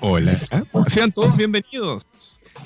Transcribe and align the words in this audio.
Hola, 0.00 0.38
sean 0.88 1.10
todos 1.10 1.36
bienvenidos. 1.36 2.04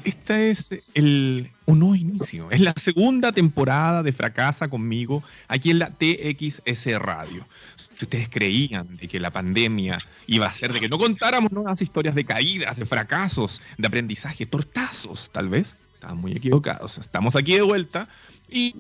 Este 0.05 0.51
es 0.51 0.75
el, 0.95 1.51
un 1.67 1.79
nuevo 1.79 1.95
inicio. 1.95 2.51
Es 2.51 2.60
la 2.60 2.75
segunda 2.77 3.33
temporada 3.33 4.03
de 4.03 4.12
Fracasa 4.12 4.69
conmigo 4.69 5.22
aquí 5.48 5.71
en 5.71 5.79
la 5.79 5.90
TXS 5.90 6.98
Radio. 6.98 7.46
Si 7.95 8.04
ustedes 8.04 8.29
creían 8.29 8.96
de 8.96 9.08
que 9.08 9.21
la 9.21 9.30
pandemia 9.30 9.98
iba 10.27 10.46
a 10.46 10.53
ser 10.53 10.72
de 10.72 10.80
que 10.80 10.88
no 10.88 10.98
contáramos 10.98 11.53
nuevas 11.53 11.80
historias 11.82 12.14
de 12.14 12.24
caídas, 12.24 12.77
de 12.77 12.87
fracasos, 12.87 13.60
de 13.78 13.87
aprendizaje, 13.87 14.47
tortazos, 14.47 15.31
tal 15.31 15.49
vez, 15.49 15.76
estaban 15.94 16.18
muy 16.18 16.32
equivocados. 16.32 16.98
Estamos 16.98 17.36
aquí 17.36 17.54
de 17.54 17.62
vuelta 17.62 18.08
y 18.48 18.74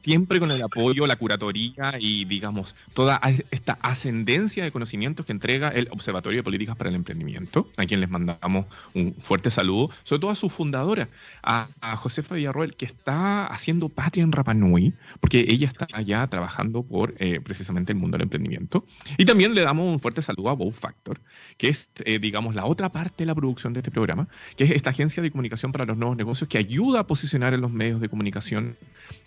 siempre 0.00 0.40
con 0.40 0.50
el 0.50 0.62
apoyo, 0.62 1.06
la 1.06 1.16
curatoría 1.16 1.94
y, 1.98 2.24
digamos, 2.24 2.74
toda 2.94 3.20
esta 3.50 3.78
ascendencia 3.82 4.64
de 4.64 4.72
conocimientos 4.72 5.26
que 5.26 5.32
entrega 5.32 5.68
el 5.68 5.88
Observatorio 5.90 6.38
de 6.38 6.42
Políticas 6.42 6.76
para 6.76 6.90
el 6.90 6.96
Emprendimiento, 6.96 7.68
a 7.76 7.86
quien 7.86 8.00
les 8.00 8.10
mandamos 8.10 8.66
un 8.94 9.14
fuerte 9.20 9.50
saludo, 9.50 9.90
sobre 10.04 10.20
todo 10.20 10.30
a 10.30 10.34
su 10.34 10.48
fundadora, 10.50 11.08
a, 11.42 11.66
Josefa 11.96 12.36
Villarroel, 12.36 12.76
que 12.76 12.86
está 12.86 13.46
haciendo 13.46 13.88
patria 13.88 14.22
en 14.22 14.32
Rapanui, 14.32 14.92
porque 15.20 15.44
ella 15.48 15.66
está 15.66 15.86
allá 15.92 16.26
trabajando 16.26 16.82
por 16.82 17.14
eh, 17.18 17.40
precisamente 17.40 17.92
el 17.92 17.98
mundo 17.98 18.16
del 18.16 18.24
emprendimiento. 18.24 18.84
Y 19.16 19.24
también 19.24 19.54
le 19.54 19.62
damos 19.62 19.90
un 19.90 20.00
fuerte 20.00 20.22
saludo 20.22 20.50
a 20.50 20.54
Bow 20.54 20.70
Factor, 20.70 21.20
que 21.56 21.68
es, 21.68 21.88
eh, 22.04 22.18
digamos, 22.18 22.54
la 22.54 22.66
otra 22.66 22.90
parte 22.90 23.24
de 23.24 23.26
la 23.26 23.34
producción 23.34 23.72
de 23.72 23.80
este 23.80 23.90
programa, 23.90 24.28
que 24.56 24.64
es 24.64 24.70
esta 24.70 24.90
agencia 24.90 25.22
de 25.22 25.30
comunicación 25.30 25.72
para 25.72 25.84
los 25.84 25.96
nuevos 25.96 26.16
negocios 26.16 26.48
que 26.48 26.58
ayuda 26.58 27.00
a 27.00 27.06
posicionar 27.06 27.54
en 27.54 27.60
los 27.60 27.70
medios 27.70 28.00
de 28.00 28.08
comunicación 28.08 28.76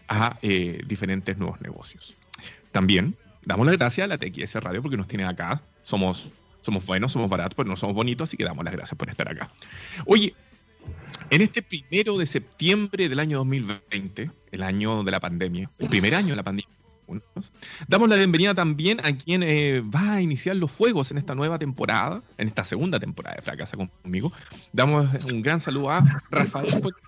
a 0.07 0.37
eh, 0.41 0.60
diferentes 0.85 1.37
nuevos 1.37 1.61
negocios. 1.61 2.15
También 2.71 3.15
damos 3.45 3.65
las 3.65 3.77
gracias 3.77 4.05
a 4.05 4.07
la 4.07 4.17
TXS 4.17 4.55
Radio 4.55 4.81
porque 4.81 4.97
nos 4.97 5.07
tiene 5.07 5.25
acá. 5.25 5.61
Somos, 5.83 6.31
somos 6.61 6.85
buenos, 6.85 7.11
somos 7.11 7.29
baratos, 7.29 7.55
pero 7.55 7.69
no 7.69 7.75
somos 7.75 7.95
bonitos, 7.95 8.29
así 8.29 8.37
que 8.37 8.43
damos 8.43 8.63
las 8.63 8.73
gracias 8.73 8.97
por 8.97 9.09
estar 9.09 9.27
acá. 9.27 9.49
Oye, 10.05 10.33
en 11.29 11.41
este 11.41 11.61
primero 11.61 12.17
de 12.17 12.25
septiembre 12.25 13.09
del 13.09 13.19
año 13.19 13.37
2020, 13.39 14.31
el 14.51 14.63
año 14.63 15.03
de 15.03 15.11
la 15.11 15.19
pandemia, 15.19 15.69
el 15.79 15.89
primer 15.89 16.15
año 16.15 16.29
de 16.29 16.35
la 16.35 16.43
pandemia, 16.43 16.81
Damos 17.87 18.09
la 18.09 18.15
bienvenida 18.15 18.53
también 18.53 18.99
a 19.03 19.15
quien 19.17 19.43
eh, 19.43 19.81
va 19.81 20.13
a 20.13 20.21
iniciar 20.21 20.55
los 20.55 20.71
fuegos 20.71 21.11
en 21.11 21.17
esta 21.17 21.35
nueva 21.35 21.59
temporada, 21.59 22.21
en 22.37 22.47
esta 22.47 22.63
segunda 22.63 22.99
temporada 22.99 23.35
de 23.35 23.41
Fracasa 23.41 23.77
conmigo. 23.77 24.31
Damos 24.71 25.25
un 25.25 25.41
gran 25.41 25.59
saludo 25.59 25.91
a 25.91 25.99
Rafael 26.31 26.69
Fuentes 26.69 27.03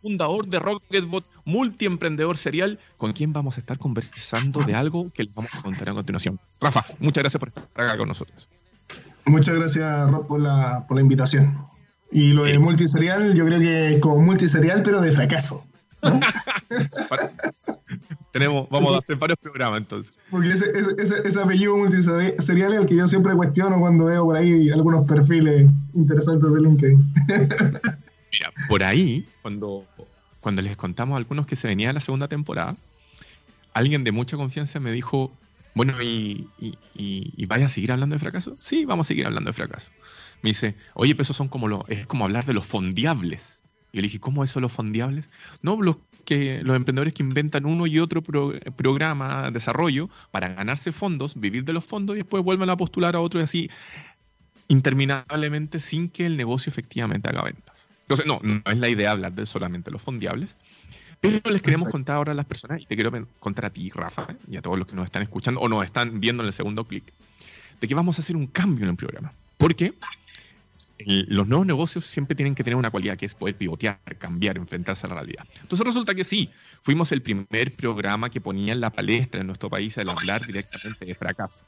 fundador 0.00 0.46
de 0.46 0.58
Rocketbot, 0.58 1.24
multiemprendedor 1.44 2.36
serial, 2.36 2.78
con 2.96 3.12
quien 3.12 3.32
vamos 3.32 3.56
a 3.56 3.60
estar 3.60 3.78
conversando 3.78 4.60
de 4.60 4.74
algo 4.74 5.10
que 5.12 5.24
les 5.24 5.34
vamos 5.34 5.54
a 5.54 5.62
contar 5.62 5.88
a 5.90 5.94
continuación. 5.94 6.38
Rafa, 6.60 6.84
muchas 6.98 7.22
gracias 7.22 7.40
por 7.40 7.48
estar 7.48 7.64
acá 7.74 7.96
con 7.96 8.08
nosotros. 8.08 8.48
Muchas 9.26 9.54
gracias, 9.54 10.10
Rob, 10.10 10.26
por 10.26 10.40
la, 10.40 10.86
por 10.86 10.96
la 10.96 11.02
invitación. 11.02 11.56
Y 12.10 12.32
lo 12.32 12.44
de 12.44 12.58
multiserial, 12.58 13.34
yo 13.34 13.44
creo 13.44 13.58
que 13.58 13.94
es 13.94 14.00
como 14.00 14.22
multiserial, 14.22 14.82
pero 14.82 15.00
de 15.00 15.12
fracaso. 15.12 15.64
Tenemos, 18.32 18.68
vamos 18.70 18.94
a 18.94 18.98
hacer 18.98 19.16
varios 19.16 19.38
programas 19.38 19.80
entonces. 19.80 20.14
Porque 20.30 20.48
ese, 20.48 20.70
ese, 20.98 21.26
ese, 21.26 21.40
apellido 21.40 21.76
multiserial 21.76 22.72
es 22.72 22.78
el 22.78 22.86
que 22.86 22.96
yo 22.96 23.08
siempre 23.08 23.34
cuestiono 23.34 23.80
cuando 23.80 24.04
veo 24.06 24.24
por 24.24 24.36
ahí 24.36 24.70
algunos 24.70 25.06
perfiles 25.06 25.68
interesantes 25.94 26.52
de 26.52 26.60
LinkedIn. 26.60 27.12
Mira, 28.32 28.52
por 28.68 28.82
ahí, 28.84 29.26
cuando, 29.42 29.86
cuando 30.40 30.62
les 30.62 30.76
contamos 30.76 31.14
a 31.14 31.18
algunos 31.18 31.46
que 31.46 31.56
se 31.56 31.68
venía 31.68 31.92
la 31.92 32.00
segunda 32.00 32.28
temporada, 32.28 32.76
alguien 33.72 34.02
de 34.04 34.12
mucha 34.12 34.36
confianza 34.36 34.80
me 34.80 34.92
dijo, 34.92 35.32
bueno, 35.74 36.02
¿y, 36.02 36.48
y, 36.94 37.46
vaya 37.46 37.66
a 37.66 37.68
seguir 37.68 37.92
hablando 37.92 38.14
de 38.14 38.20
fracaso? 38.20 38.56
Sí, 38.60 38.84
vamos 38.84 39.06
a 39.06 39.08
seguir 39.08 39.26
hablando 39.26 39.48
de 39.48 39.52
fracaso. 39.52 39.92
Me 40.42 40.50
dice, 40.50 40.74
oye, 40.94 41.14
pero 41.14 41.22
eso 41.22 41.34
son 41.34 41.48
como 41.48 41.68
lo, 41.68 41.84
es 41.88 42.06
como 42.06 42.24
hablar 42.24 42.44
de 42.44 42.52
los 42.52 42.66
fondiables. 42.66 43.60
Y 43.92 43.96
yo 43.96 44.02
le 44.02 44.08
dije, 44.08 44.20
¿cómo 44.20 44.44
eso 44.44 44.60
los 44.60 44.72
fondiables? 44.72 45.30
No, 45.62 45.80
los, 45.80 45.96
que, 46.24 46.62
los 46.62 46.76
emprendedores 46.76 47.14
que 47.14 47.22
inventan 47.22 47.64
uno 47.64 47.86
y 47.86 47.98
otro 48.00 48.22
programa, 48.22 49.50
desarrollo, 49.50 50.10
para 50.30 50.48
ganarse 50.48 50.92
fondos, 50.92 51.40
vivir 51.40 51.64
de 51.64 51.72
los 51.72 51.84
fondos 51.84 52.16
y 52.16 52.18
después 52.18 52.42
vuelven 52.42 52.70
a 52.70 52.76
postular 52.76 53.16
a 53.16 53.20
otro 53.20 53.40
y 53.40 53.44
así 53.44 53.70
interminablemente 54.68 55.80
sin 55.80 56.08
que 56.10 56.26
el 56.26 56.36
negocio 56.36 56.70
efectivamente 56.70 57.28
haga 57.28 57.42
ventas. 57.42 57.67
Entonces, 58.08 58.24
no, 58.24 58.40
no 58.42 58.62
es 58.64 58.78
la 58.78 58.88
idea 58.88 59.10
hablar 59.10 59.34
de 59.34 59.44
solamente 59.44 59.90
los 59.90 60.00
fondiables. 60.00 60.56
Pero 61.20 61.50
les 61.50 61.60
queremos 61.60 61.88
contar 61.88 62.16
ahora 62.16 62.32
a 62.32 62.34
las 62.34 62.46
personas, 62.46 62.80
y 62.80 62.86
te 62.86 62.94
quiero 62.94 63.12
contar 63.38 63.66
a 63.66 63.70
ti, 63.70 63.90
Rafa, 63.90 64.28
y 64.50 64.56
a 64.56 64.62
todos 64.62 64.78
los 64.78 64.86
que 64.86 64.96
nos 64.96 65.04
están 65.04 65.20
escuchando 65.20 65.60
o 65.60 65.68
nos 65.68 65.84
están 65.84 66.18
viendo 66.18 66.42
en 66.42 66.46
el 66.46 66.54
segundo 66.54 66.84
clic, 66.84 67.04
de 67.78 67.86
que 67.86 67.94
vamos 67.94 68.18
a 68.18 68.22
hacer 68.22 68.34
un 68.34 68.46
cambio 68.46 68.84
en 68.84 68.90
el 68.90 68.96
programa. 68.96 69.34
Porque 69.58 69.92
los 71.04 71.48
nuevos 71.48 71.66
negocios 71.66 72.06
siempre 72.06 72.34
tienen 72.34 72.54
que 72.54 72.64
tener 72.64 72.76
una 72.76 72.90
cualidad 72.90 73.18
que 73.18 73.26
es 73.26 73.34
poder 73.34 73.56
pivotear, 73.56 73.98
cambiar, 74.18 74.56
enfrentarse 74.56 75.06
a 75.06 75.10
la 75.10 75.16
realidad. 75.16 75.46
Entonces 75.60 75.86
resulta 75.86 76.14
que 76.14 76.24
sí, 76.24 76.50
fuimos 76.80 77.12
el 77.12 77.20
primer 77.20 77.74
programa 77.74 78.30
que 78.30 78.40
ponía 78.40 78.72
en 78.72 78.80
la 78.80 78.90
palestra 78.90 79.42
en 79.42 79.48
nuestro 79.48 79.68
país 79.68 79.98
el 79.98 80.08
hablar 80.08 80.46
directamente 80.46 81.04
de 81.04 81.14
fracaso. 81.14 81.60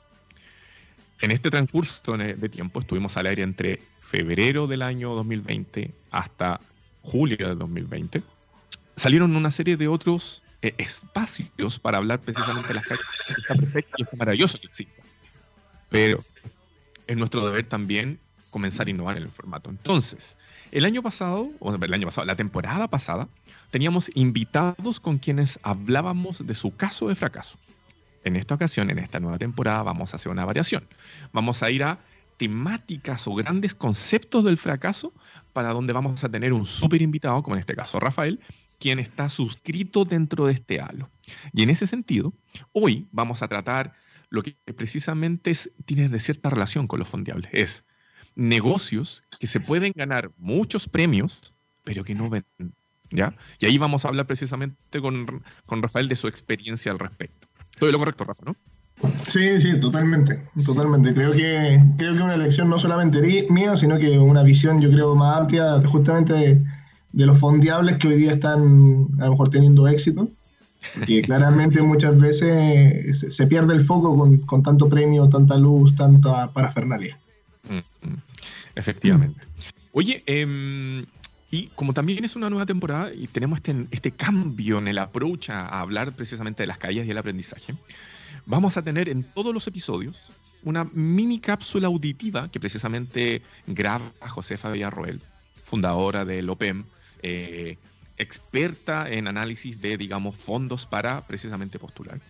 En 1.21 1.33
este 1.33 1.51
transcurso 1.51 2.17
de 2.17 2.49
tiempo 2.49 2.81
estuvimos 2.81 3.17
al 3.19 3.27
aire 3.27 3.43
entre 3.43 3.81
febrero 4.11 4.67
del 4.67 4.83
año 4.83 5.15
2020 5.15 5.95
hasta 6.11 6.59
julio 7.03 7.37
del 7.37 7.59
2020, 7.59 8.23
salieron 8.97 9.37
una 9.37 9.53
serie 9.53 9.77
de 9.77 9.87
otros 9.87 10.43
eh, 10.63 10.75
espacios 10.79 11.79
para 11.79 11.99
hablar 11.99 12.21
precisamente 12.21 12.69
de 12.69 12.75
las 12.75 12.87
calles. 12.87 13.07
Está 13.29 13.55
perfecto 13.55 13.95
y 13.99 14.03
está 14.03 14.17
maravilloso 14.17 14.59
que. 14.61 14.89
Pero 15.91 16.19
es 17.07 17.17
nuestro 17.17 17.47
deber 17.47 17.67
también 17.67 18.19
comenzar 18.51 18.89
a 18.89 18.91
innovar 18.91 19.17
en 19.17 19.23
el 19.23 19.29
formato. 19.29 19.71
Entonces, 19.71 20.37
el 20.73 20.85
año 20.85 21.03
pasado, 21.03 21.49
o 21.61 21.73
el 21.73 21.95
año 21.95 22.07
pasado, 22.07 22.27
la 22.27 22.35
temporada 22.35 22.89
pasada, 22.89 23.29
teníamos 23.71 24.11
invitados 24.15 24.99
con 24.99 25.19
quienes 25.19 25.61
hablábamos 25.63 26.45
de 26.45 26.55
su 26.57 26.75
caso 26.75 27.07
de 27.09 27.15
fracaso. 27.15 27.59
En 28.25 28.35
esta 28.35 28.57
ocasión, 28.57 28.91
en 28.91 28.99
esta 28.99 29.21
nueva 29.21 29.39
temporada, 29.39 29.85
vamos 29.85 30.13
a 30.13 30.17
hacer 30.17 30.33
una 30.33 30.45
variación. 30.45 30.85
Vamos 31.33 31.63
a 31.63 31.71
ir 31.71 31.85
a 31.85 32.01
temáticas 32.41 33.29
o 33.29 33.35
grandes 33.35 33.75
conceptos 33.75 34.43
del 34.47 34.57
fracaso 34.57 35.13
para 35.53 35.75
donde 35.75 35.93
vamos 35.93 36.25
a 36.25 36.29
tener 36.31 36.55
un 36.55 36.65
súper 36.65 37.03
invitado, 37.03 37.43
como 37.43 37.55
en 37.55 37.61
este 37.61 37.77
caso 37.77 38.01
Rafael, 38.01 38.41
quien 38.79 38.99
está 38.99 39.29
suscrito 39.29 40.07
dentro 40.07 40.47
de 40.47 40.55
este 40.55 40.81
halo. 40.81 41.11
Y 41.53 41.63
en 41.63 41.69
ese 41.69 41.87
sentido, 41.87 42.33
hoy 42.73 43.07
vamos 43.13 43.43
a 43.43 43.49
tratar 43.49 43.93
lo 44.31 44.43
que 44.43 44.57
precisamente 44.75 45.55
tiene 45.85 46.09
de 46.09 46.19
cierta 46.19 46.49
relación 46.49 46.87
con 46.87 46.99
los 46.99 47.09
fondeables. 47.09 47.51
Es 47.53 47.85
negocios 48.37 49.23
que 49.39 49.47
se 49.47 49.61
pueden 49.61 49.93
ganar 49.95 50.31
muchos 50.39 50.89
premios, 50.89 51.53
pero 51.85 52.05
que 52.05 52.15
no 52.15 52.31
venden. 52.31 52.73
¿ya? 53.11 53.37
Y 53.59 53.67
ahí 53.67 53.77
vamos 53.77 54.07
a 54.07 54.09
hablar 54.09 54.27
precisamente 54.27 55.03
con, 55.03 55.45
con 55.67 55.83
Rafael 55.83 56.09
de 56.09 56.17
su 56.17 56.27
experiencia 56.27 56.91
al 56.91 57.01
respecto. 57.01 57.49
Todo 57.79 57.93
lo 57.93 57.99
correcto, 57.99 58.25
Rafa, 58.25 58.45
¿no? 58.47 58.57
Sí, 59.23 59.61
sí, 59.61 59.81
totalmente, 59.81 60.43
totalmente. 60.65 61.15
Creo 61.15 61.33
que 61.33 61.81
creo 61.97 62.15
que 62.15 62.23
una 62.23 62.35
elección 62.35 62.69
no 62.69 62.79
solamente 62.79 63.47
mía, 63.51 63.77
sino 63.77 63.97
que 63.99 64.19
una 64.19 64.43
visión, 64.43 64.81
yo 64.81 64.91
creo, 64.91 65.15
más 65.15 65.39
amplia 65.39 65.81
justamente 65.87 66.63
de, 67.13 67.27
los 67.27 67.39
fondeables 67.39 67.97
que 67.97 68.09
hoy 68.09 68.17
día 68.17 68.33
están 68.33 69.09
a 69.21 69.25
lo 69.25 69.31
mejor 69.33 69.49
teniendo 69.49 69.89
éxito. 69.89 70.29
Que 71.07 71.23
claramente 71.27 71.81
muchas 71.83 72.19
veces 72.21 73.35
se, 73.35 73.47
pierde 73.47 73.75
el 73.75 73.83
foco 73.83 74.17
con, 74.47 74.63
tanto 74.63 74.89
premio, 74.89 75.29
tanta 75.29 75.57
luz, 75.57 75.95
tanta 75.95 76.51
parafernalia. 76.53 77.19
Mm, 77.69 78.09
mm, 78.09 78.17
efectivamente. 78.75 79.41
Oye, 79.93 80.23
em, 80.27 81.05
y 81.51 81.67
como 81.75 81.93
también 81.93 82.25
es 82.25 82.37
una 82.37 82.49
nueva 82.49 82.67
temporada 82.67 83.13
y 83.13 83.27
tenemos 83.27 83.59
este, 83.59 83.87
este 83.91 84.13
cambio 84.13 84.79
en 84.79 84.89
el 84.89 84.99
approach 84.99 85.51
a 85.51 85.81
hablar 85.81 86.13
precisamente 86.13 86.63
de 86.63 86.67
las 86.67 86.79
caídas 86.79 87.07
y 87.07 87.11
el 87.11 87.19
aprendizaje, 87.19 87.75
vamos 88.47 88.77
a 88.77 88.83
tener 88.83 89.09
en 89.09 89.23
todos 89.23 89.55
los 89.55 89.67
episodios 89.67 90.31
una 90.63 90.85
mini 90.93 91.41
cápsula 91.41 91.87
auditiva 91.87 92.51
que 92.51 92.61
precisamente 92.61 93.43
graba 93.67 94.11
Josefa 94.29 94.71
Villarroel, 94.71 95.21
fundadora 95.65 96.25
del 96.25 96.49
OPEM, 96.51 96.85
eh, 97.23 97.79
experta 98.19 99.11
en 99.11 99.29
análisis 99.29 99.81
de, 99.81 99.97
digamos, 99.97 100.37
fondos 100.37 100.87
para 100.87 101.27
precisamente 101.27 101.79
postular, 101.79 102.21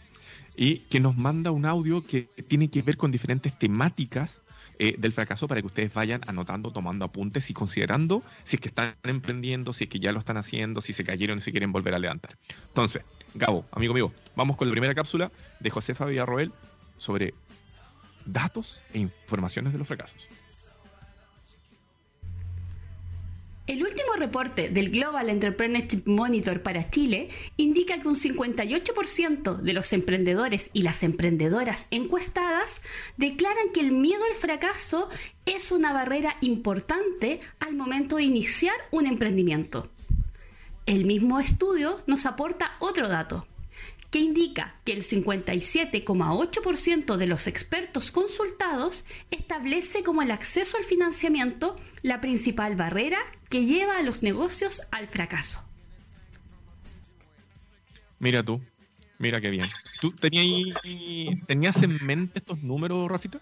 y 0.57 0.79
que 0.91 1.01
nos 1.01 1.17
manda 1.17 1.51
un 1.51 1.67
audio 1.67 2.05
que 2.05 2.29
tiene 2.49 2.69
que 2.69 2.83
ver 2.83 2.97
con 2.97 3.11
diferentes 3.11 3.59
temáticas 3.59 4.43
eh, 4.79 4.95
del 4.99 5.13
fracaso 5.13 5.47
para 5.47 5.61
que 5.61 5.67
ustedes 5.67 5.93
vayan 5.93 6.23
anotando, 6.27 6.73
tomando 6.73 7.05
apuntes 7.05 7.51
y 7.51 7.53
considerando 7.53 8.23
si 8.45 8.57
es 8.57 8.63
que 8.63 8.69
están 8.69 8.95
emprendiendo, 9.03 9.73
si 9.73 9.85
es 9.85 9.91
que 9.91 10.01
ya 10.01 10.11
lo 10.13 10.19
están 10.19 10.39
haciendo, 10.39 10.81
si 10.81 10.93
se 10.93 11.05
cayeron 11.05 11.39
y 11.39 11.41
si 11.43 11.51
quieren 11.51 11.71
volver 11.71 11.95
a 11.95 11.99
levantar. 11.99 12.39
Entonces, 12.69 13.03
Gabo, 13.35 13.65
amigo 13.71 13.95
mío, 13.95 14.13
vamos 14.35 14.57
con 14.57 14.69
la 14.69 14.73
primera 14.73 14.95
cápsula 14.95 15.31
de 15.61 15.71
Josefa 15.71 16.07
Villarroel 16.07 16.53
sobre 16.97 17.35
datos 18.25 18.83
e 18.93 18.99
informaciones 18.99 19.73
de 19.73 19.79
los 19.79 19.89
fracasos. 19.89 20.29
El 23.67 23.85
último 23.85 24.15
reporte 24.15 24.69
del 24.69 24.91
Global 24.91 25.31
Entrepreneurship 25.31 26.03
Monitor 26.05 26.61
para 26.61 26.91
Chile 26.91 27.29
indica 27.57 28.01
que 28.01 28.09
un 28.09 28.17
58% 28.17 29.59
de 29.59 29.73
los 29.73 29.93
emprendedores 29.93 30.71
y 30.73 30.83
las 30.83 31.05
emprendedoras 31.05 31.87
encuestadas 31.93 32.83
declaran 33.17 33.71
que 33.73 33.79
el 33.79 33.93
miedo 33.93 34.25
al 34.29 34.35
fracaso 34.35 35.09
es 35.47 35.71
una 35.71 35.93
barrera 35.93 36.37
importante 36.41 37.39
al 37.61 37.77
momento 37.77 38.17
de 38.17 38.25
iniciar 38.25 38.75
un 38.91 39.07
emprendimiento. 39.07 39.89
El 40.91 41.05
mismo 41.05 41.39
estudio 41.39 42.03
nos 42.09 42.27
aporta 42.27 42.73
otro 42.81 43.07
dato 43.07 43.47
que 44.11 44.19
indica 44.19 44.75
que 44.85 44.93
el 44.93 45.05
57,8% 45.05 47.17
de 47.17 47.27
los 47.29 47.47
expertos 47.47 48.11
consultados 48.11 49.05
establece 49.31 50.03
como 50.03 50.23
el 50.23 50.33
acceso 50.33 50.79
al 50.79 50.83
financiamiento 50.83 51.77
la 52.03 52.21
principal 52.21 52.75
barrera 52.75 53.19
que 53.49 53.67
lleva 53.67 53.99
a 53.99 54.03
los 54.03 54.25
negocios 54.25 54.83
al 54.91 55.07
fracaso. 55.07 55.65
Mira 58.19 58.43
tú, 58.43 58.61
mira 59.21 59.41
qué 59.41 59.51
bien. 59.51 59.69
¿Tú 60.01 60.11
tenías, 60.11 60.75
tenías 61.47 61.81
en 61.85 62.05
mente 62.05 62.41
estos 62.41 62.65
números, 62.65 63.09
Rafita? 63.09 63.41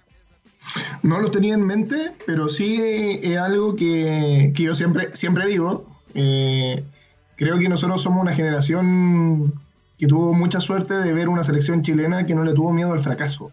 No 1.03 1.19
los 1.19 1.31
tenía 1.31 1.55
en 1.55 1.65
mente, 1.65 2.12
pero 2.27 2.51
sí 2.51 3.19
es 3.23 3.39
algo 3.39 3.75
que, 3.75 4.53
yo 4.55 4.75
siempre, 4.75 5.17
siempre 5.17 5.47
digo. 5.47 5.99
Eh, 6.12 6.85
creo 7.38 7.58
que 7.58 7.69
nosotros 7.69 8.02
somos 8.02 8.20
una 8.20 8.32
generación 8.32 9.55
que 9.96 10.06
tuvo 10.06 10.35
mucha 10.35 10.61
suerte 10.61 10.94
de 10.94 11.12
ver 11.12 11.29
una 11.29 11.44
selección 11.44 11.82
chilena 11.82 12.26
que 12.26 12.35
no 12.35 12.44
le 12.44 12.52
tuvo 12.52 12.73
miedo 12.73 12.93
al 12.93 12.99
fracaso. 12.99 13.50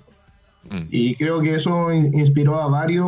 Mm. 0.69 0.87
Y 0.89 1.15
creo 1.15 1.39
que 1.39 1.53
eso 1.53 1.93
inspiró 1.93 2.59
a 2.59 2.67
varios 2.67 3.07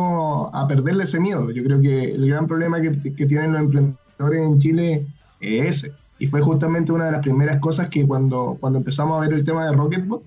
a 0.52 0.66
perderle 0.68 1.02
ese 1.02 1.18
miedo. 1.18 1.50
Yo 1.50 1.64
creo 1.64 1.80
que 1.80 2.04
el 2.14 2.28
gran 2.28 2.46
problema 2.46 2.80
que, 2.80 2.90
tienen 3.26 3.52
los 3.52 3.62
emprendedores 3.62 4.46
en 4.46 4.58
Chile 4.58 5.06
es 5.40 5.76
ese. 5.76 5.92
Y 6.20 6.28
fue 6.28 6.40
justamente 6.40 6.92
una 6.92 7.06
de 7.06 7.12
las 7.12 7.20
primeras 7.20 7.58
cosas 7.58 7.88
que 7.88 8.06
cuando, 8.06 8.56
cuando 8.60 8.78
empezamos 8.78 9.16
a 9.16 9.20
ver 9.20 9.32
el 9.32 9.44
tema 9.44 9.64
de 9.64 9.72
Rocketbot, 9.72 10.22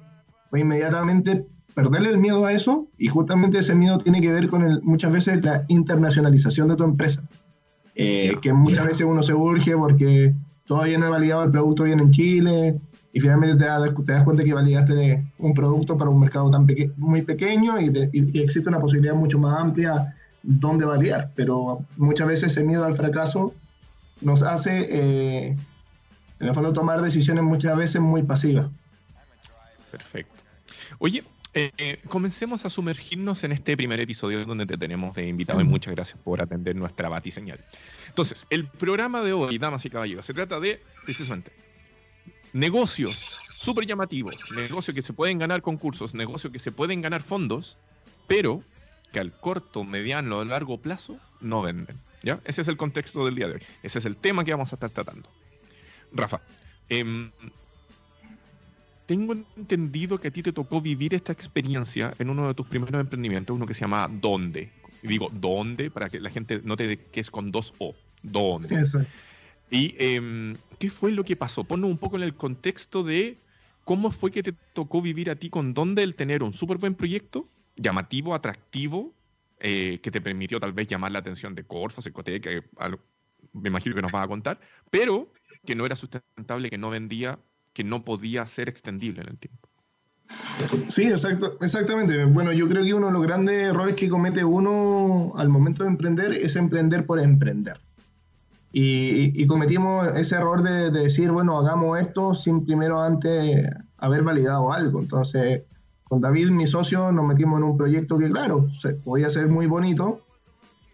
fue 0.49 0.59
inmediatamente 0.59 1.45
perderle 1.73 2.09
el 2.09 2.17
miedo 2.17 2.45
a 2.45 2.51
eso 2.51 2.87
y 2.97 3.07
justamente 3.07 3.59
ese 3.59 3.73
miedo 3.73 3.97
tiene 3.99 4.19
que 4.19 4.33
ver 4.33 4.49
con 4.49 4.63
el, 4.63 4.81
muchas 4.83 5.13
veces 5.13 5.43
la 5.43 5.63
internacionalización 5.69 6.67
de 6.67 6.75
tu 6.75 6.83
empresa. 6.83 7.23
Eh, 7.95 8.37
que 8.41 8.53
muchas 8.53 8.85
veces 8.85 9.05
uno 9.05 9.21
se 9.21 9.33
urge 9.33 9.75
porque 9.75 10.33
todavía 10.65 10.97
no 10.97 11.07
he 11.07 11.09
validado 11.09 11.43
el 11.43 11.51
producto 11.51 11.83
bien 11.83 11.99
en 11.99 12.11
Chile, 12.11 12.79
y 13.13 13.19
finalmente 13.19 13.57
te 13.57 13.65
das, 13.65 13.89
te 14.05 14.11
das 14.13 14.23
cuenta 14.23 14.43
que 14.43 14.53
validaste 14.53 15.25
un 15.39 15.53
producto 15.53 15.97
para 15.97 16.09
un 16.09 16.19
mercado 16.19 16.49
tan 16.49 16.67
muy 16.97 17.21
pequeño 17.23 17.79
y, 17.79 17.87
existe 18.39 18.69
una 18.69 18.79
posibilidad 18.79 19.15
mucho 19.15 19.37
más 19.37 19.59
amplia 19.59 20.15
donde 20.43 20.85
validar, 20.85 21.31
pero 21.35 21.85
muchas 21.97 22.27
veces 22.27 22.51
ese 22.51 22.63
miedo 22.63 22.85
al 22.85 22.93
fracaso 22.93 23.53
nos 24.21 24.43
hace, 24.43 24.87
eh, 24.89 25.55
en 26.39 26.47
el 26.47 26.53
fondo, 26.53 26.73
tomar 26.73 27.01
decisiones 27.01 27.43
muchas 27.43 27.75
veces 27.75 28.01
muy 28.01 28.23
pasivas. 28.23 28.67
Perfecto. 29.91 30.41
Oye, 30.99 31.23
eh, 31.53 31.99
comencemos 32.07 32.65
a 32.65 32.69
sumergirnos 32.69 33.43
en 33.43 33.51
este 33.51 33.75
primer 33.75 33.99
episodio 33.99 34.45
donde 34.45 34.65
te 34.65 34.77
tenemos 34.77 35.13
de 35.15 35.27
invitado 35.27 35.59
y 35.59 35.65
muchas 35.65 35.93
gracias 35.93 36.17
por 36.23 36.41
atender 36.41 36.75
nuestra 36.75 37.09
batiseñal. 37.09 37.59
Entonces, 38.07 38.45
el 38.49 38.67
programa 38.67 39.21
de 39.21 39.33
hoy, 39.33 39.57
damas 39.57 39.85
y 39.85 39.89
caballeros, 39.89 40.25
se 40.25 40.33
trata 40.33 40.59
de, 40.59 40.81
precisamente, 41.03 41.51
negocios 42.53 43.39
súper 43.57 43.85
llamativos, 43.85 44.35
negocios 44.55 44.95
que 44.95 45.01
se 45.01 45.13
pueden 45.13 45.37
ganar 45.37 45.61
concursos, 45.61 46.13
negocios 46.13 46.51
que 46.51 46.59
se 46.59 46.71
pueden 46.71 47.01
ganar 47.01 47.21
fondos, 47.21 47.77
pero 48.27 48.63
que 49.11 49.19
al 49.19 49.31
corto, 49.31 49.83
mediano 49.83 50.39
o 50.39 50.45
largo 50.45 50.77
plazo 50.77 51.19
no 51.41 51.61
venden. 51.61 51.97
¿ya? 52.23 52.39
Ese 52.45 52.61
es 52.61 52.67
el 52.67 52.77
contexto 52.77 53.25
del 53.25 53.35
día 53.35 53.47
de 53.47 53.55
hoy. 53.55 53.63
Ese 53.83 53.99
es 53.99 54.05
el 54.05 54.15
tema 54.15 54.43
que 54.43 54.51
vamos 54.51 54.71
a 54.71 54.75
estar 54.75 54.89
tratando. 54.89 55.29
Rafa, 56.13 56.41
em, 56.89 57.31
tengo 59.05 59.33
entendido 59.33 60.17
que 60.17 60.29
a 60.29 60.31
ti 60.31 60.43
te 60.43 60.53
tocó 60.53 60.81
vivir 60.81 61.13
esta 61.13 61.31
experiencia 61.31 62.13
en 62.19 62.29
uno 62.29 62.47
de 62.47 62.53
tus 62.53 62.67
primeros 62.67 62.99
emprendimientos, 62.99 63.55
uno 63.55 63.65
que 63.65 63.73
se 63.73 63.81
llama 63.81 64.07
¿Dónde? 64.09 64.71
Y 65.03 65.07
digo 65.07 65.29
¿Dónde? 65.31 65.91
para 65.91 66.09
que 66.09 66.19
la 66.19 66.29
gente 66.29 66.61
note 66.63 66.97
que 67.11 67.19
es 67.19 67.31
con 67.31 67.51
dos 67.51 67.73
O. 67.79 67.95
¿Dónde? 68.23 68.85
Sí, 68.85 68.99
¿Y 69.71 69.95
em, 69.99 70.55
qué 70.79 70.89
fue 70.89 71.11
lo 71.11 71.23
que 71.23 71.35
pasó? 71.35 71.63
Ponnos 71.63 71.89
un 71.89 71.97
poco 71.97 72.17
en 72.17 72.23
el 72.23 72.35
contexto 72.35 73.03
de 73.03 73.37
cómo 73.85 74.11
fue 74.11 74.29
que 74.29 74.43
te 74.43 74.53
tocó 74.73 75.01
vivir 75.01 75.29
a 75.29 75.35
ti 75.35 75.49
con 75.49 75.73
dónde 75.73 76.03
el 76.03 76.15
tener 76.15 76.43
un 76.43 76.53
súper 76.53 76.77
buen 76.77 76.93
proyecto, 76.93 77.47
llamativo, 77.77 78.35
atractivo, 78.35 79.13
eh, 79.59 79.99
que 80.01 80.11
te 80.11 80.21
permitió 80.21 80.59
tal 80.59 80.73
vez 80.73 80.87
llamar 80.87 81.11
la 81.11 81.19
atención 81.19 81.55
de 81.55 81.63
Corfo, 81.63 82.01
Secote, 82.01 82.41
que 82.41 82.63
me 83.53 83.69
imagino 83.69 83.95
que 83.95 84.01
nos 84.01 84.11
vas 84.11 84.25
a 84.25 84.27
contar, 84.27 84.59
pero 84.89 85.31
que 85.65 85.75
no 85.75 85.85
era 85.85 85.95
sustentable, 85.95 86.69
que 86.69 86.77
no 86.77 86.89
vendía, 86.89 87.39
que 87.73 87.83
no 87.83 88.03
podía 88.03 88.45
ser 88.45 88.69
extendible 88.69 89.21
en 89.21 89.29
el 89.29 89.39
tiempo. 89.39 89.69
Sí, 90.87 91.03
exacto, 91.03 91.57
exactamente. 91.61 92.25
Bueno, 92.25 92.51
yo 92.51 92.67
creo 92.67 92.83
que 92.83 92.93
uno 92.93 93.07
de 93.07 93.13
los 93.13 93.21
grandes 93.21 93.69
errores 93.69 93.95
que 93.95 94.09
comete 94.09 94.43
uno 94.43 95.31
al 95.35 95.49
momento 95.49 95.83
de 95.83 95.89
emprender 95.89 96.33
es 96.33 96.55
emprender 96.55 97.05
por 97.05 97.19
emprender. 97.19 97.79
Y, 98.73 99.45
cometimos 99.47 100.07
ese 100.17 100.35
error 100.35 100.63
de, 100.63 100.91
decir, 100.91 101.31
bueno, 101.31 101.57
hagamos 101.57 101.99
esto 101.99 102.33
sin 102.33 102.65
primero 102.65 103.01
antes 103.01 103.67
haber 103.97 104.23
validado 104.23 104.71
algo. 104.71 105.01
Entonces, 105.01 105.63
con 106.05 106.21
David, 106.21 106.51
mi 106.51 106.65
socio, 106.67 107.11
nos 107.11 107.25
metimos 107.25 107.59
en 107.59 107.67
un 107.67 107.77
proyecto 107.77 108.17
que, 108.17 108.29
claro, 108.29 108.67
podía 109.03 109.29
ser 109.29 109.49
muy 109.49 109.67
bonito, 109.67 110.21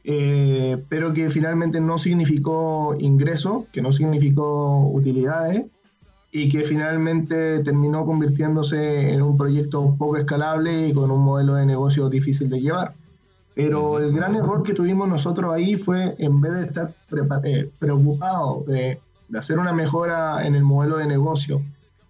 eh, 0.04 0.84
pero 0.90 1.14
que 1.14 1.30
finalmente 1.30 1.80
no 1.80 2.00
significó 2.00 2.96
ingreso, 2.98 3.68
que 3.72 3.84
no 3.84 3.92
significó 3.92 4.90
utilidades 4.90 5.68
y 6.38 6.50
que 6.50 6.64
finalmente 6.64 7.60
terminó 7.62 8.06
convirtiéndose 8.06 9.12
en 9.12 9.24
un 9.24 9.36
proyecto 9.38 9.96
poco 9.98 10.18
escalable 10.18 10.90
y 10.90 10.94
con 10.94 11.10
un 11.10 11.24
modelo 11.26 11.56
de 11.56 11.66
negocio 11.66 12.10
difícil 12.10 12.48
de 12.48 12.62
llevar. 12.62 12.94
Pero 13.56 13.98
el 13.98 14.12
gran 14.14 14.36
error 14.36 14.62
que 14.62 14.76
tuvimos 14.76 15.10
nosotros 15.10 15.52
ahí 15.52 15.78
fue, 15.78 16.14
en 16.20 16.40
vez 16.40 16.54
de 16.54 16.62
estar 16.62 16.94
eh, 17.44 17.72
preocupados 17.80 18.68
de, 18.68 19.00
hacer 19.36 19.58
una 19.58 19.74
mejora 19.74 20.46
en 20.46 20.54
el 20.54 20.62
modelo 20.62 20.98
de 20.98 21.08
negocio 21.08 21.64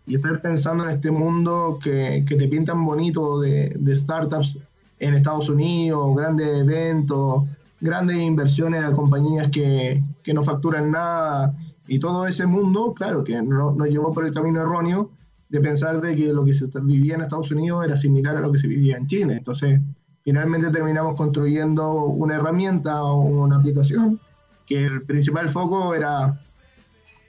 y 0.05 0.15
estar 0.15 0.41
pensando 0.41 0.83
en 0.83 0.89
este 0.89 1.09
mundo 1.09 1.79
que, 1.81 2.25
te 2.27 2.47
pintan 2.49 2.85
bonito 2.85 3.39
de, 3.39 3.95
startups 3.95 4.57
en 4.99 5.13
Estados 5.13 5.47
Unidos, 5.47 6.17
grandes 6.17 6.59
eventos, 6.59 7.45
grandes 7.79 8.17
inversiones 8.17 8.83
a 8.83 8.91
compañías 8.91 9.47
que, 9.47 10.03
no 10.33 10.43
facturan 10.43 10.91
nada 10.91 11.53
y 11.87 11.99
todo 11.99 12.27
ese 12.27 12.45
mundo, 12.45 12.93
claro, 12.93 13.23
que 13.23 13.41
nos 13.41 13.87
llevó 13.87 14.13
por 14.13 14.25
el 14.25 14.33
camino 14.33 14.61
erróneo 14.61 15.11
de 15.49 15.61
pensar 15.61 16.01
de 16.01 16.15
que 16.15 16.33
lo 16.33 16.43
que 16.43 16.53
se 16.53 16.67
vivía 16.81 17.15
en 17.15 17.21
Estados 17.21 17.51
Unidos 17.51 17.85
era 17.85 17.95
similar 17.95 18.37
a 18.37 18.41
lo 18.41 18.51
que 18.51 18.57
se 18.57 18.67
vivía 18.67 18.97
en 18.97 19.07
Chile. 19.07 19.35
Entonces, 19.37 19.79
finalmente 20.23 20.69
terminamos 20.69 21.13
construyendo 21.13 22.05
una 22.05 22.35
herramienta 22.35 23.01
o 23.03 23.21
una 23.21 23.55
aplicación 23.55 24.19
que 24.65 24.85
el 24.85 25.03
principal 25.03 25.47
foco 25.47 25.95
era 25.95 26.39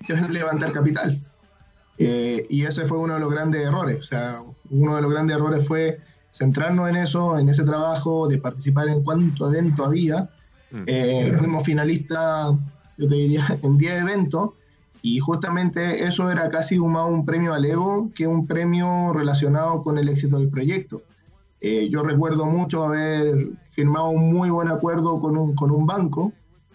levantar 0.31 0.73
capital. 0.73 1.17
Eh, 1.97 2.45
y 2.49 2.65
ese 2.65 2.87
fue 2.87 2.99
uno 2.99 3.15
de 3.15 3.21
los 3.21 3.31
grandes 3.31 3.67
errores. 3.67 3.99
O 4.01 4.03
sea, 4.03 4.41
uno 4.71 4.97
de 4.97 5.03
los 5.03 5.11
grandes 5.11 5.37
errores 5.37 5.67
fue 5.67 6.01
centrarnos 6.31 6.89
en 6.89 6.97
eso, 6.97 7.39
en 7.39 7.49
ese 7.49 7.65
trabajo, 7.65 8.29
de 8.29 8.39
participar 8.39 8.89
en 8.89 9.03
cuánto 9.03 9.49
evento 9.53 9.85
había. 9.85 10.29
Mm. 10.71 10.83
Eh, 10.87 11.33
fuimos 11.39 11.63
finalistas, 11.65 12.53
yo 12.99 13.07
te 13.07 13.15
diría, 13.15 13.43
en 13.63 13.79
10 13.79 14.03
eventos. 14.03 14.51
Y 15.01 15.21
justamente 15.21 16.05
eso 16.05 16.29
era 16.29 16.49
casi 16.49 16.77
un 16.77 17.25
premio 17.25 17.55
al 17.55 17.65
ego 17.65 18.11
que 18.15 18.27
un 18.27 18.47
premio 18.47 19.13
relacionado 19.13 19.83
con 19.83 19.97
el 19.97 20.09
éxito 20.09 20.39
del 20.39 20.49
proyecto. 20.49 21.03
Eh, 21.61 21.89
yo 21.89 22.03
recuerdo 22.03 22.47
mucho 22.47 22.85
haber 22.85 23.51
firmado 23.65 24.09
un 24.09 24.33
muy 24.33 24.51
buen 24.51 24.69
acuerdo 24.69 25.21
con 25.21 25.37
un, 25.37 25.55
con 25.55 25.71
un 25.71 25.87
banco 25.87 26.33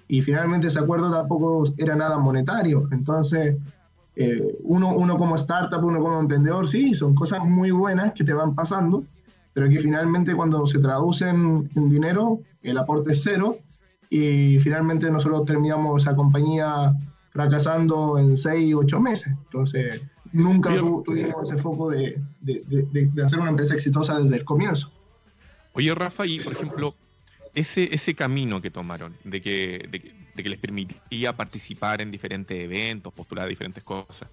y 0.07 0.21
finalmente 0.21 0.67
ese 0.67 0.79
acuerdo 0.79 1.11
tampoco 1.11 1.63
era 1.77 1.95
nada 1.95 2.17
monetario. 2.17 2.87
Entonces, 2.91 3.57
eh, 4.15 4.57
uno, 4.63 4.95
uno 4.95 5.17
como 5.17 5.35
startup, 5.35 5.83
uno 5.83 5.99
como 5.99 6.19
emprendedor, 6.19 6.67
sí, 6.67 6.93
son 6.93 7.15
cosas 7.15 7.43
muy 7.43 7.71
buenas 7.71 8.13
que 8.13 8.23
te 8.23 8.33
van 8.33 8.55
pasando, 8.55 9.03
pero 9.53 9.69
que 9.69 9.79
finalmente 9.79 10.35
cuando 10.35 10.65
se 10.65 10.79
traducen 10.79 11.69
en 11.75 11.89
dinero, 11.89 12.39
el 12.61 12.77
aporte 12.77 13.11
es 13.11 13.21
cero 13.23 13.57
y 14.13 14.59
finalmente 14.59 15.09
nosotros 15.09 15.43
terminamos 15.45 16.03
esa 16.03 16.15
compañía 16.15 16.95
fracasando 17.31 18.19
en 18.19 18.37
seis, 18.37 18.75
ocho 18.75 18.99
meses. 18.99 19.33
Entonces, 19.45 20.01
nunca 20.31 20.71
tuvimos 20.75 21.49
ese 21.49 21.59
foco 21.59 21.89
de, 21.89 22.21
hacer 23.25 23.39
una 23.39 23.49
empresa 23.49 23.73
exitosa 23.73 24.19
desde 24.19 24.35
el 24.35 24.45
comienzo. 24.45 24.91
Oye, 25.73 25.95
Rafa, 25.95 26.27
y 26.27 26.39
por 26.41 26.53
ejemplo, 26.53 26.93
ese, 27.55 27.89
ese 27.91 28.13
camino 28.13 28.61
que 28.61 28.69
tomaron, 28.69 29.15
de 29.23 29.41
que, 29.41 29.89
de, 29.89 30.43
que 30.43 30.49
les 30.49 30.59
permitía 30.59 31.35
participar 31.35 31.99
en 31.99 32.11
diferentes 32.11 32.55
eventos, 32.55 33.11
postular 33.13 33.49
diferentes 33.49 33.81
cosas, 33.81 34.29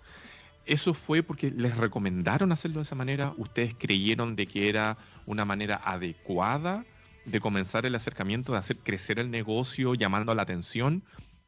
¿eso 0.67 0.93
fue 0.93 1.23
porque 1.23 1.51
les 1.51 1.75
recomendaron 1.79 2.53
hacerlo 2.53 2.81
de 2.81 2.83
esa 2.83 2.97
manera? 2.97 3.33
¿Ustedes 3.39 3.75
creyeron 3.79 4.37
de 4.37 4.47
que 4.47 4.69
era 4.69 4.99
una 5.25 5.47
manera 5.47 5.81
adecuada 5.83 6.85
de 7.31 7.41
comenzar 7.41 7.87
el 7.87 7.95
acercamiento, 7.95 8.53
de 8.53 8.59
hacer 8.59 8.79
crecer 8.79 9.19
el 9.19 9.31
negocio, 9.31 9.95
llamando 9.95 10.35
la 10.35 10.43
atención? 10.43 11.03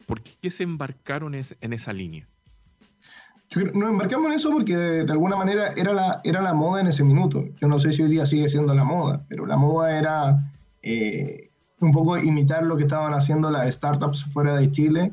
¿Por 0.07 0.23
qué 0.23 0.51
se 0.51 0.63
embarcaron 0.65 1.35
en 1.35 1.73
esa 1.73 1.93
línea? 1.93 2.27
nos 3.57 3.91
embarcamos 3.91 4.29
en 4.29 4.33
eso 4.33 4.51
porque 4.51 4.77
de, 4.77 5.13
alguna 5.13 5.37
manera 5.37 5.69
era 5.77 5.93
la, 5.93 6.21
era 6.25 6.41
la 6.41 6.55
moda 6.55 6.81
en 6.81 6.87
ese 6.87 7.05
minuto. 7.05 7.45
Yo 7.61 7.69
no 7.69 7.79
sé 7.79 7.93
si 7.93 8.03
hoy 8.03 8.11
día 8.11 8.27
sigue 8.27 8.49
siendo 8.49 8.75
la 8.75 8.85
moda, 8.85 9.25
pero 9.29 9.47
la 9.47 9.57
moda 9.57 9.99
era 9.99 10.53
eh, 10.83 11.51
un 11.81 11.93
poco 11.93 12.17
imitar 12.19 12.65
lo 12.65 12.77
que 12.77 12.85
estaban 12.85 13.13
haciendo 13.15 13.51
las 13.51 13.75
startups 13.75 14.25
fuera 14.25 14.57
de 14.57 14.71
Chile 14.71 15.13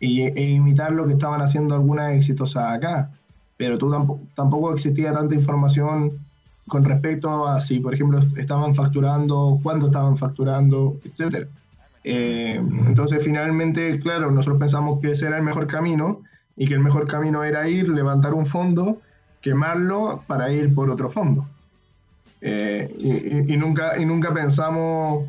y, 0.00 0.22
e 0.22 0.50
imitar 0.52 0.92
lo 0.92 1.06
que 1.06 1.12
estaban 1.12 1.40
haciendo 1.42 1.74
algunas 1.74 2.12
exitosas 2.12 2.74
acá. 2.74 3.10
Pero 3.56 3.78
tú 3.78 3.90
tampoco, 3.90 4.22
tampoco 4.34 4.72
existía 4.72 5.12
tanta 5.12 5.34
información 5.34 6.23
con 6.66 6.84
respecto 6.84 7.46
a 7.46 7.60
si, 7.60 7.80
por 7.80 7.94
ejemplo, 7.94 8.20
estaban 8.36 8.74
facturando, 8.74 9.58
cuándo 9.62 9.86
estaban 9.86 10.16
facturando, 10.16 10.96
etc. 11.04 11.46
Eh, 12.04 12.60
entonces, 12.86 13.22
finalmente, 13.22 13.98
claro, 13.98 14.30
nosotros 14.30 14.58
pensamos 14.58 15.00
que 15.00 15.12
ese 15.12 15.26
era 15.26 15.36
el 15.36 15.42
mejor 15.42 15.66
camino 15.66 16.22
y 16.56 16.66
que 16.66 16.74
el 16.74 16.80
mejor 16.80 17.06
camino 17.06 17.44
era 17.44 17.68
ir, 17.68 17.88
levantar 17.88 18.34
un 18.34 18.46
fondo, 18.46 19.00
quemarlo 19.40 20.22
para 20.26 20.52
ir 20.52 20.74
por 20.74 20.90
otro 20.90 21.08
fondo. 21.08 21.46
Eh, 22.40 23.44
y, 23.48 23.56
nunca, 23.56 23.98
y 23.98 24.04
nunca 24.04 24.32
pensamos 24.32 25.24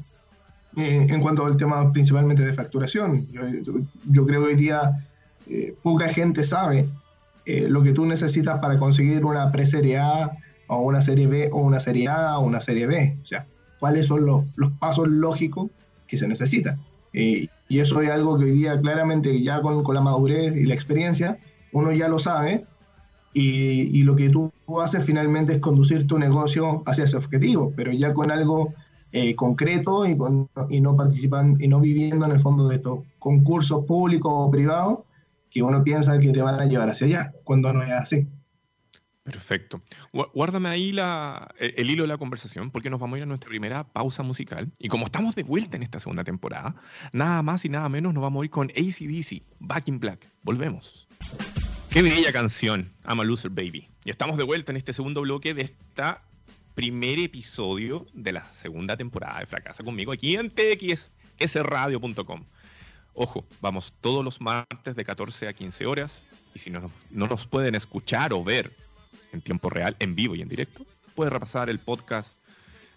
en 0.77 1.21
cuanto 1.21 1.45
al 1.45 1.55
tema 1.55 1.91
principalmente 1.91 2.43
de 2.43 2.53
facturación. 2.53 3.25
Yo, 3.31 4.25
creo 4.25 4.41
que 4.41 4.47
hoy 4.47 4.55
día 4.55 5.05
eh, 5.49 5.73
poca 5.81 6.09
gente 6.09 6.43
sabe 6.43 6.87
eh, 7.45 7.67
lo 7.69 7.83
que 7.83 7.93
tú 7.93 8.05
necesitas 8.05 8.59
para 8.59 8.77
conseguir 8.77 9.23
una 9.23 9.51
pre-serie 9.51 9.99
A 9.99 10.31
o 10.67 10.81
una 10.81 11.01
serie 11.01 11.27
B 11.27 11.49
o 11.51 11.59
una 11.59 11.79
serie 11.79 12.07
A 12.07 12.37
o 12.37 12.45
una 12.45 12.59
serie 12.59 12.87
B. 12.87 13.17
O 13.21 13.25
sea, 13.25 13.45
cuáles 13.79 14.07
son 14.07 14.25
los, 14.25 14.45
los 14.55 14.71
pasos 14.73 15.07
lógicos 15.07 15.69
que 16.07 16.17
se 16.17 16.27
necesitan. 16.27 16.79
y 17.13 17.49
eso 17.69 18.01
es 18.01 18.09
algo 18.09 18.37
que 18.37 18.45
hoy 18.45 18.51
día 18.51 18.79
claramente 18.79 19.41
ya 19.41 19.61
con, 19.61 19.83
con 19.83 19.95
la 19.95 20.01
madurez 20.01 20.55
y 20.55 20.65
la 20.65 20.75
experiencia 20.75 21.39
uno 21.75 21.91
ya 21.91 22.07
lo 22.07 22.19
sabe 22.19 22.65
y, 23.33 23.99
y, 23.99 24.03
lo 24.03 24.15
que 24.15 24.29
tú 24.29 24.51
haces 24.81 25.03
finalmente 25.03 25.51
es 25.53 25.59
conducir 25.59 26.07
tu 26.07 26.17
negocio 26.17 26.83
hacia 26.85 27.03
ese 27.03 27.17
objetivo, 27.17 27.73
pero 27.75 27.91
ya 27.91 28.13
con 28.13 28.31
algo 28.31 28.73
eh, 29.11 29.35
concreto 29.35 30.05
y, 30.05 30.15
con, 30.15 30.49
y, 30.69 30.79
no 30.79 30.95
participando 30.95 31.61
y 31.61 31.67
no 31.67 31.81
viviendo 31.81 32.25
en 32.25 32.31
el 32.31 32.39
fondo 32.39 32.69
de 32.69 32.75
estos 32.75 32.99
concursos 33.19 33.83
públicos 33.85 34.31
o 34.33 34.49
privados 34.49 34.99
que 35.51 35.61
uno 35.63 35.83
piensa 35.83 36.17
que 36.17 36.31
te 36.31 36.41
van 36.41 36.59
a 36.61 36.65
llevar 36.65 36.89
hacia 36.89 37.07
allá, 37.07 37.33
cuando 37.43 37.73
no 37.73 37.83
es 37.83 37.91
así. 37.91 38.27
Perfecto. 39.25 39.81
Guárdame 40.13 40.69
ahí 40.69 40.91
la, 40.91 41.53
el 41.57 41.89
hilo 41.89 42.03
de 42.03 42.07
la 42.09 42.19
conversación 42.19 42.69
porque 42.69 42.91
nos 42.91 42.99
vamos 42.99 43.15
a 43.15 43.17
ir 43.17 43.23
a 43.23 43.25
nuestra 43.25 43.49
primera 43.49 43.83
pausa 43.83 44.21
musical. 44.21 44.71
Y 44.77 44.87
como 44.87 45.05
estamos 45.05 45.33
de 45.33 45.41
vuelta 45.41 45.77
en 45.77 45.83
esta 45.83 45.99
segunda 45.99 46.23
temporada, 46.23 46.75
nada 47.11 47.41
más 47.41 47.65
y 47.65 47.69
nada 47.69 47.89
menos 47.89 48.13
nos 48.13 48.21
vamos 48.21 48.43
a 48.43 48.45
ir 48.45 48.51
con 48.51 48.69
ACDC, 48.69 49.41
Back 49.59 49.87
in 49.87 49.99
Black. 49.99 50.31
Volvemos. 50.43 51.07
Qué 51.89 52.03
bella 52.03 52.31
canción, 52.31 52.93
I'm 53.07 53.19
a 53.19 53.23
Loser 53.23 53.49
Baby. 53.49 53.89
Y 54.03 54.11
estamos 54.11 54.37
de 54.37 54.43
vuelta 54.43 54.71
en 54.71 54.77
este 54.77 54.93
segundo 54.93 55.21
bloque 55.21 55.55
de 55.55 55.63
este 55.63 56.03
primer 56.75 57.17
episodio 57.17 58.05
de 58.13 58.31
la 58.31 58.43
segunda 58.51 58.95
temporada 58.95 59.39
de 59.39 59.47
Fracasa 59.47 59.83
conmigo 59.83 60.11
aquí 60.11 60.35
en 60.35 60.51
txsradio.com. 60.51 62.45
Ojo, 63.15 63.43
vamos 63.59 63.91
todos 64.01 64.23
los 64.23 64.39
martes 64.39 64.95
de 64.95 65.03
14 65.03 65.47
a 65.47 65.53
15 65.53 65.87
horas. 65.87 66.23
Y 66.53 66.59
si 66.59 66.69
no, 66.69 66.91
no 67.09 67.27
nos 67.27 67.47
pueden 67.47 67.73
escuchar 67.73 68.31
o 68.33 68.43
ver 68.43 68.84
en 69.35 69.41
tiempo 69.41 69.69
real, 69.69 69.95
en 69.99 70.15
vivo 70.15 70.35
y 70.35 70.41
en 70.41 70.49
directo. 70.49 70.85
Puedes 71.13 71.31
repasar 71.31 71.69
el 71.69 71.79
podcast 71.79 72.39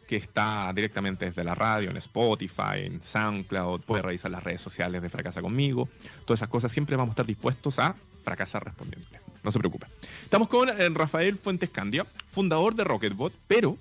que 0.08 0.16
está 0.16 0.72
directamente 0.74 1.26
desde 1.26 1.44
la 1.44 1.54
radio, 1.54 1.90
en 1.90 1.98
Spotify, 1.98 2.84
en 2.84 3.02
SoundCloud. 3.02 3.82
Puedes 3.82 4.04
revisar 4.04 4.30
las 4.30 4.42
redes 4.42 4.62
sociales 4.62 5.02
de 5.02 5.10
Fracasa 5.10 5.42
conmigo. 5.42 5.88
Todas 6.24 6.38
esas 6.40 6.48
cosas 6.48 6.72
siempre 6.72 6.96
vamos 6.96 7.10
a 7.10 7.12
estar 7.12 7.26
dispuestos 7.26 7.78
a 7.78 7.94
fracasar 8.22 8.64
respondiéndole. 8.64 9.20
No 9.42 9.52
se 9.52 9.58
preocupe. 9.58 9.86
Estamos 10.22 10.48
con 10.48 10.68
eh, 10.68 10.88
Rafael 10.88 11.36
Fuentes 11.36 11.70
Candia, 11.70 12.06
fundador 12.26 12.74
de 12.74 12.84
Rocketbot, 12.84 13.34
pero 13.46 13.76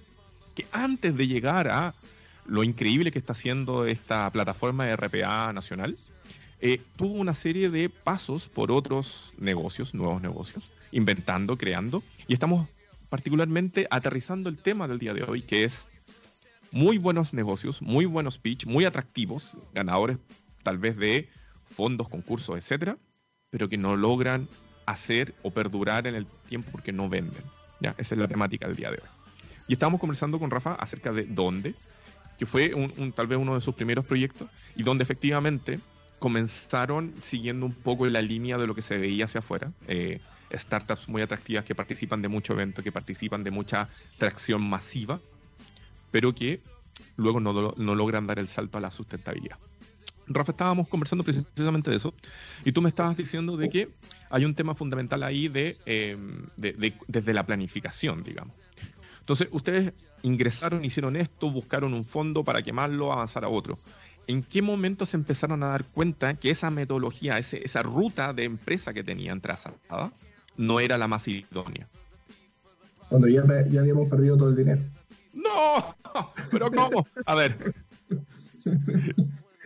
que 0.53 0.65
antes 0.71 1.15
de 1.15 1.27
llegar 1.27 1.69
a 1.69 1.93
lo 2.45 2.63
increíble 2.63 3.11
que 3.11 3.19
está 3.19 3.33
haciendo 3.33 3.85
esta 3.85 4.29
plataforma 4.31 4.85
de 4.85 4.95
RPA 4.95 5.53
nacional, 5.53 5.97
eh, 6.59 6.81
tuvo 6.95 7.15
una 7.15 7.33
serie 7.33 7.69
de 7.69 7.89
pasos 7.89 8.49
por 8.49 8.71
otros 8.71 9.33
negocios, 9.37 9.93
nuevos 9.93 10.21
negocios, 10.21 10.71
inventando, 10.91 11.57
creando, 11.57 12.03
y 12.27 12.33
estamos 12.33 12.67
particularmente 13.09 13.87
aterrizando 13.89 14.49
el 14.49 14.57
tema 14.57 14.87
del 14.87 14.99
día 14.99 15.13
de 15.13 15.23
hoy, 15.23 15.41
que 15.41 15.63
es 15.63 15.87
muy 16.71 16.97
buenos 16.97 17.33
negocios, 17.33 17.81
muy 17.81 18.05
buenos 18.05 18.37
pitch, 18.37 18.65
muy 18.65 18.85
atractivos, 18.85 19.55
ganadores 19.73 20.17
tal 20.63 20.77
vez 20.77 20.97
de 20.97 21.29
fondos, 21.63 22.09
concursos, 22.09 22.57
etcétera, 22.57 22.97
pero 23.49 23.69
que 23.69 23.77
no 23.77 23.95
logran 23.95 24.47
hacer 24.85 25.35
o 25.43 25.51
perdurar 25.51 26.07
en 26.07 26.15
el 26.15 26.25
tiempo 26.49 26.69
porque 26.71 26.91
no 26.91 27.07
venden. 27.07 27.43
¿ya? 27.79 27.95
Esa 27.97 28.15
es 28.15 28.19
la 28.19 28.27
temática 28.27 28.67
del 28.67 28.75
día 28.75 28.91
de 28.91 28.97
hoy. 28.97 29.09
Y 29.67 29.73
estábamos 29.73 29.99
conversando 29.99 30.39
con 30.39 30.49
Rafa 30.49 30.73
acerca 30.75 31.11
de 31.11 31.25
dónde, 31.25 31.75
que 32.37 32.45
fue 32.45 32.73
un, 32.73 33.11
tal 33.11 33.27
vez 33.27 33.37
uno 33.37 33.55
de 33.55 33.61
sus 33.61 33.75
primeros 33.75 34.05
proyectos, 34.05 34.49
y 34.75 34.83
donde 34.83 35.03
efectivamente 35.03 35.79
comenzaron 36.19 37.13
siguiendo 37.21 37.65
un 37.65 37.73
poco 37.73 38.05
la 38.07 38.21
línea 38.21 38.57
de 38.57 38.67
lo 38.67 38.75
que 38.75 38.81
se 38.81 38.97
veía 38.97 39.25
hacia 39.25 39.39
afuera. 39.39 39.71
Eh, 39.87 40.19
startups 40.51 41.09
muy 41.09 41.21
atractivas 41.21 41.65
que 41.65 41.75
participan 41.75 42.21
de 42.21 42.29
mucho 42.29 42.53
evento, 42.53 42.81
que 42.81 42.91
participan 42.91 43.43
de 43.43 43.51
mucha 43.51 43.89
tracción 44.17 44.67
masiva, 44.67 45.19
pero 46.11 46.33
que 46.33 46.61
luego 47.17 47.39
no, 47.39 47.73
no 47.75 47.95
logran 47.95 48.27
dar 48.27 48.39
el 48.39 48.47
salto 48.47 48.77
a 48.77 48.81
la 48.81 48.91
sustentabilidad. 48.91 49.57
Rafa, 50.29 50.51
estábamos 50.51 50.87
conversando 50.87 51.23
precisamente 51.23 51.89
de 51.89 51.97
eso, 51.97 52.13
y 52.65 52.71
tú 52.71 52.81
me 52.81 52.89
estabas 52.89 53.15
diciendo 53.15 53.55
de 53.55 53.69
que 53.69 53.89
hay 54.29 54.45
un 54.45 54.55
tema 54.55 54.75
fundamental 54.75 55.23
ahí 55.23 55.47
de, 55.47 55.77
em, 55.85 56.47
desde 56.57 57.33
la 57.33 57.45
planificación, 57.45 58.23
digamos. 58.23 58.55
Entonces, 59.19 59.47
ustedes 59.51 59.93
ingresaron, 60.23 60.83
hicieron 60.83 61.15
esto, 61.15 61.49
buscaron 61.49 61.93
un 61.93 62.03
fondo 62.03 62.43
para 62.43 62.61
quemarlo, 62.61 63.11
avanzar 63.13 63.45
a 63.45 63.49
otro. 63.49 63.77
¿En 64.27 64.43
qué 64.43 64.61
momento 64.61 65.05
se 65.05 65.17
empezaron 65.17 65.63
a 65.63 65.67
dar 65.67 65.85
cuenta 65.85 66.33
que 66.35 66.49
esa 66.49 66.69
metodología, 66.69 67.37
esa 67.37 67.81
ruta 67.81 68.33
de 68.33 68.43
empresa 68.43 68.93
que 68.93 69.03
tenían 69.03 69.39
trazada, 69.39 70.11
no 70.57 70.79
era 70.79 70.97
la 70.97 71.07
más 71.07 71.27
idónea. 71.27 71.87
Cuando 73.09 73.27
ya, 73.27 73.43
ya 73.69 73.79
habíamos 73.79 74.09
perdido 74.09 74.35
todo 74.35 74.49
el 74.49 74.55
dinero. 74.55 74.81
¡No! 75.33 75.95
¿Pero 76.51 76.69
cómo? 76.71 77.07
A 77.25 77.35
ver. 77.35 77.57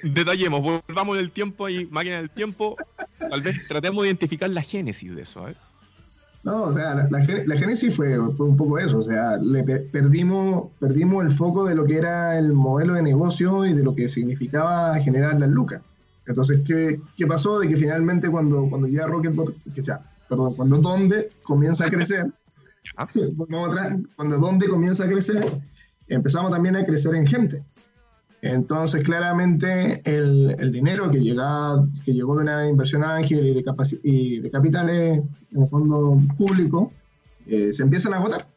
Detallemos, 0.04 0.62
volvamos 0.62 1.18
el 1.18 1.32
tiempo 1.32 1.70
y 1.70 1.88
máquina 1.88 2.18
del 2.18 2.30
tiempo. 2.30 2.76
Tal 3.18 3.42
vez 3.42 3.68
tratemos 3.68 4.04
de 4.04 4.10
identificar 4.10 4.50
la 4.50 4.62
génesis 4.62 5.16
de 5.16 5.24
eso. 5.24 5.46
No, 6.44 6.64
o 6.64 6.74
sea, 6.74 7.08
la, 7.10 7.22
génesis 7.22 7.96
fue, 7.96 8.18
fue 8.32 8.48
un 8.48 8.58
poco 8.58 8.80
eso. 8.80 8.98
O 8.98 9.02
sea, 9.02 9.38
le 9.38 9.64
perdimos, 9.64 10.70
perdimos 10.80 11.24
el 11.24 11.32
foco 11.32 11.66
de 11.66 11.76
lo 11.76 11.86
que 11.86 11.98
era 11.98 12.38
el 12.38 12.54
modelo 12.54 12.96
de 12.96 13.04
negocio 13.04 13.66
y 13.66 13.74
de 13.74 13.84
lo 13.84 13.94
que 13.94 14.10
significaba 14.10 15.00
generar 15.00 15.40
las 15.40 15.50
lucas. 15.50 15.82
Entonces, 16.26 16.62
¿qué, 16.66 17.00
¿qué, 17.16 17.28
pasó? 17.28 17.60
De 17.60 17.68
que 17.68 17.76
finalmente 17.76 18.30
cuando, 18.30 18.68
cuando 18.70 18.88
ya 18.88 19.06
Rocketbot, 19.06 19.54
que 19.74 19.84
sea, 19.84 20.02
perdón, 20.28 20.56
cuando 20.56 20.78
Donde 20.78 21.32
comienza 21.44 21.86
a 21.86 21.90
crecer, 21.90 22.32
cuando 24.16 24.38
Donde 24.38 24.68
comienza 24.68 25.06
a 25.06 25.08
crecer, 25.08 25.62
empezamos 26.08 26.52
también 26.52 26.76
a 26.76 26.86
crecer 26.86 27.14
en 27.16 27.28
gente. 27.28 27.64
Entonces, 28.42 29.04
claramente, 29.04 30.02
el, 30.04 30.72
dinero 30.72 31.12
que, 31.12 31.20
llega, 31.20 31.80
que 32.04 32.14
llegó 32.14 32.36
de 32.36 32.42
una 32.42 32.68
inversión 32.68 33.04
ángel 33.04 33.46
y 33.46 33.54
de, 33.54 34.00
y 34.04 34.40
de 34.40 34.52
capitales 34.52 35.22
en 35.52 35.62
el 35.62 35.68
fondo 35.68 36.18
público 36.38 36.92
eh, 37.46 37.72
se 37.72 37.84
empiezan 37.84 38.14
a 38.14 38.18
agotar. 38.18 38.48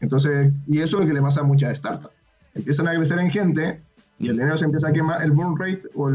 Entonces, 0.00 0.52
y 0.66 0.80
eso 0.80 0.98
es 0.98 1.04
lo 1.04 1.06
que 1.08 1.14
le 1.14 1.22
pasa 1.22 1.40
a 1.40 1.44
muchas 1.44 1.78
startups. 1.78 2.14
Empiezan 2.54 2.88
a 2.88 2.94
crecer 2.94 3.18
en 3.18 3.30
gente 3.30 3.80
y 4.18 4.28
el 4.28 4.36
dinero 4.36 4.56
se 4.56 4.66
empieza 4.66 4.88
a 4.88 4.92
quemar, 4.92 5.22
el 5.22 5.32
burn 5.32 5.58
rate 5.58 5.82
o, 5.94 6.10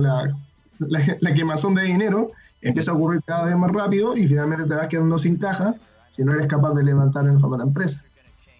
la, 0.00 0.34
la, 0.78 1.34
quemazón 1.34 1.74
de 1.74 1.82
dinero 1.82 2.30
empieza 2.60 2.90
a 2.90 2.94
ocurrir 2.94 3.22
cada 3.26 3.44
vez 3.44 3.56
más 3.56 3.70
rápido 3.70 4.16
y 4.16 4.26
finalmente 4.26 4.64
te 4.64 4.74
vas 4.74 4.88
quedando 4.88 5.18
sin 5.18 5.36
caja 5.36 5.74
si 6.10 6.24
no 6.24 6.32
eres 6.32 6.46
capaz 6.46 6.74
de 6.74 6.84
levantar 6.84 7.24
en 7.24 7.32
el 7.32 7.38
fondo 7.38 7.58
la 7.58 7.64
empresa. 7.64 8.02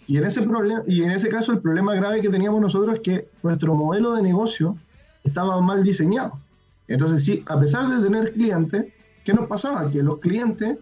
Y 0.06 0.18
en 0.18 0.24
ese, 0.24 0.42
problema, 0.42 0.82
y 0.86 1.02
en 1.02 1.10
ese 1.10 1.28
caso 1.28 1.52
el 1.52 1.60
problema 1.60 1.94
grave 1.94 2.20
que 2.20 2.28
teníamos 2.28 2.60
nosotros 2.60 2.94
es 2.94 3.00
que 3.00 3.28
nuestro 3.42 3.74
modelo 3.74 4.14
de 4.14 4.22
negocio 4.22 4.76
estaba 5.24 5.60
mal 5.60 5.82
diseñado. 5.82 6.38
Entonces, 6.86 7.24
sí, 7.24 7.42
a 7.46 7.58
pesar 7.58 7.86
de 7.88 8.02
tener 8.02 8.32
clientes, 8.32 8.86
¿qué 9.24 9.34
nos 9.34 9.48
pasaba? 9.48 9.90
Que 9.90 10.02
los 10.02 10.20
clientes 10.20 10.78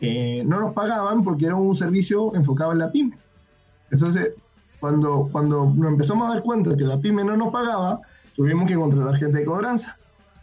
eh, 0.00 0.42
no 0.46 0.60
nos 0.60 0.72
pagaban 0.72 1.24
porque 1.24 1.46
era 1.46 1.56
un 1.56 1.74
servicio 1.74 2.34
enfocado 2.36 2.72
en 2.72 2.78
la 2.78 2.92
pyme. 2.92 3.18
Entonces, 3.90 4.30
cuando, 4.78 5.28
cuando 5.32 5.72
nos 5.74 5.92
empezamos 5.92 6.28
a 6.28 6.34
dar 6.34 6.42
cuenta 6.42 6.70
de 6.70 6.76
que 6.76 6.84
la 6.84 7.00
pyme 7.00 7.24
no 7.24 7.36
nos 7.36 7.52
pagaba, 7.52 8.00
tuvimos 8.36 8.68
que 8.68 8.76
contratar 8.76 9.16
gente 9.16 9.38
de 9.38 9.44
cobranza. 9.44 9.96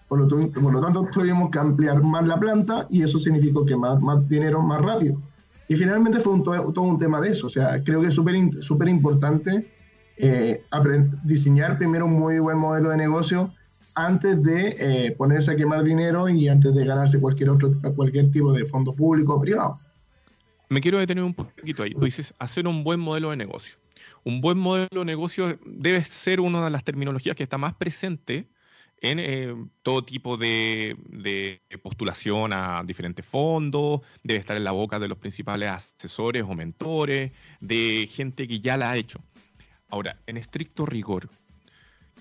Por 0.09 0.19
lo, 0.19 0.27
por 0.27 0.73
lo 0.73 0.81
tanto, 0.81 1.07
tuvimos 1.11 1.49
que 1.51 1.59
ampliar 1.59 2.01
más 2.01 2.25
la 2.25 2.39
planta 2.39 2.87
y 2.89 3.03
eso 3.03 3.19
significó 3.19 3.65
que 3.65 3.77
más, 3.77 4.01
más 4.01 4.27
dinero 4.27 4.61
más 4.61 4.81
rápido. 4.81 5.17
Y 5.69 5.75
finalmente 5.75 6.19
fue 6.19 6.33
todo, 6.43 6.81
un 6.81 6.97
tema 6.97 7.21
de 7.21 7.29
eso. 7.29 7.47
O 7.47 7.49
sea, 7.49 7.81
creo 7.83 8.01
que 8.01 8.07
es 8.07 8.15
súper 8.15 8.35
súper 8.61 8.89
importante 8.89 9.71
eh, 10.17 10.63
diseñar 11.23 11.77
primero 11.77 12.07
un 12.07 12.13
muy 12.13 12.39
buen 12.39 12.57
modelo 12.57 12.89
de 12.89 12.97
negocio 12.97 13.53
antes 13.93 14.41
de 14.41 14.75
eh, 14.79 15.11
ponerse 15.11 15.51
a 15.51 15.55
quemar 15.55 15.83
dinero 15.83 16.27
y 16.27 16.47
antes 16.47 16.73
de 16.73 16.85
ganarse 16.85 17.19
cualquier 17.19 17.51
otro 17.51 17.71
cualquier 17.95 18.31
tipo 18.31 18.51
de 18.51 18.65
fondo 18.65 18.93
público 18.93 19.35
o 19.35 19.41
privado. 19.41 19.79
Me 20.69 20.81
quiero 20.81 20.97
detener 20.97 21.23
un 21.23 21.35
poquito 21.35 21.83
ahí. 21.83 21.91
Tú 21.91 22.05
dices 22.05 22.33
hacer 22.39 22.67
un 22.67 22.83
buen 22.83 22.99
modelo 22.99 23.29
de 23.29 23.37
negocio. 23.37 23.75
Un 24.23 24.41
buen 24.41 24.57
modelo 24.57 24.87
de 25.01 25.05
negocio 25.05 25.59
debe 25.67 26.03
ser 26.03 26.41
una 26.41 26.65
de 26.65 26.71
las 26.71 26.83
terminologías 26.83 27.35
que 27.35 27.43
está 27.43 27.59
más 27.59 27.75
presente 27.75 28.47
en 29.01 29.19
eh, 29.19 29.55
todo 29.81 30.03
tipo 30.03 30.37
de, 30.37 30.97
de, 31.09 31.61
postulación 31.81 32.53
a 32.53 32.83
diferentes 32.83 33.25
fondos, 33.25 34.01
debe 34.23 34.39
estar 34.39 34.57
en 34.57 34.63
la 34.63 34.71
boca 34.71 34.99
de 34.99 35.07
los 35.07 35.17
principales 35.17 35.69
asesores 35.69 36.43
o 36.43 36.53
mentores, 36.53 37.31
de 37.59 38.09
gente 38.11 38.47
que 38.47 38.59
ya 38.59 38.77
la 38.77 38.91
ha 38.91 38.97
hecho. 38.97 39.19
Ahora, 39.89 40.17
en 40.27 40.37
estricto 40.37 40.85
rigor, 40.85 41.29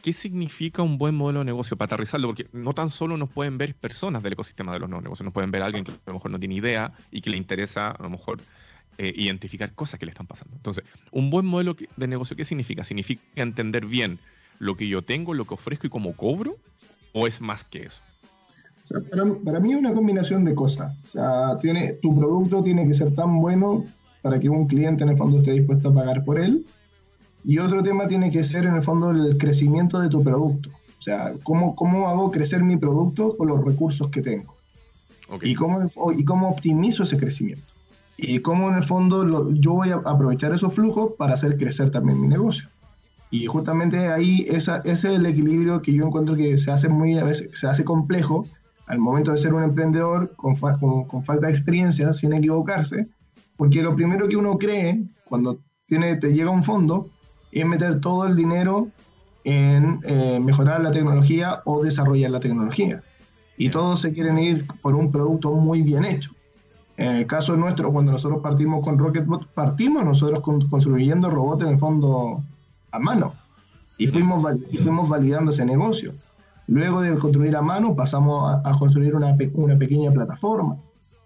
¿qué 0.03 0.13
significa 0.13 0.83
un 0.83 0.99
buen 0.99 1.15
modelo 1.15 1.41
de 1.41 1.47
negocio 1.47 1.77
para 1.77 1.95
aterrizarlo? 1.95 2.29
Porque 2.29 2.49
no 2.53 2.73
tan 2.73 2.91
solo 2.91 3.17
nos 3.17 3.31
pueden 3.31 3.59
ver 3.59 3.75
personas 3.75 4.23
del 4.23 4.35
ecosistema 4.35 4.73
de 4.73 4.79
los 4.79 4.89
nuevos 4.89 5.05
negocios, 5.05 5.25
nos 5.25 5.35
pueden 5.35 5.51
ver 5.51 5.63
alguien 5.63 5.85
que 5.85 5.93
a 5.93 5.99
lo 6.07 6.15
mejor 6.15 6.31
no 6.31 6.39
tiene 6.39 6.55
idea 6.55 6.93
y 7.11 7.21
que 7.21 7.31
le 7.31 7.37
interesa 7.37 7.91
a 7.91 8.03
lo 8.03 8.11
mejor 8.11 8.39
eh, 8.99 9.13
identificar 9.17 9.75
cosas 9.75 9.99
que 9.99 10.07
le 10.07 10.13
están 10.13 10.27
pasando. 10.27 10.57
Entonces, 10.57 10.85
un 11.11 11.31
buen 11.31 11.45
modelo 11.45 11.77
de 11.97 12.07
negocio, 12.07 12.37
¿qué 12.37 12.45
significa? 12.45 12.85
¿Significa 12.85 13.23
entender 13.37 13.85
bien 13.85 14.19
lo 14.59 14.75
que 14.75 14.89
yo 14.89 15.03
tengo, 15.03 15.35
lo 15.35 15.45
que 15.45 15.55
ofrezco 15.55 15.87
y 15.87 15.91
cómo 15.91 16.15
cobro? 16.15 16.57
¿O 17.13 17.27
es 17.27 17.41
más 17.41 17.65
que 17.65 17.85
eso? 17.85 18.03
para, 19.45 19.61
mí 19.61 19.73
es 19.73 19.79
una 19.79 19.93
combinación 19.93 20.45
de 20.45 20.55
cosas. 20.55 20.97
O 21.05 21.07
sea, 21.07 21.59
tiene, 21.59 21.95
tu 21.95 22.15
producto 22.15 22.63
tiene 22.63 22.87
que 22.87 22.95
ser 22.95 23.15
tan 23.15 23.41
bueno 23.41 23.85
para 24.23 24.39
que 24.39 24.49
un 24.49 24.67
cliente 24.67 25.05
en 25.05 25.11
el 25.11 25.17
fondo 25.17 25.39
esté 25.39 25.53
dispuesto 25.53 25.91
a 25.91 25.95
pagar 25.95 26.25
por 26.25 26.41
él 26.41 26.65
y 27.45 27.59
otro 27.59 27.83
tema 27.83 28.07
tiene 28.07 28.31
que 28.31 28.45
ser 28.45 28.67
en 28.67 28.75
el 28.75 28.83
fondo 28.83 29.11
el 29.11 29.37
crecimiento 29.39 30.01
de 30.01 30.09
tu 30.09 30.23
producto. 30.23 30.71
O 30.99 31.03
sea, 31.03 31.33
cómo, 31.43 31.75
cómo 31.75 32.09
hago 32.09 32.31
crecer 32.31 32.63
mi 32.63 32.77
producto 32.77 33.37
con 33.37 33.49
los 33.49 33.65
recursos 33.65 34.09
que 34.09 34.21
tengo. 34.21 34.57
Y, 35.43 35.55
cómo, 35.55 35.87
y 36.17 36.25
cómo 36.25 36.49
optimizo 36.49 37.03
ese 37.03 37.17
crecimiento. 37.17 37.65
Y 38.17 38.41
cómo 38.41 38.69
en 38.69 38.77
el 38.77 38.83
fondo 38.83 39.53
yo 39.53 39.75
voy 39.75 39.91
a 39.91 39.97
aprovechar 39.97 40.53
esos 40.53 40.75
flujos 40.75 41.13
para 41.17 41.35
hacer 41.35 41.57
crecer 41.57 41.91
también 41.91 42.21
mi 42.21 42.29
negocio. 42.29 42.69
Y 43.31 43.47
justamente 43.47 44.09
ahí 44.09 44.47
esa, 44.49 44.79
ese 44.79 45.13
es 45.13 45.19
el 45.19 45.27
equilibrio 45.27 45.83
que 45.83 45.93
yo 45.93 46.07
encuentro 46.07 46.35
que 46.35 46.57
se 46.57 46.71
hace 46.71 46.89
muy 46.89 47.19
a 47.19 47.25
veces 47.25 47.51
se 47.53 47.67
hace 47.67 47.85
complejo 47.85 48.47
al 48.87 48.99
momento 48.99 49.33
de 49.33 49.39
ser 49.39 49.53
un 49.53 49.63
emprendedor 49.63 50.35
con, 50.37 50.55
con, 50.57 51.05
con 51.05 51.23
falta 51.23 51.47
de 51.47 51.53
experiencia, 51.53 52.13
sin 52.15 52.33
equivocarse, 52.33 53.07
porque 53.57 53.83
lo 53.83 53.95
primero 53.95 54.29
que 54.29 54.37
uno 54.37 54.57
cree 54.57 55.05
cuando 55.25 55.61
tiene, 55.87 56.17
te 56.17 56.33
llega 56.33 56.51
un 56.51 56.63
fondo 56.63 57.11
es 57.53 57.67
meter 57.67 58.01
todo 58.01 58.27
el 58.27 58.35
dinero 58.35 58.89
en 59.45 60.01
eh, 60.05 60.41
mejorar 60.41 60.83
la 60.83 60.93
tecnología 60.93 61.63
o 61.65 61.83
desarrollar 61.83 62.31
la 62.31 62.41
tecnología. 62.41 63.03
Y 63.57 63.71
todos 63.71 64.01
se 64.01 64.13
quieren 64.13 64.39
ir 64.39 64.67
por 64.83 64.95
un 64.95 65.11
producto 65.11 65.53
muy 65.53 65.83
bien 65.83 66.05
hecho. 66.05 66.33
En 66.97 67.17
el 67.17 67.27
caso 67.27 67.57
nuestro, 67.57 67.93
cuando 67.93 68.13
nosotros 68.13 68.41
partimos 68.43 68.85
con 68.85 68.99
Rocketbot, 68.99 69.47
partimos 69.49 70.05
nosotros 70.05 70.43
construyendo 70.43 71.31
robots 71.31 71.65
en 71.65 71.71
el 71.71 71.79
fondo 71.79 72.43
a 72.91 72.99
mano. 72.99 73.35
Y 73.97 74.07
fuimos, 74.07 74.45
y 74.71 74.79
fuimos 74.79 75.09
validando 75.09 75.51
ese 75.51 75.65
negocio. 75.65 76.13
Luego 76.67 77.01
de 77.01 77.15
construir 77.17 77.57
a 77.57 77.63
mano, 77.63 77.97
pasamos 77.97 78.61
a, 78.65 78.73
construir 78.79 79.15
una, 79.15 79.37
una, 79.55 79.79
pequeña 79.79 80.13
plataforma. 80.13 80.77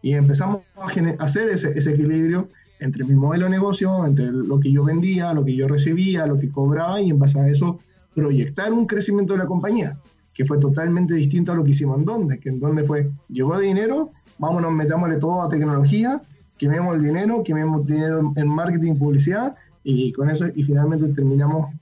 Y 0.00 0.12
empezamos 0.12 0.60
a, 0.76 0.86
hacer 1.22 1.48
ese, 1.50 1.76
ese 1.76 1.92
equilibrio 1.92 2.48
entre 2.80 3.04
mi 3.04 3.14
modelo 3.14 3.44
de 3.44 3.50
negocio, 3.50 4.04
entre 4.06 4.32
lo 4.32 4.58
que 4.58 4.72
yo 4.72 4.84
vendía, 4.84 5.32
lo 5.32 5.44
que 5.44 5.54
yo 5.54 5.66
recibía, 5.68 6.26
lo 6.26 6.38
que 6.38 6.50
cobraba 6.50 7.00
y 7.00 7.10
en 7.10 7.18
base 7.18 7.38
a 7.38 7.48
eso 7.48 7.78
proyectar 8.14 8.72
un 8.72 8.86
crecimiento 8.86 9.34
de 9.34 9.38
la 9.38 9.46
compañía, 9.46 9.98
que 10.34 10.44
fue 10.44 10.58
totalmente 10.58 11.14
distinto 11.14 11.52
a 11.52 11.54
lo 11.54 11.64
que 11.64 11.70
hicimos 11.70 11.98
en 11.98 12.04
donde, 12.04 12.38
que 12.38 12.48
en 12.48 12.60
donde 12.60 12.84
fue, 12.84 13.10
llegó 13.28 13.58
dinero, 13.58 14.10
vámonos, 14.38 14.72
metámosle 14.72 15.18
todo 15.18 15.42
a 15.42 15.48
tecnología, 15.48 16.20
quememos 16.58 16.96
el 16.96 17.02
dinero, 17.02 17.42
quememos 17.44 17.86
dinero 17.86 18.32
en 18.36 18.48
marketing, 18.48 18.96
publicidad 18.96 19.54
y 19.84 20.12
con 20.12 20.30
eso 20.30 20.46
y 20.54 20.62
finalmente 20.62 21.08
terminamos 21.08 21.72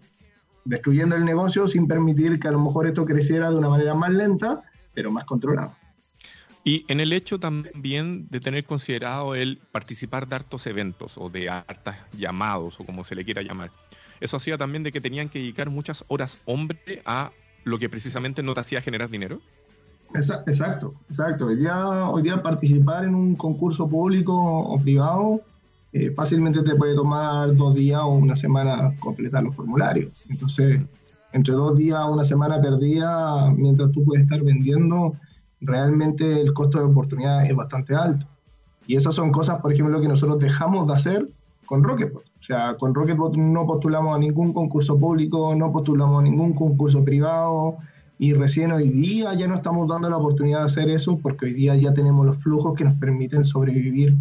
destruyendo 0.64 1.16
el 1.16 1.24
negocio 1.24 1.66
sin 1.66 1.86
permitir 1.86 2.38
que 2.38 2.48
a 2.48 2.52
lo 2.52 2.60
mejor 2.60 2.86
esto 2.86 3.04
creciera 3.04 3.50
de 3.50 3.56
una 3.56 3.68
manera 3.68 3.94
más 3.94 4.10
lenta, 4.10 4.62
pero 4.94 5.10
más 5.10 5.24
controlada. 5.24 5.76
Y 6.62 6.84
en 6.88 7.00
el 7.00 7.12
hecho 7.12 7.40
también 7.40 8.28
de 8.28 8.40
tener 8.40 8.64
considerado 8.64 9.34
el 9.34 9.58
participar 9.72 10.28
de 10.28 10.36
hartos 10.36 10.66
eventos 10.66 11.16
o 11.16 11.30
de 11.30 11.48
hartas 11.48 11.96
llamados 12.16 12.78
o 12.78 12.84
como 12.84 13.02
se 13.04 13.14
le 13.14 13.24
quiera 13.24 13.40
llamar, 13.40 13.70
eso 14.20 14.36
hacía 14.36 14.58
también 14.58 14.82
de 14.82 14.92
que 14.92 15.00
tenían 15.00 15.30
que 15.30 15.38
dedicar 15.38 15.70
muchas 15.70 16.04
horas 16.08 16.38
hombre 16.44 17.02
a 17.06 17.30
lo 17.64 17.78
que 17.78 17.88
precisamente 17.88 18.42
no 18.42 18.52
te 18.52 18.60
hacía 18.60 18.82
generar 18.82 19.08
dinero. 19.08 19.40
Exacto, 20.14 20.94
exacto. 21.08 21.46
Hoy 21.46 21.56
día, 21.56 22.08
hoy 22.08 22.22
día 22.22 22.42
participar 22.42 23.04
en 23.04 23.14
un 23.14 23.36
concurso 23.36 23.88
público 23.88 24.34
o 24.34 24.80
privado 24.80 25.40
eh, 25.92 26.12
fácilmente 26.14 26.62
te 26.62 26.76
puede 26.76 26.94
tomar 26.94 27.54
dos 27.54 27.74
días 27.74 28.00
o 28.00 28.08
una 28.08 28.36
semana 28.36 28.94
completar 29.00 29.42
los 29.42 29.54
formularios. 29.54 30.24
Entonces, 30.28 30.80
entre 31.32 31.54
dos 31.54 31.76
días 31.76 31.98
o 31.98 32.12
una 32.12 32.24
semana 32.24 32.60
perdida, 32.60 33.50
mientras 33.50 33.90
tú 33.90 34.04
puedes 34.04 34.24
estar 34.24 34.42
vendiendo 34.42 35.14
realmente 35.60 36.40
el 36.40 36.52
costo 36.52 36.78
de 36.78 36.84
oportunidad 36.84 37.44
es 37.44 37.54
bastante 37.54 37.94
alto. 37.94 38.26
Y 38.86 38.96
esas 38.96 39.14
son 39.14 39.30
cosas, 39.30 39.60
por 39.60 39.72
ejemplo, 39.72 40.00
que 40.00 40.08
nosotros 40.08 40.38
dejamos 40.38 40.86
de 40.88 40.94
hacer 40.94 41.28
con 41.66 41.84
Rocketbot. 41.84 42.24
O 42.24 42.42
sea, 42.42 42.76
con 42.76 42.94
Rocketbot 42.94 43.36
no 43.36 43.66
postulamos 43.66 44.16
a 44.16 44.18
ningún 44.18 44.52
concurso 44.52 44.98
público, 44.98 45.54
no 45.54 45.70
postulamos 45.72 46.20
a 46.20 46.22
ningún 46.22 46.54
concurso 46.54 47.04
privado 47.04 47.76
y 48.18 48.32
recién 48.32 48.72
hoy 48.72 48.88
día 48.88 49.32
ya 49.34 49.46
no 49.46 49.54
estamos 49.54 49.88
dando 49.88 50.10
la 50.10 50.16
oportunidad 50.16 50.60
de 50.60 50.66
hacer 50.66 50.90
eso 50.90 51.18
porque 51.22 51.46
hoy 51.46 51.54
día 51.54 51.76
ya 51.76 51.92
tenemos 51.94 52.26
los 52.26 52.38
flujos 52.38 52.74
que 52.74 52.84
nos 52.84 52.94
permiten 52.94 53.44
sobrevivir 53.44 54.16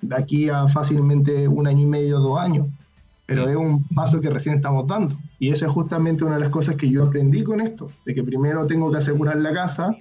de 0.00 0.16
aquí 0.16 0.48
a 0.48 0.68
fácilmente 0.68 1.48
un 1.48 1.66
año 1.66 1.82
y 1.82 1.86
medio, 1.86 2.18
dos 2.20 2.38
años. 2.38 2.66
Pero 3.26 3.46
es 3.46 3.56
un 3.56 3.84
paso 3.88 4.20
que 4.20 4.30
recién 4.30 4.54
estamos 4.54 4.86
dando. 4.86 5.14
Y 5.38 5.50
esa 5.50 5.66
es 5.66 5.72
justamente 5.72 6.24
una 6.24 6.34
de 6.34 6.40
las 6.40 6.48
cosas 6.48 6.76
que 6.76 6.88
yo 6.88 7.04
aprendí 7.04 7.44
con 7.44 7.60
esto, 7.60 7.88
de 8.06 8.14
que 8.14 8.24
primero 8.24 8.66
tengo 8.66 8.90
que 8.90 8.98
asegurar 8.98 9.36
la 9.36 9.52
casa, 9.52 9.94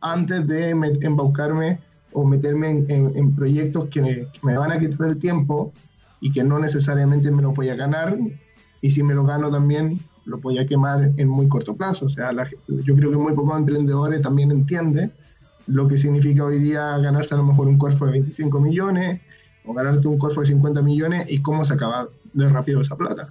antes 0.00 0.46
de 0.46 0.70
embaucarme 0.70 1.80
o 2.12 2.24
meterme 2.24 2.84
en, 2.88 3.36
proyectos 3.36 3.86
que 3.86 4.26
me, 4.42 4.56
van 4.56 4.72
a 4.72 4.78
quitar 4.78 5.08
el 5.08 5.18
tiempo 5.18 5.72
y 6.20 6.32
que 6.32 6.42
no 6.42 6.58
necesariamente 6.58 7.30
me 7.30 7.42
lo 7.42 7.52
voy 7.52 7.68
a 7.68 7.74
ganar. 7.74 8.16
Y 8.80 8.90
si 8.90 9.02
me 9.02 9.14
lo 9.14 9.24
gano 9.24 9.50
también, 9.50 10.00
lo 10.24 10.38
voy 10.38 10.58
a 10.58 10.66
quemar 10.66 11.12
en 11.16 11.28
muy 11.28 11.48
corto 11.48 11.76
plazo. 11.76 12.06
O 12.06 12.08
sea, 12.08 12.32
yo 12.68 12.94
creo 12.94 13.10
que 13.10 13.16
muy 13.16 13.34
pocos 13.34 13.58
emprendedores 13.58 14.22
también 14.22 14.50
entienden 14.50 15.12
lo 15.66 15.86
que 15.86 15.96
significa 15.96 16.44
hoy 16.44 16.58
día 16.58 16.98
ganarse 16.98 17.34
a 17.34 17.38
lo 17.38 17.44
mejor 17.44 17.68
un 17.68 17.78
curso 17.78 18.06
de 18.06 18.12
25 18.12 18.60
millones 18.60 19.20
o 19.64 19.72
ganarte 19.72 20.08
un 20.08 20.18
curso 20.18 20.40
de 20.40 20.46
50 20.46 20.82
millones 20.82 21.30
y 21.30 21.40
cómo 21.40 21.64
se 21.64 21.74
acaba 21.74 22.08
de 22.32 22.48
rápido 22.48 22.80
esa 22.80 22.96
plata. 22.96 23.28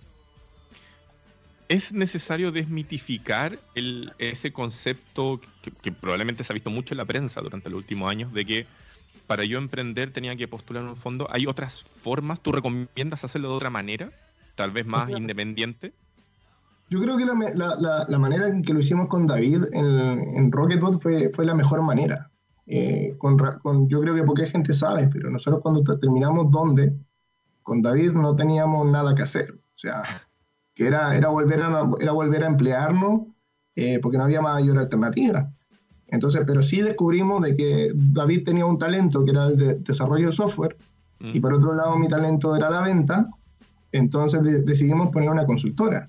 ¿Es 1.67 1.93
necesario 1.93 2.51
desmitificar 2.51 3.57
el, 3.75 4.11
ese 4.17 4.51
concepto 4.51 5.39
que, 5.81 5.91
probablemente 5.91 6.43
se 6.43 6.51
ha 6.51 6.55
visto 6.55 6.69
mucho 6.69 6.93
en 6.93 6.97
la 6.97 7.05
prensa 7.05 7.39
durante 7.39 7.69
los 7.69 7.77
últimos 7.77 8.11
años 8.11 8.33
de 8.33 8.45
que 8.45 8.67
para 9.25 9.45
yo 9.45 9.57
emprender 9.57 10.11
tenía 10.11 10.35
que 10.35 10.49
postular 10.49 10.83
un 10.83 10.97
fondo? 10.97 11.27
¿Hay 11.31 11.47
otras 11.47 11.83
formas? 11.83 12.41
¿Tú 12.41 12.51
recomiendas 12.51 13.23
hacerlo 13.23 13.49
de 13.49 13.55
otra 13.55 13.69
manera? 13.69 14.11
Tal 14.55 14.71
vez 14.71 14.85
más 14.85 15.09
independiente. 15.09 15.93
Yo 16.89 17.01
creo 17.01 17.15
que 17.15 17.25
la, 17.25 18.19
manera 18.19 18.47
en 18.47 18.63
que 18.63 18.73
lo 18.73 18.79
hicimos 18.81 19.07
con 19.07 19.25
David 19.25 19.63
en, 19.71 20.51
Rocketbot 20.51 20.99
fue, 20.99 21.29
fue 21.29 21.45
la 21.45 21.55
mejor 21.55 21.81
manera. 21.83 22.30
Eh, 22.73 23.17
con, 23.17 23.37
yo 23.89 23.99
creo 23.99 24.15
que 24.15 24.23
poca 24.23 24.45
gente 24.45 24.73
sabe, 24.73 25.09
pero 25.11 25.29
nosotros 25.29 25.61
cuando 25.61 25.83
terminamos 25.99 26.49
donde, 26.49 26.95
con 27.63 27.81
David 27.81 28.11
no 28.13 28.33
teníamos 28.33 28.89
nada 28.89 29.13
que 29.13 29.23
hacer. 29.23 29.51
O 29.51 29.77
sea, 29.77 30.03
que 30.73 30.87
era, 30.87 31.17
era, 31.17 31.27
volver, 31.27 31.61
a, 31.61 31.91
era 31.99 32.13
volver 32.13 32.45
a 32.45 32.47
emplearnos 32.47 33.23
eh, 33.75 33.99
porque 34.01 34.17
no 34.17 34.23
había 34.23 34.41
mayor 34.41 34.77
alternativa. 34.77 35.51
Entonces, 36.07 36.43
pero 36.47 36.63
sí 36.63 36.81
descubrimos 36.81 37.41
de 37.41 37.55
que 37.55 37.91
David 37.93 38.45
tenía 38.45 38.65
un 38.65 38.79
talento 38.79 39.25
que 39.25 39.31
era 39.31 39.47
el 39.47 39.57
de 39.57 39.75
desarrollo 39.75 40.27
de 40.27 40.31
software 40.31 40.77
y 41.19 41.39
mm. 41.39 41.41
por 41.41 41.53
otro 41.53 41.73
lado 41.75 41.97
mi 41.97 42.07
talento 42.07 42.55
era 42.55 42.69
la 42.69 42.81
venta, 42.81 43.29
entonces 43.91 44.65
decidimos 44.65 45.09
poner 45.09 45.29
una 45.29 45.45
consultora. 45.45 46.07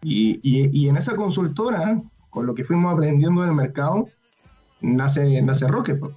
Y, 0.00 0.38
y, 0.42 0.88
en 0.88 0.96
esa 0.96 1.16
consultora, 1.16 2.00
con 2.30 2.46
lo 2.46 2.54
que 2.54 2.64
fuimos 2.64 2.92
aprendiendo 2.92 3.42
del 3.42 3.52
mercado, 3.52 4.08
nace, 4.82 5.40
nace 5.42 5.66
Rocketbot. 5.66 6.14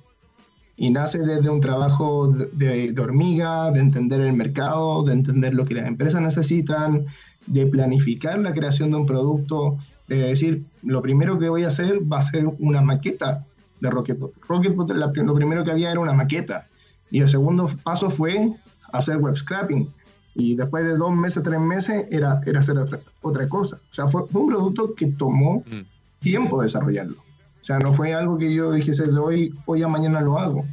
Y 0.78 0.90
nace 0.90 1.20
desde 1.20 1.50
un 1.50 1.62
trabajo 1.62 2.28
de, 2.28 2.92
de, 2.92 3.02
hormiga, 3.02 3.72
de 3.72 3.80
entender 3.80 4.20
el 4.20 4.34
mercado, 4.34 5.04
de 5.04 5.14
entender 5.14 5.54
lo 5.54 5.64
que 5.64 5.76
las 5.76 5.88
empresas 5.88 6.22
necesitan, 6.22 7.06
de 7.48 7.66
planificar 7.66 8.40
la 8.40 8.54
creación 8.54 8.92
de 8.92 8.98
un 8.98 9.06
producto, 9.06 9.78
de 10.08 10.18
decir, 10.18 10.66
lo 10.84 11.02
primero 11.02 11.40
que 11.40 11.48
voy 11.48 11.64
a 11.64 11.70
hacer 11.70 12.00
va 12.12 12.20
a 12.20 12.24
ser 12.24 12.46
una 12.60 12.82
maqueta 12.82 13.46
de 13.80 13.90
Rocketbot. 13.90 14.34
Rocketbot 14.48 14.92
lo 14.92 15.34
primero 15.34 15.64
que 15.64 15.72
había 15.72 15.92
era 15.92 16.00
una 16.00 16.14
maqueta. 16.14 16.68
Y 17.10 17.22
el 17.22 17.30
segundo 17.30 17.70
paso 17.84 18.10
fue 18.10 18.54
hacer 18.92 19.18
web 19.18 19.36
scrapping. 19.36 19.90
Y 20.36 20.56
después 20.56 20.84
de 20.84 20.98
dos 20.98 21.12
meses, 21.16 21.44
tres 21.44 21.60
meses, 21.60 22.06
era, 22.12 22.42
era 22.46 22.60
hacer 22.60 22.78
otra, 23.22 23.48
cosa. 23.48 23.78
O 23.90 23.94
sea, 23.94 24.08
fue, 24.08 24.24
un 24.34 24.48
producto 24.48 24.94
que 24.94 25.08
tomó 25.08 25.64
mm. 25.66 25.82
tiempo 26.20 26.62
desarrollarlo. 26.62 27.25
O 27.66 27.68
sea, 27.68 27.80
no 27.80 27.92
fue 27.92 28.14
algo 28.14 28.38
que 28.38 28.54
yo 28.54 28.72
dijese 28.72 29.08
de 29.08 29.18
hoy, 29.18 29.52
hoy 29.66 29.82
a 29.82 29.88
mañana 29.88 30.22
lo 30.22 30.38
hago. 30.38 30.68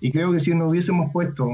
Y 0.00 0.10
creo 0.10 0.32
que 0.32 0.40
si 0.40 0.54
nos 0.54 0.70
hubiésemos 0.70 1.12
puesto 1.12 1.46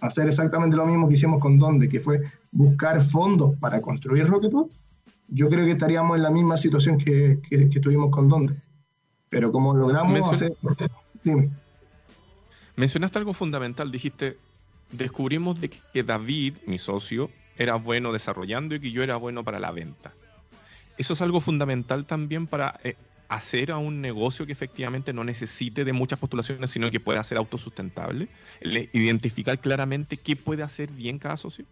a 0.00 0.06
hacer 0.06 0.28
exactamente 0.28 0.76
lo 0.76 0.86
mismo 0.86 1.08
que 1.08 1.14
hicimos 1.14 1.40
con 1.40 1.58
Donde, 1.58 1.88
que 1.88 1.98
fue 1.98 2.20
buscar 2.52 3.02
fondos 3.02 3.58
para 3.58 3.80
construir 3.80 4.28
Rocketbot, 4.28 4.70
yo 5.26 5.48
creo 5.48 5.64
que 5.64 5.72
estaríamos 5.72 6.16
en 6.18 6.22
la 6.22 6.30
misma 6.30 6.56
situación 6.56 6.98
que, 6.98 7.40
que, 7.50 7.68
que 7.68 7.78
estuvimos 7.78 8.12
con 8.12 8.28
Donde. 8.28 8.54
Pero 9.28 9.50
como 9.50 9.74
logramos 9.74 10.30
hacer... 10.30 10.52
Dime. 11.24 11.50
Mencionaste 12.76 13.18
algo 13.18 13.32
fundamental, 13.32 13.90
dijiste, 13.90 14.36
descubrimos 14.92 15.60
de 15.60 15.68
que 15.70 16.04
David, 16.04 16.54
mi 16.64 16.78
socio, 16.78 17.28
era 17.56 17.74
bueno 17.74 18.12
desarrollando 18.12 18.76
y 18.76 18.80
que 18.80 18.92
yo 18.92 19.02
era 19.02 19.16
bueno 19.16 19.42
para 19.42 19.58
la 19.58 19.72
venta. 19.72 20.12
Eso 20.96 21.14
es 21.14 21.22
algo 21.22 21.40
fundamental 21.40 22.04
también 22.04 22.46
para 22.46 22.78
eh, 22.84 22.94
hacer 23.28 23.70
a 23.70 23.78
un 23.78 24.00
negocio 24.00 24.46
que 24.46 24.52
efectivamente 24.52 25.12
no 25.12 25.22
necesite 25.22 25.84
de 25.84 25.92
muchas 25.92 26.18
postulaciones, 26.18 26.70
sino 26.70 26.90
que 26.90 26.98
pueda 26.98 27.22
ser 27.22 27.38
autosustentable, 27.38 28.28
identificar 28.92 29.58
claramente 29.60 30.16
qué 30.16 30.34
puede 30.34 30.62
hacer 30.62 30.90
bien 30.90 31.18
cada 31.18 31.36
socio. 31.36 31.64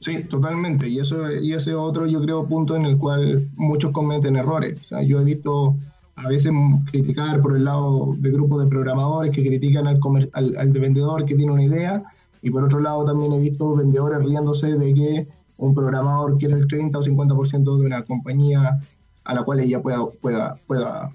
Sí, 0.00 0.24
totalmente. 0.24 0.88
Y 0.88 0.98
eso 0.98 1.32
y 1.34 1.52
ese 1.52 1.74
otro, 1.74 2.06
yo 2.06 2.20
creo, 2.20 2.46
punto 2.46 2.76
en 2.76 2.84
el 2.84 2.98
cual 2.98 3.48
muchos 3.56 3.92
cometen 3.92 4.36
errores. 4.36 4.80
O 4.80 4.84
sea, 4.84 5.02
yo 5.02 5.20
he 5.20 5.24
visto 5.24 5.76
a 6.16 6.28
veces 6.28 6.52
criticar 6.90 7.40
por 7.42 7.56
el 7.56 7.64
lado 7.64 8.14
de 8.18 8.30
grupos 8.30 8.64
de 8.64 8.70
programadores 8.70 9.32
que 9.32 9.46
critican 9.46 9.86
al, 9.86 10.00
al, 10.32 10.72
vendedor 10.72 11.26
que 11.26 11.34
tiene 11.34 11.52
una 11.52 11.64
idea 11.64 12.02
y 12.40 12.50
por 12.50 12.64
otro 12.64 12.80
lado 12.80 13.04
también 13.04 13.32
he 13.32 13.38
visto 13.38 13.76
vendedores 13.76 14.24
riéndose 14.24 14.78
de 14.78 14.94
que 14.94 15.28
un 15.58 15.74
programador 15.74 16.38
quiere 16.38 16.54
el 16.54 16.66
30 16.66 16.98
o 16.98 17.02
50% 17.02 17.78
de 17.78 17.86
una 17.86 18.02
compañía 18.02 18.80
a 19.26 19.34
la 19.34 19.42
cual 19.42 19.60
ella 19.60 19.82
pueda, 19.82 20.06
pueda, 20.20 20.58
pueda 20.66 21.10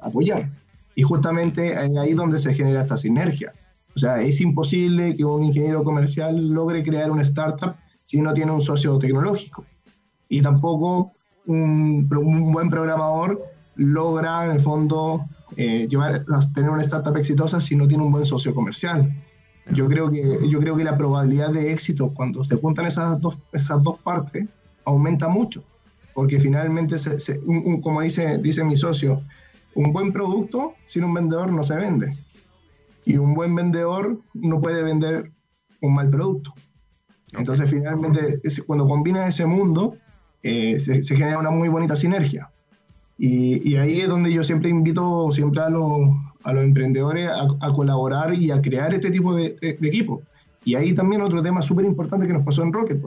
apoyar. 0.00 0.50
Y 0.94 1.02
justamente 1.02 1.76
ahí 1.76 2.10
es 2.10 2.16
donde 2.16 2.38
se 2.38 2.54
genera 2.54 2.82
esta 2.82 2.96
sinergia. 2.96 3.52
O 3.94 3.98
sea, 3.98 4.20
es 4.20 4.40
imposible 4.40 5.14
que 5.14 5.24
un 5.24 5.44
ingeniero 5.44 5.82
comercial 5.84 6.48
logre 6.48 6.82
crear 6.82 7.10
una 7.10 7.22
startup 7.22 7.76
si 8.06 8.20
no 8.20 8.32
tiene 8.32 8.52
un 8.52 8.62
socio 8.62 8.98
tecnológico. 8.98 9.64
Y 10.28 10.40
tampoco 10.40 11.12
un, 11.46 12.08
buen 12.08 12.70
programador 12.70 13.42
logra 13.74 14.46
en 14.46 14.52
el 14.52 14.60
fondo 14.60 15.26
eh, 15.56 15.86
llevar, 15.88 16.24
tener 16.54 16.70
una 16.70 16.82
startup 16.82 17.16
exitosa 17.16 17.60
si 17.60 17.76
no 17.76 17.86
tiene 17.86 18.04
un 18.04 18.12
buen 18.12 18.24
socio 18.24 18.54
comercial. 18.54 19.14
Yo 19.70 19.86
creo 19.86 20.10
que, 20.10 20.48
yo 20.48 20.60
creo 20.60 20.76
que 20.76 20.84
la 20.84 20.96
probabilidad 20.96 21.50
de 21.50 21.72
éxito 21.72 22.12
cuando 22.14 22.44
se 22.44 22.56
juntan 22.56 22.86
esas 22.86 23.20
dos, 23.20 23.38
esas 23.52 23.82
dos 23.82 23.98
partes 23.98 24.46
aumenta 24.84 25.28
mucho, 25.28 25.64
porque 26.16 26.40
finalmente, 26.40 26.96
se, 26.96 27.40
como 27.82 28.00
dice, 28.00 28.38
dice 28.38 28.64
mi 28.64 28.74
socio, 28.74 29.20
un 29.74 29.92
buen 29.92 30.14
producto 30.14 30.72
sin 30.86 31.04
un 31.04 31.12
vendedor 31.12 31.52
no 31.52 31.62
se 31.62 31.76
vende. 31.76 32.10
Y 33.04 33.18
un 33.18 33.34
buen 33.34 33.54
vendedor 33.54 34.18
no 34.32 34.58
puede 34.58 34.82
vender 34.82 35.30
un 35.82 35.94
mal 35.94 36.08
producto. 36.08 36.54
Entonces, 37.34 37.68
finalmente, 37.68 38.40
cuando 38.66 38.88
combina 38.88 39.26
ese 39.26 39.44
mundo, 39.44 39.98
eh, 40.42 40.80
se, 40.80 41.02
se, 41.02 41.16
genera 41.16 41.38
una 41.38 41.50
muy 41.50 41.68
bonita 41.68 41.94
sinergia. 41.94 42.50
Y, 43.18 43.76
ahí 43.76 44.00
es 44.00 44.08
donde 44.08 44.32
yo 44.32 44.42
siempre 44.42 44.70
invito 44.70 45.30
siempre 45.32 45.60
a 45.60 45.68
los, 45.68 46.00
a 46.44 46.54
los 46.54 46.64
emprendedores 46.64 47.28
a, 47.28 47.72
colaborar 47.72 48.32
y 48.34 48.50
a 48.52 48.62
crear 48.62 48.94
este 48.94 49.10
tipo 49.10 49.36
de, 49.36 49.54
de, 49.60 49.86
equipo. 49.86 50.22
Y 50.64 50.76
ahí 50.76 50.94
también 50.94 51.20
otro 51.20 51.42
tema 51.42 51.60
súper 51.60 51.84
importante 51.84 52.26
que 52.26 52.32
nos 52.32 52.42
pasó 52.42 52.62
en 52.62 52.72
Rocket, 52.72 53.02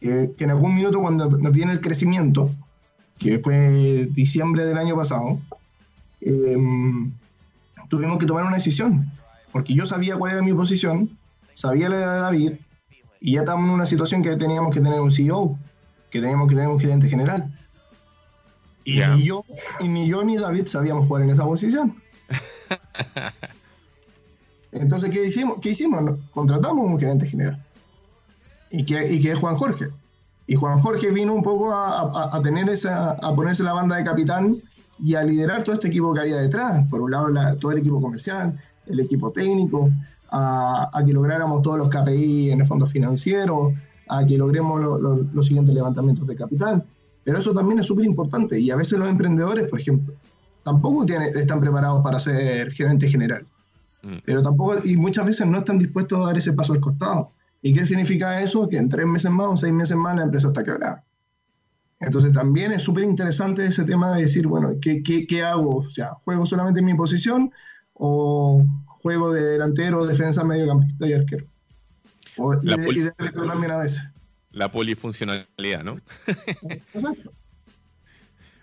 que, 0.00 0.32
que, 0.36 0.44
en 0.44 0.50
algún 0.50 0.74
minuto 0.74 1.00
cuando 1.00 1.28
nos 1.28 1.52
viene 1.52 1.72
el 1.72 1.80
crecimiento, 1.80 2.50
que 3.18 3.38
fue 3.38 4.08
diciembre 4.12 4.64
del 4.64 4.78
año 4.78 4.96
pasado, 4.96 5.40
em, 6.20 7.12
tuvimos 7.88 8.18
que 8.18 8.26
tomar 8.26 8.44
una 8.44 8.56
decisión, 8.56 9.10
porque 9.52 9.74
yo 9.74 9.86
sabía 9.86 10.16
cuál 10.16 10.32
era 10.32 10.42
mi 10.42 10.52
posición, 10.52 11.16
sabía 11.54 11.88
la 11.88 11.96
edad 11.96 12.14
de 12.14 12.20
David, 12.20 12.52
y 13.20 13.32
ya 13.32 13.40
estábamos 13.40 13.68
en 13.68 13.74
una 13.74 13.86
situación 13.86 14.22
que 14.22 14.36
teníamos 14.36 14.74
que 14.74 14.80
tener 14.80 15.00
un 15.00 15.10
CEO, 15.10 15.58
que 16.10 16.20
teníamos 16.20 16.48
que 16.48 16.54
tener 16.54 16.70
un 16.70 16.78
gerente 16.78 17.08
general. 17.08 17.52
Y, 18.84 19.00
ni 19.00 19.24
yo, 19.24 19.44
y 19.80 19.88
ni 19.88 20.08
yo 20.08 20.24
ni 20.24 20.36
David 20.36 20.66
sabíamos 20.66 21.06
jugar 21.06 21.24
en 21.24 21.30
esa 21.30 21.44
posición. 21.44 22.00
Entonces, 24.72 25.10
¿qué 25.10 25.26
hicimos? 25.26 25.58
¿Qué 25.60 25.70
hicimos? 25.70 26.18
Contratamos 26.30 26.86
un 26.86 26.98
gerente 26.98 27.26
general. 27.26 27.62
Y 28.70 28.84
que, 28.84 29.12
y 29.12 29.20
que 29.20 29.32
es 29.32 29.38
Juan 29.38 29.56
Jorge. 29.56 29.86
Y 30.46 30.56
Juan 30.56 30.78
Jorge 30.78 31.10
vino 31.10 31.34
un 31.34 31.42
poco 31.42 31.72
a, 31.72 32.34
a, 32.34 32.42
tener 32.42 32.68
esa, 32.68 33.10
a 33.12 33.34
ponerse 33.34 33.62
la 33.62 33.72
banda 33.72 33.96
de 33.96 34.04
capitán 34.04 34.56
y 34.98 35.14
a 35.14 35.22
liderar 35.22 35.62
todo 35.62 35.74
este 35.74 35.88
equipo 35.88 36.12
que 36.14 36.20
había 36.20 36.36
detrás. 36.36 36.86
Por 36.88 37.02
un 37.02 37.10
lado, 37.10 37.28
todo 37.60 37.72
el 37.72 37.78
equipo 37.78 38.00
comercial, 38.00 38.58
el 38.86 39.00
equipo 39.00 39.30
técnico, 39.30 39.90
a, 40.30 40.90
a, 40.92 41.04
que 41.04 41.12
lográramos 41.12 41.62
todos 41.62 41.78
los 41.78 41.88
KPI 41.88 42.50
en 42.50 42.60
el 42.60 42.66
fondo 42.66 42.86
financiero, 42.86 43.74
a 44.08 44.24
que 44.24 44.38
logremos 44.38 44.80
los 45.32 45.46
siguientes 45.46 45.74
levantamientos 45.74 46.26
de 46.26 46.34
capital. 46.34 46.84
Pero 47.24 47.38
eso 47.38 47.52
también 47.52 47.80
es 47.80 47.86
súper 47.86 48.06
importante 48.06 48.58
y 48.58 48.70
a 48.70 48.76
veces 48.76 48.98
los 48.98 49.08
emprendedores, 49.08 49.68
por 49.68 49.80
ejemplo, 49.80 50.14
tampoco 50.62 51.04
tienen, 51.04 51.36
están 51.36 51.60
preparados 51.60 52.02
para 52.02 52.18
ser 52.18 52.72
gerente 52.72 53.08
general. 53.08 53.46
Mm. 54.02 54.16
Pero 54.24 54.42
tampoco, 54.42 54.76
y 54.84 54.96
muchas 54.96 55.26
veces 55.26 55.46
no 55.46 55.58
están 55.58 55.78
dispuestos 55.78 56.18
a 56.18 56.26
dar 56.26 56.38
ese 56.38 56.52
paso 56.52 56.72
al 56.72 56.80
costado. 56.80 57.30
¿Y 57.60 57.74
qué 57.74 57.86
significa 57.86 58.40
eso? 58.40 58.68
Que 58.68 58.76
en 58.76 58.88
tres 58.88 59.06
meses 59.06 59.30
más 59.30 59.48
o 59.48 59.56
seis 59.56 59.72
meses 59.72 59.96
más 59.96 60.16
la 60.16 60.22
empresa 60.22 60.48
está 60.48 60.62
quebrada. 60.62 61.04
Entonces 62.00 62.32
también 62.32 62.72
es 62.72 62.82
súper 62.82 63.04
interesante 63.04 63.64
ese 63.64 63.84
tema 63.84 64.14
de 64.14 64.22
decir, 64.22 64.46
bueno, 64.46 64.74
¿qué, 64.80 65.02
¿qué, 65.02 65.26
qué, 65.26 65.42
hago? 65.42 65.78
O 65.78 65.90
sea, 65.90 66.14
¿juego 66.22 66.46
solamente 66.46 66.80
en 66.80 66.86
mi 66.86 66.94
posición 66.94 67.50
o 67.94 68.64
juego 68.86 69.32
de 69.32 69.42
delantero, 69.42 70.06
defensa, 70.06 70.44
mediocampista 70.44 71.06
y 71.08 71.12
arquero? 71.14 71.46
O, 72.36 72.54
y, 72.62 72.66
de, 72.66 73.12
y 73.18 73.46
también 73.46 73.72
a 73.72 73.78
veces. 73.78 74.04
La 74.52 74.70
polifuncionalidad, 74.70 75.82
¿no? 75.82 75.98
Exacto. 76.94 77.32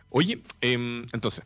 Oye, 0.09 0.41
em, 0.61 1.05
entonces, 1.11 1.43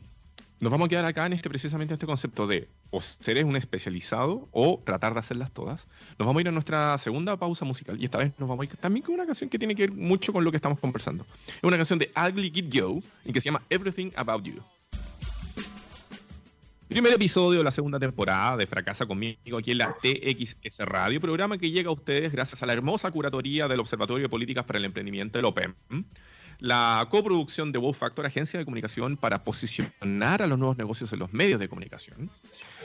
nos 0.59 0.71
vamos 0.71 0.85
a 0.85 0.89
quedar 0.89 1.05
acá 1.05 1.25
en 1.25 1.33
este 1.33 1.49
precisamente 1.49 1.95
este 1.95 2.05
concepto 2.05 2.45
de 2.45 2.69
o 2.91 3.01
ser 3.01 3.43
un 3.45 3.55
especializado 3.55 4.47
o 4.51 4.81
tratar 4.83 5.13
de 5.13 5.19
hacerlas 5.19 5.51
todas. 5.51 5.87
Nos 6.17 6.25
vamos 6.25 6.39
a 6.39 6.41
ir 6.41 6.47
a 6.47 6.51
nuestra 6.51 6.97
segunda 6.97 7.37
pausa 7.37 7.65
musical 7.65 7.99
y 7.99 8.05
esta 8.05 8.17
vez 8.17 8.33
nos 8.37 8.49
vamos 8.49 8.63
a 8.67 8.71
ir 8.71 8.77
también 8.77 9.05
con 9.05 9.15
una 9.15 9.25
canción 9.25 9.49
que 9.49 9.59
tiene 9.59 9.75
que 9.75 9.87
ver 9.87 9.91
mucho 9.91 10.33
con 10.33 10.43
lo 10.43 10.51
que 10.51 10.57
estamos 10.57 10.79
conversando. 10.79 11.25
Es 11.47 11.63
una 11.63 11.77
canción 11.77 11.99
de 11.99 12.11
Ugly 12.15 12.51
Kid 12.51 12.65
Joe 12.73 13.01
y 13.25 13.33
que 13.33 13.41
se 13.41 13.45
llama 13.45 13.61
Everything 13.69 14.11
About 14.15 14.43
You. 14.43 14.61
Primer 16.89 17.13
episodio 17.13 17.59
de 17.59 17.63
la 17.63 17.69
segunda 17.69 17.99
temporada 17.99 18.57
de 18.57 18.65
Fracasa 18.65 19.05
conmigo 19.05 19.59
aquí 19.59 19.71
en 19.71 19.77
la 19.77 19.95
TXS 20.01 20.79
Radio, 20.79 21.21
programa 21.21 21.59
que 21.59 21.69
llega 21.69 21.89
a 21.89 21.93
ustedes 21.93 22.31
gracias 22.31 22.63
a 22.63 22.65
la 22.65 22.73
hermosa 22.73 23.11
curatoría 23.11 23.67
del 23.67 23.79
Observatorio 23.79 24.23
de 24.23 24.29
Políticas 24.29 24.65
para 24.65 24.79
el 24.79 24.85
Emprendimiento, 24.85 25.37
el 25.37 25.45
OPEM, 25.45 25.75
la 26.59 27.07
coproducción 27.09 27.71
de 27.71 27.79
Wow 27.79 27.93
Factor, 27.93 28.25
agencia 28.25 28.59
de 28.59 28.65
comunicación 28.65 29.17
para 29.17 29.41
posicionar 29.41 30.41
a 30.41 30.47
los 30.47 30.59
nuevos 30.59 30.77
negocios 30.77 31.11
en 31.13 31.19
los 31.19 31.31
medios 31.33 31.59
de 31.59 31.69
comunicación, 31.69 32.29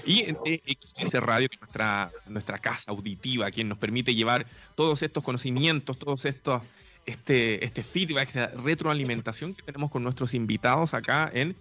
y 0.06 0.22
en 0.22 0.36
TXS 0.36 1.14
Radio, 1.14 1.48
que 1.48 1.56
es 1.56 1.60
nuestra, 1.60 2.10
nuestra 2.26 2.58
casa 2.58 2.92
auditiva, 2.92 3.50
quien 3.50 3.68
nos 3.68 3.78
permite 3.78 4.14
llevar 4.14 4.46
todos 4.74 5.02
estos 5.02 5.24
conocimientos, 5.24 5.98
todos 5.98 6.24
estos 6.24 6.62
este, 7.06 7.64
este 7.64 7.82
feedback, 7.82 8.28
esta 8.28 8.46
retroalimentación 8.62 9.54
que 9.54 9.62
tenemos 9.62 9.90
con 9.90 10.02
nuestros 10.02 10.32
invitados 10.34 10.94
acá 10.94 11.30
en 11.34 11.54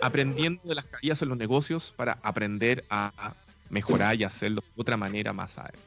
aprendiendo 0.00 0.60
de 0.64 0.74
las 0.74 0.84
caídas 0.84 1.22
en 1.22 1.28
los 1.28 1.38
negocios 1.38 1.92
para 1.96 2.18
aprender 2.22 2.84
a 2.90 3.34
mejorar 3.70 4.16
y 4.16 4.24
hacerlo 4.24 4.62
de 4.62 4.80
otra 4.80 4.96
manera 4.96 5.32
más 5.32 5.56
adelante. 5.58 5.82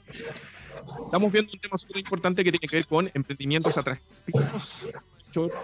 Estamos 1.06 1.32
viendo 1.32 1.52
un 1.54 1.60
tema 1.60 1.78
súper 1.78 1.98
importante 1.98 2.44
que 2.44 2.52
tiene 2.52 2.68
que 2.68 2.78
ver 2.78 2.88
con 2.88 3.10
emprendimientos 3.14 3.78
atractivos, 3.78 4.88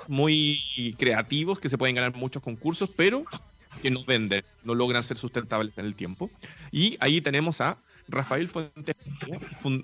muy 0.07 0.95
creativos 0.97 1.59
que 1.59 1.69
se 1.69 1.77
pueden 1.77 1.95
ganar 1.95 2.15
muchos 2.15 2.41
concursos, 2.41 2.89
pero 2.95 3.25
que 3.81 3.91
no 3.91 4.03
venden, 4.05 4.43
no 4.63 4.75
logran 4.75 5.03
ser 5.03 5.17
sustentables 5.17 5.77
en 5.77 5.85
el 5.85 5.95
tiempo. 5.95 6.29
Y 6.71 6.97
ahí 6.99 7.21
tenemos 7.21 7.61
a 7.61 7.77
Rafael 8.07 8.47
Fuentes, 8.47 8.95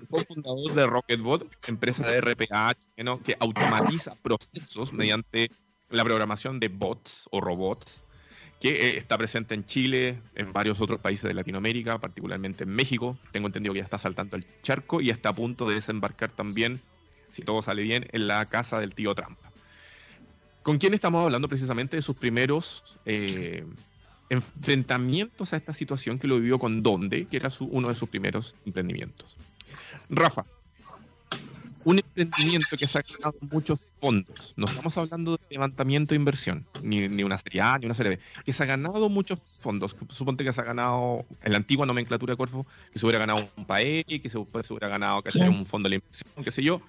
cofundador 0.08 0.74
de 0.74 0.86
Rocketbot, 0.86 1.48
empresa 1.66 2.08
de 2.08 2.20
RPA 2.20 2.74
que 3.24 3.36
automatiza 3.40 4.14
procesos 4.22 4.92
mediante 4.92 5.50
la 5.88 6.04
programación 6.04 6.60
de 6.60 6.68
bots 6.68 7.28
o 7.30 7.40
robots 7.40 8.04
que 8.60 8.68
eh, 8.68 8.98
está 8.98 9.16
presente 9.16 9.54
en 9.54 9.64
Chile, 9.64 10.20
en 10.34 10.52
varios 10.52 10.80
otros 10.80 11.00
países 11.00 11.24
de 11.24 11.34
Latinoamérica, 11.34 11.98
particularmente 11.98 12.64
en 12.64 12.70
México. 12.70 13.18
Tengo 13.32 13.46
entendido 13.46 13.72
que 13.72 13.78
ya 13.78 13.84
está 13.84 13.98
saltando 13.98 14.36
el 14.36 14.46
charco 14.62 15.00
y 15.00 15.08
está 15.08 15.30
a 15.30 15.32
punto 15.32 15.66
de 15.66 15.76
desembarcar 15.76 16.30
también, 16.30 16.80
si 17.30 17.42
todo 17.42 17.62
sale 17.62 17.82
bien, 17.82 18.06
en 18.12 18.28
la 18.28 18.44
casa 18.46 18.78
del 18.78 18.94
tío 18.94 19.14
Trump. 19.14 19.38
¿Con 20.62 20.78
quién 20.78 20.92
estamos 20.92 21.24
hablando 21.24 21.48
precisamente 21.48 21.96
de 21.96 22.02
sus 22.02 22.16
primeros 22.16 22.84
eh, 23.06 23.64
enfrentamientos 24.28 25.52
a 25.52 25.56
esta 25.56 25.72
situación 25.72 26.18
que 26.18 26.28
lo 26.28 26.36
vivió 26.36 26.58
con 26.58 26.82
Donde, 26.82 27.26
que 27.26 27.38
era 27.38 27.50
uno 27.60 27.88
de 27.88 27.94
sus 27.94 28.08
primeros 28.08 28.54
emprendimientos? 28.66 29.36
Rafa. 30.10 30.44
un 31.84 31.98
emprendimiento 31.98 32.76
que 32.76 32.86
se 32.86 32.98
ha 32.98 33.02
ganado 33.02 33.34
muchos 33.50 33.88
fondos, 33.98 34.52
no 34.56 34.66
estamos 34.66 34.98
hablando 34.98 35.38
de 35.38 35.42
levantamiento 35.48 36.10
de 36.10 36.16
inversión, 36.16 36.66
ni, 36.82 37.08
ni, 37.08 37.22
una 37.24 37.38
serie 37.38 37.62
A, 37.62 37.78
ni 37.78 37.86
una 37.86 37.94
serie 37.94 38.16
B, 38.16 38.20
que 38.44 38.52
se 38.52 38.62
ha 38.62 38.66
ganado 38.66 39.08
muchos 39.08 39.42
fondos, 39.56 39.96
suponte 40.10 40.44
que 40.44 40.52
se 40.52 40.60
ha 40.60 40.64
ganado 40.64 41.24
en 41.42 41.52
la 41.52 41.58
antigua 41.58 41.86
nomenclatura 41.86 42.34
de 42.34 42.36
Corfo, 42.36 42.66
que 42.92 42.98
se 42.98 43.06
hubiera 43.06 43.18
ganado 43.18 43.48
un 43.56 43.64
PAE, 43.64 44.04
que 44.04 44.28
se, 44.28 44.36
hubiera 44.36 44.88
ganado 44.88 45.22
que 45.22 45.30
un 45.38 45.64
fondo 45.64 45.88
de 45.88 45.96
inversión, 45.96 46.44
qué 46.44 46.50
sé 46.50 46.62
yo. 46.62 46.82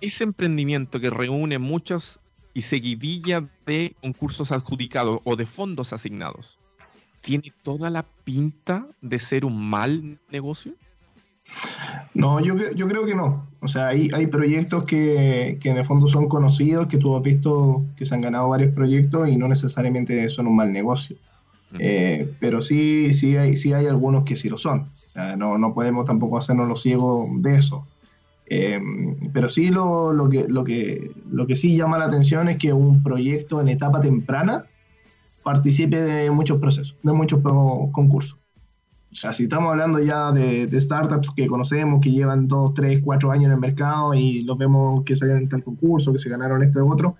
Ese 0.00 0.22
emprendimiento 0.22 1.00
que 1.00 1.10
reúne 1.10 1.58
muchos 1.58 2.20
y 2.56 2.62
seguidilla 2.62 3.46
de 3.66 3.94
concursos 4.00 4.50
adjudicados 4.50 5.20
o 5.24 5.36
de 5.36 5.44
fondos 5.44 5.92
asignados, 5.92 6.58
¿tiene 7.20 7.52
toda 7.62 7.90
la 7.90 8.06
pinta 8.24 8.86
de 9.02 9.18
ser 9.18 9.44
un 9.44 9.68
mal 9.68 10.18
negocio? 10.32 10.72
No, 12.14 12.40
yo, 12.40 12.54
yo 12.70 12.88
creo 12.88 13.04
que 13.04 13.14
no. 13.14 13.46
O 13.60 13.68
sea, 13.68 13.88
hay, 13.88 14.08
hay 14.14 14.26
proyectos 14.28 14.84
que, 14.84 15.58
que, 15.60 15.68
en 15.68 15.76
el 15.76 15.84
fondo 15.84 16.08
son 16.08 16.30
conocidos, 16.30 16.86
que 16.86 16.96
tú 16.96 17.14
has 17.14 17.22
visto 17.22 17.84
que 17.94 18.06
se 18.06 18.14
han 18.14 18.22
ganado 18.22 18.48
varios 18.48 18.74
proyectos 18.74 19.28
y 19.28 19.36
no 19.36 19.48
necesariamente 19.48 20.26
son 20.30 20.46
un 20.46 20.56
mal 20.56 20.72
negocio. 20.72 21.18
Eh, 21.78 22.32
pero 22.40 22.62
sí, 22.62 23.12
sí, 23.12 23.36
hay, 23.36 23.58
sí 23.58 23.74
hay 23.74 23.84
algunos 23.84 24.24
que 24.24 24.34
sí 24.34 24.48
lo 24.48 24.56
son. 24.56 24.88
O 25.08 25.10
sea, 25.10 25.36
no, 25.36 25.58
no 25.58 25.74
podemos 25.74 26.06
tampoco 26.06 26.38
hacernos 26.38 26.68
los 26.68 26.80
ciegos 26.80 27.28
de 27.42 27.58
eso. 27.58 27.86
Eh, 28.48 28.80
pero 29.32 29.48
sí 29.48 29.70
lo, 29.70 30.12
lo, 30.12 30.28
que, 30.28 30.46
lo, 30.48 30.64
que, 30.64 31.10
lo 31.30 31.46
que 31.46 31.56
sí 31.56 31.76
llama 31.76 31.98
la 31.98 32.06
atención 32.06 32.48
es 32.48 32.58
que 32.58 32.72
un 32.72 33.02
proyecto 33.02 33.60
en 33.60 33.68
etapa 33.68 34.00
temprana 34.00 34.66
participe 35.42 36.00
de 36.00 36.30
muchos 36.30 36.58
procesos, 36.58 36.96
de 37.02 37.12
muchos 37.12 37.40
concursos. 37.92 38.38
O 39.12 39.14
sea, 39.14 39.32
si 39.32 39.44
estamos 39.44 39.70
hablando 39.70 39.98
ya 39.98 40.30
de, 40.32 40.68
startups 40.80 41.30
que 41.30 41.46
conocemos, 41.46 42.00
que 42.02 42.10
llevan 42.10 42.48
2, 42.48 42.74
3, 42.74 43.00
4 43.02 43.30
años 43.30 43.46
en 43.46 43.52
el 43.52 43.60
mercado 43.60 44.12
y 44.12 44.42
los 44.42 44.58
vemos 44.58 45.04
que 45.04 45.16
salieron 45.16 45.44
en 45.44 45.48
tal 45.48 45.62
concurso, 45.62 46.12
que 46.12 46.18
se 46.18 46.28
ganaron 46.28 46.62
este 46.62 46.82
u 46.82 46.92
otro, 46.92 47.14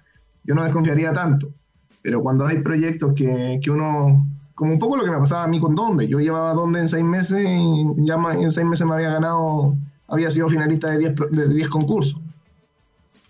yo 0.44 0.54
no 0.54 0.62
desconfiaría 0.62 1.12
tanto. 1.12 1.54
Pero 2.02 2.20
cuando 2.20 2.46
hay 2.46 2.58
proyectos 2.58 3.14
que, 3.14 3.60
que 3.62 3.70
uno, 3.70 4.26
como 4.54 4.72
un 4.72 4.78
poco 4.78 4.96
lo 4.96 5.04
que 5.04 5.10
me 5.10 5.18
pasaba 5.18 5.44
a 5.44 5.48
mí 5.48 5.58
con 5.58 5.74
Donde, 5.74 6.06
yo 6.06 6.20
llevaba 6.20 6.52
Donde 6.52 6.80
en 6.80 6.88
6 6.88 7.04
meses 7.04 7.46
y 7.48 7.84
ya 8.04 8.16
en 8.38 8.50
6 8.50 8.66
meses 8.66 8.86
me 8.86 8.94
había 8.94 9.10
ganado, 9.10 9.76
había 10.08 10.30
sido 10.30 10.48
finalista 10.48 10.90
de 10.90 10.98
10 10.98 11.14
de 11.30 11.48
10 11.54 11.68
concursos. 11.68 12.20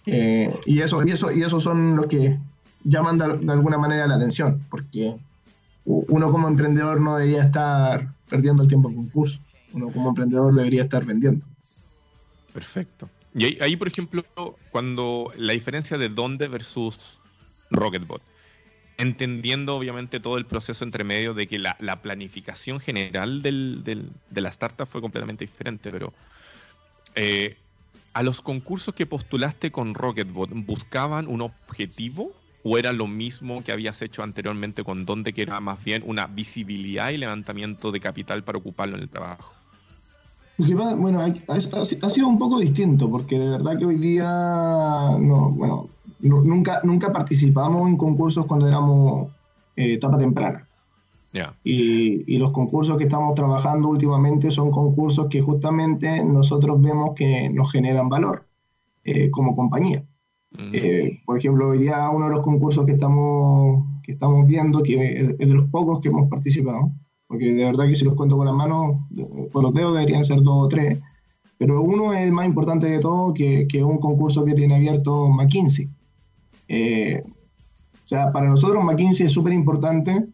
Eh, 0.07 0.55
y, 0.67 0.81
eso, 0.81 1.05
y, 1.05 1.11
eso, 1.11 1.33
y 1.33 1.43
esos 1.43 1.63
son 1.63 1.97
los 1.97 2.07
que 2.07 2.39
llaman 2.85 3.19
de, 3.19 3.39
de 3.39 3.53
alguna 3.53 3.77
manera 3.79 4.07
la 4.07 4.15
atención, 4.15 4.65
porque 4.71 5.17
uno 5.85 6.29
como 6.29 6.49
emprendedor 6.49 7.01
no 7.01 7.17
debería 7.17 7.45
estar 7.45 8.13
perdiendo 8.29 8.63
el 8.63 8.69
tiempo 8.69 8.89
en 8.89 8.97
concurso. 8.97 9.39
Uno 9.73 9.91
como 9.91 10.09
emprendedor 10.09 10.55
debería 10.55 10.83
estar 10.83 11.05
vendiendo. 11.05 11.45
Perfecto. 12.53 13.09
Y 13.35 13.63
ahí, 13.63 13.77
por 13.77 13.87
ejemplo, 13.87 14.25
cuando 14.71 15.31
la 15.37 15.53
diferencia 15.53 15.99
de 15.99 16.09
dónde 16.09 16.49
versus 16.49 17.19
Rocketbot, 17.71 18.23
entendiendo 18.97 19.77
obviamente 19.77 20.21
todo 20.21 20.39
el 20.39 20.47
proceso 20.47 20.85
entre 20.85 21.05
medio 21.05 21.35
de 21.35 21.47
que 21.47 21.59
la, 21.59 21.77
planificación 22.01 22.81
general 22.81 23.43
del, 23.43 23.85
de 23.85 24.41
la 24.41 24.49
startup 24.49 24.87
fue 24.87 25.03
completamente 25.03 25.45
diferente, 25.45 25.91
pero 25.91 26.15
eh, 27.17 27.57
a 28.13 28.23
los 28.23 28.41
concursos 28.41 28.95
que 28.95 29.07
postulaste 29.07 29.73
con 29.73 29.95
Rocketbot, 29.95 30.51
¿buscaban 30.67 31.27
un 31.27 31.43
objetivo 31.43 32.33
o 32.63 32.79
era 32.79 32.93
lo 32.93 33.07
mismo 33.07 33.63
que 33.63 33.73
habías 33.73 34.01
hecho 34.03 34.23
anteriormente 34.23 34.85
con 34.85 35.05
Donde, 35.05 35.33
que 35.33 35.43
era 35.43 35.61
más 35.61 35.83
bien 35.85 36.03
una 36.07 36.27
visibilidad 36.27 37.11
y 37.11 37.17
levantamiento 37.17 37.93
de 37.93 38.01
capital 38.01 38.43
para 38.43 38.59
ocuparlo 38.59 38.97
en 38.97 39.03
el 39.03 39.09
trabajo? 39.09 39.53
Bueno, 40.59 41.21
ha, 41.21 41.61
sido 41.61 42.29
un 42.29 42.39
poco 42.39 42.59
distinto, 42.59 43.11
porque 43.11 43.39
de 43.39 43.51
verdad 43.51 43.79
que 43.79 43.85
hoy 43.85 43.99
día, 43.99 44.25
no, 44.25 45.51
bueno, 45.51 45.89
nunca, 46.21 46.81
nunca 46.83 47.13
participamos 47.13 47.89
en 47.89 47.97
concursos 47.97 48.47
cuando 48.47 48.67
éramos 48.67 49.29
eh, 49.77 49.95
etapa 49.95 50.17
temprana. 50.17 50.66
Y, 51.65 52.35
y, 52.35 52.39
los 52.39 52.53
concursos 52.53 52.97
que 52.97 53.05
estamos 53.05 53.35
trabajando 53.35 53.89
últimamente 53.89 54.51
son 54.51 54.71
concursos 54.71 55.29
que 55.29 55.41
justamente 55.41 56.25
nosotros 56.25 56.81
vemos 56.81 57.11
que 57.15 57.51
nos 57.51 57.71
generan 57.73 58.09
valor 58.09 58.47
eh, 59.05 59.31
como 59.31 59.55
compañía. 59.55 60.05
Eh, 60.73 61.21
por 61.27 61.39
ejemplo, 61.39 61.69
hoy 61.69 61.79
día 61.79 62.11
uno 62.11 62.27
de 62.27 62.31
los 62.33 62.41
concursos 62.41 62.87
que 62.87 62.93
estamos, 62.93 63.85
que 64.03 64.13
estamos 64.13 64.47
viendo, 64.47 64.83
que 64.83 65.21
es 65.21 65.39
de 65.39 65.47
los 65.47 65.69
pocos 65.71 66.01
que 66.01 66.09
hemos 66.09 66.29
participado, 66.29 66.93
porque 67.27 67.53
de 67.53 67.65
verdad 67.65 67.87
que 67.87 67.95
si 67.95 68.05
los 68.05 68.15
cuento 68.15 68.37
con 68.37 68.47
las 68.47 68.55
manos, 68.55 68.97
con 69.53 69.63
los 69.63 69.75
dedos 69.75 69.95
deberían 69.95 70.25
ser 70.25 70.43
dos 70.43 70.65
o 70.65 70.69
tres, 70.69 71.01
pero 71.59 71.83
uno 71.83 72.13
es 72.13 72.21
el 72.21 72.33
más 72.33 72.47
importante 72.47 72.87
de 72.87 72.99
todo, 72.99 73.33
que, 73.33 73.67
que 73.69 73.79
es 73.79 73.85
un 73.85 73.99
concurso 73.99 74.45
que 74.45 74.55
tiene 74.55 74.77
abierto 74.77 75.29
McKinsey. 75.29 75.89
Eh, 76.69 77.23
o 77.25 78.09
sea, 78.09 78.33
para 78.33 78.49
nosotros 78.49 78.83
McKinsey 78.85 79.27
es 79.27 79.33
súper 79.33 79.53
importante 79.53 80.27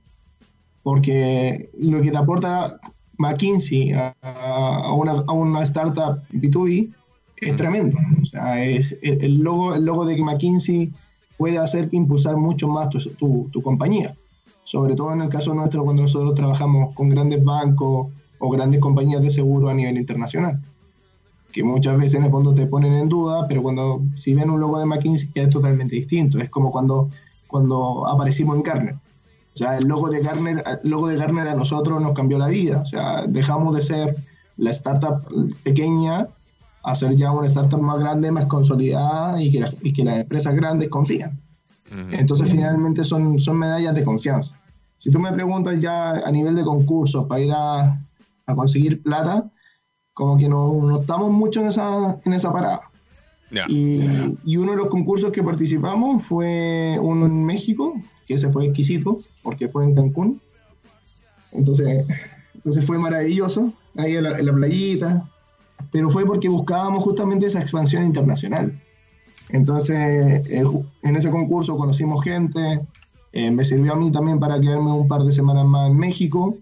porque 0.83 1.71
lo 1.79 2.01
que 2.01 2.11
te 2.11 2.19
aporta 2.19 2.81
McKinsey 3.19 3.93
a, 3.93 4.15
a, 4.23 4.93
una, 4.93 5.13
a 5.13 5.33
una 5.33 5.63
startup 5.63 6.21
B2B 6.33 6.93
es 7.43 7.57
tremendo. 7.57 7.97
O 8.21 8.27
sea, 8.27 8.65
es, 8.65 8.97
el, 9.03 9.39
logo, 9.39 9.75
el 9.75 9.85
logo 9.85 10.05
de 10.05 10.17
que 10.17 10.23
McKinsey 10.23 10.93
puede 11.37 11.59
hacer 11.59 11.89
que 11.89 11.97
impulsar 11.97 12.37
mucho 12.37 12.69
más 12.69 12.89
tu, 12.89 13.49
tu, 13.51 13.63
compañía. 13.63 14.15
Sobre 14.65 14.95
todo 14.95 15.13
en 15.13 15.23
el 15.23 15.29
caso 15.29 15.53
nuestro, 15.55 15.85
cuando 15.85 16.03
nosotros 16.03 16.35
trabajamos 16.35 16.95
con 16.95 17.09
grandes 17.09 17.43
bancos 17.43 18.09
o 18.39 18.51
grandes 18.51 18.81
compañías 18.81 19.21
de 19.23 19.31
seguro 19.31 19.69
a 19.69 19.75
nivel 19.75 19.97
internacional. 19.97 20.61
Que 21.53 21.65
muchas 21.65 21.97
veces 21.99 22.15
en 22.15 22.25
el 22.25 22.31
fondo 22.31 22.55
te 22.55 22.67
ponen 22.67 22.95
en 22.95 23.09
duda, 23.09 23.47
pero 23.49 23.63
cuando 23.63 24.03
si 24.17 24.35
ven 24.35 24.51
un 24.51 24.61
logo 24.61 24.79
de 24.79 24.87
McKinsey 24.87 25.31
es 25.35 25.49
totalmente 25.49 25.97
distinto. 25.97 26.39
Es 26.39 26.49
como 26.49 26.71
cuando, 26.71 27.11
cuando 27.47 28.07
aparecimos 28.07 28.57
en 28.57 28.63
Garner. 28.63 28.97
O 29.55 29.59
sea, 29.59 29.77
el 29.77 29.87
logo 29.87 30.09
de 30.09 30.21
Garner, 30.21 30.65
el 30.83 30.91
logo 30.91 31.09
de 31.09 31.17
Garner 31.17 31.49
a 31.49 31.55
nosotros 31.55 32.01
nos 32.01 32.13
cambió 32.13 32.39
la 32.39 32.49
vida. 32.49 32.81
O 32.81 32.85
sea, 32.85 33.25
dejamos 33.27 33.75
de 33.75 33.83
ser 33.83 34.17
la 34.57 34.71
startup 34.71 35.23
pequeña 35.63 36.29
hacer 36.83 37.17
ya 37.17 37.31
una 37.31 37.47
startup 37.47 37.81
más 37.81 37.99
grande, 37.99 38.31
más 38.31 38.47
consolidada 38.47 39.41
y 39.41 39.51
que, 39.51 39.65
y 39.83 39.93
que 39.93 40.05
las 40.05 40.21
empresas 40.21 40.55
grandes 40.55 40.89
confían. 40.89 41.41
Entonces, 42.11 42.51
finalmente 42.51 43.05
son, 43.05 43.39
son 43.39 43.59
medallas 43.59 43.95
de 43.95 44.03
confianza. 44.03 44.59
Si 44.97 45.11
tú 45.11 45.19
me 45.19 45.31
preguntas 45.31 45.79
ya 45.79 46.11
a 46.11 46.31
nivel 46.31 46.57
de 46.57 46.65
concursos 46.65 47.27
para 47.27 47.41
ir 47.43 47.53
a, 47.53 48.01
a 48.47 48.55
conseguir 48.55 49.03
plata, 49.03 49.51
como 50.15 50.39
que 50.39 50.49
no, 50.49 50.73
no, 50.73 51.01
estamos 51.03 51.31
mucho 51.31 51.61
en 51.61 51.67
esa, 51.67 52.17
en 52.25 52.33
esa 52.33 52.51
parada. 52.51 52.81
y, 53.69 54.01
y, 54.43 54.57
uno 54.57 54.71
de 54.71 54.79
los 54.79 54.87
concursos 54.87 55.33
que 55.33 55.43
participamos 55.43 56.23
fue 56.23 56.97
uno 56.99 57.27
en 57.27 57.45
México, 57.45 57.95
que 58.33 58.37
ese 58.37 58.51
fue 58.51 58.65
exquisito, 58.65 59.19
porque 59.43 59.69
fue 59.69 59.85
en 59.85 59.95
Cancún. 59.95 60.41
Entonces, 61.53 62.09
entonces 62.55 62.85
fue 62.85 62.99
maravilloso, 62.99 63.75
ahí 63.99 64.17
en 64.17 64.23
la, 64.25 64.39
en 64.39 64.47
la 64.47 64.55
playita, 64.55 65.29
pero 65.91 66.09
fue 66.09 66.25
porque 66.25 66.49
buscábamos 66.49 67.05
justamente 67.05 67.47
esa 67.47 67.61
expansión 67.61 68.05
internacional. 68.05 68.81
Entonces, 69.51 70.49
en 70.49 71.17
ese 71.17 71.29
concurso 71.29 71.77
conocimos 71.77 72.25
gente, 72.25 72.81
eh, 73.35 73.51
me 73.51 73.65
sirvió 73.65 73.93
a 73.93 73.97
mí 73.97 74.11
también 74.11 74.39
para 74.41 74.59
quedarme 74.59 74.93
un 74.93 75.09
par 75.09 75.25
de 75.25 75.33
semanas 75.33 75.67
más 75.67 75.91
en 75.91 75.99
México 75.99 76.57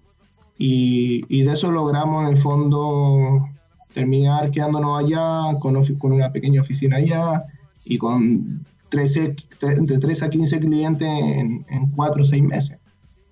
y, 0.58 1.22
y 1.28 1.42
de 1.42 1.52
eso 1.52 1.70
logramos 1.70 2.24
en 2.24 2.30
el 2.30 2.36
fondo 2.36 3.48
terminar 3.94 4.50
quedándonos 4.50 5.04
allá 5.04 5.56
con, 5.60 5.80
con 5.98 6.12
una 6.12 6.32
pequeña 6.32 6.62
oficina 6.62 6.96
allá 6.96 7.44
y 7.84 7.96
con 7.96 8.59
13, 8.90 9.36
de 9.80 9.98
3 9.98 10.22
a 10.22 10.30
15 10.30 10.60
clientes 10.60 11.08
en, 11.08 11.64
en 11.68 11.90
4 11.92 12.22
o 12.22 12.24
6 12.24 12.42
meses. 12.42 12.78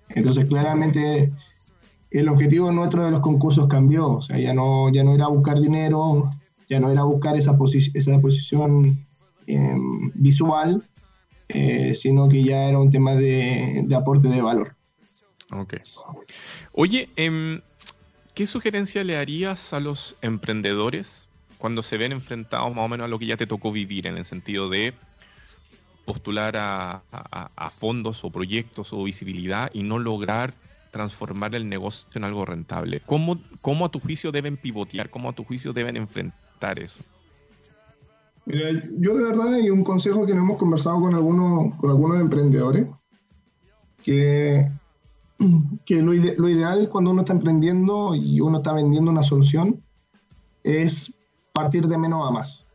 Entonces, 0.09 0.45
claramente 0.45 1.31
el 2.11 2.27
objetivo 2.29 2.71
nuestro 2.71 3.05
de 3.05 3.11
los 3.11 3.19
concursos 3.19 3.67
cambió, 3.67 4.07
o 4.07 4.21
sea, 4.21 4.39
ya 4.39 4.53
no, 4.53 4.91
ya 4.91 5.03
no 5.03 5.13
era 5.13 5.27
buscar 5.27 5.59
dinero, 5.59 6.29
ya 6.67 6.79
no 6.79 6.89
era 6.89 7.03
buscar 7.03 7.35
esa, 7.35 7.55
esa 7.93 8.19
posición 8.19 9.05
em, 9.47 10.11
visual, 10.15 10.83
eh, 11.49 11.93
sino 11.95 12.27
que 12.29 12.43
ya 12.43 12.67
era 12.67 12.79
un 12.79 12.89
tema 12.89 13.13
de, 13.13 13.87
aporte 13.95 14.27
de 14.27 14.41
valor. 14.41 14.75
Ok. 15.51 15.75
Oye, 16.73 17.09
em, 17.15 17.61
¿qué 18.33 18.47
sugerencia 18.47 19.03
le 19.03 19.17
harías 19.17 19.73
a 19.73 19.79
los 19.79 20.15
emprendedores 20.21 21.27
cuando 21.57 21.83
se 21.83 21.97
ven 21.97 22.11
enfrentados 22.11 22.73
más 22.73 22.85
o 22.85 22.87
menos 22.87 23.05
a 23.05 23.07
lo 23.07 23.19
que 23.19 23.25
ya 23.25 23.37
te 23.37 23.47
tocó 23.47 23.71
vivir, 23.71 24.07
en 24.07 24.17
el 24.17 24.25
sentido 24.25 24.69
de 24.69 24.93
postular 26.05 26.55
a 26.57 27.71
fondos 27.77 28.23
o 28.23 28.31
proyectos 28.31 28.93
o 28.93 29.03
visibilidad 29.03 29.69
y 29.73 29.83
no 29.83 29.99
lograr 29.99 30.53
transformar 30.91 31.55
el 31.55 31.69
negocio 31.69 32.07
en 32.15 32.23
algo 32.23 32.45
rentable? 32.45 33.01
¿Cómo, 33.05 33.39
¿Cómo 33.61 33.85
a 33.85 33.89
tu 33.89 33.99
juicio 33.99 34.31
deben 34.31 34.57
pivotear? 34.57 35.09
¿Cómo 35.09 35.29
a 35.29 35.33
tu 35.33 35.43
juicio 35.43 35.73
deben 35.73 35.97
enfrentar 35.97 36.79
eso? 36.79 37.03
Mira, 38.45 38.71
yo 38.99 39.15
de 39.15 39.23
verdad 39.25 39.53
hay 39.53 39.69
un 39.69 39.83
consejo 39.83 40.25
que 40.25 40.33
no 40.33 40.41
hemos 40.41 40.57
conversado 40.57 40.99
con 40.99 41.13
algunos, 41.13 41.75
con 41.75 41.91
algunos 41.91 42.19
emprendedores, 42.19 42.87
que, 44.03 44.65
que 45.85 45.95
lo, 46.01 46.13
ideal 46.13 46.89
cuando 46.89 47.11
uno 47.11 47.21
está 47.21 47.33
emprendiendo 47.33 48.15
y 48.15 48.41
uno 48.41 48.57
está 48.57 48.73
vendiendo 48.73 49.11
una 49.11 49.23
solución 49.23 49.83
es 50.63 51.13
partir 51.53 51.87
de 51.87 51.97
menos 51.97 52.27
a 52.27 52.31
más. 52.31 52.65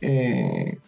eh, 0.00 0.78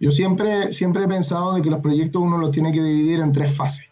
yo 0.00 0.10
siempre, 0.10 0.72
siempre 0.72 1.04
he 1.04 1.08
pensado 1.08 1.54
de 1.54 1.62
que 1.62 1.70
los 1.70 1.80
proyectos 1.80 2.22
uno 2.22 2.38
los 2.38 2.50
tiene 2.50 2.72
que 2.72 2.82
dividir 2.82 3.20
en 3.20 3.32
tres 3.32 3.54
fases. 3.54 3.84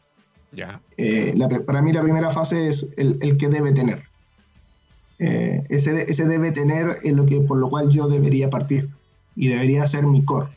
Eh, 0.97 1.35
la 1.37 1.49
para 1.49 1.83
mí 1.83 1.93
la 1.93 2.03
primera 2.03 2.31
fase 2.31 2.69
es 2.69 2.89
el, 2.97 3.19
el 3.21 3.37
que 3.37 3.49
debe 3.49 3.73
tener. 3.73 4.05
Eh, 5.19 5.65
ese, 5.69 6.11
ese 6.11 6.25
debe 6.27 6.51
tener 6.51 6.99
es 7.03 7.13
lo 7.13 7.27
que, 7.27 7.41
por 7.41 7.59
lo 7.59 7.69
cual 7.69 7.91
yo 7.91 8.09
debería 8.09 8.49
partir 8.49 8.89
y 9.37 9.49
debería 9.49 9.87
ser 9.87 10.07
mi 10.07 10.25
core. 10.25 10.49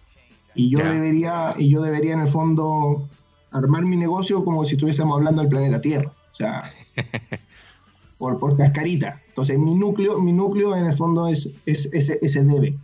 Y 0.55 0.69
yo, 0.69 0.79
debería, 0.79 1.53
y 1.57 1.69
yo 1.69 1.81
debería 1.81 2.13
en 2.13 2.21
el 2.21 2.27
fondo 2.27 3.07
armar 3.51 3.83
mi 3.83 3.97
negocio 3.97 4.43
como 4.43 4.63
si 4.65 4.75
estuviésemos 4.75 5.17
hablando 5.17 5.41
del 5.41 5.49
planeta 5.49 5.81
Tierra. 5.81 6.11
O 6.31 6.35
sea, 6.35 6.63
por, 8.17 8.39
por 8.39 8.55
cascarita. 8.55 9.21
Entonces 9.27 9.59
mi 9.59 9.75
núcleo, 9.75 10.19
mi 10.21 10.31
núcleo 10.31 10.75
en 10.75 10.85
el 10.85 10.93
fondo 10.93 11.27
es, 11.27 11.49
es 11.65 11.89
ese, 11.91 12.19
ese 12.21 12.43
debe. 12.43 12.77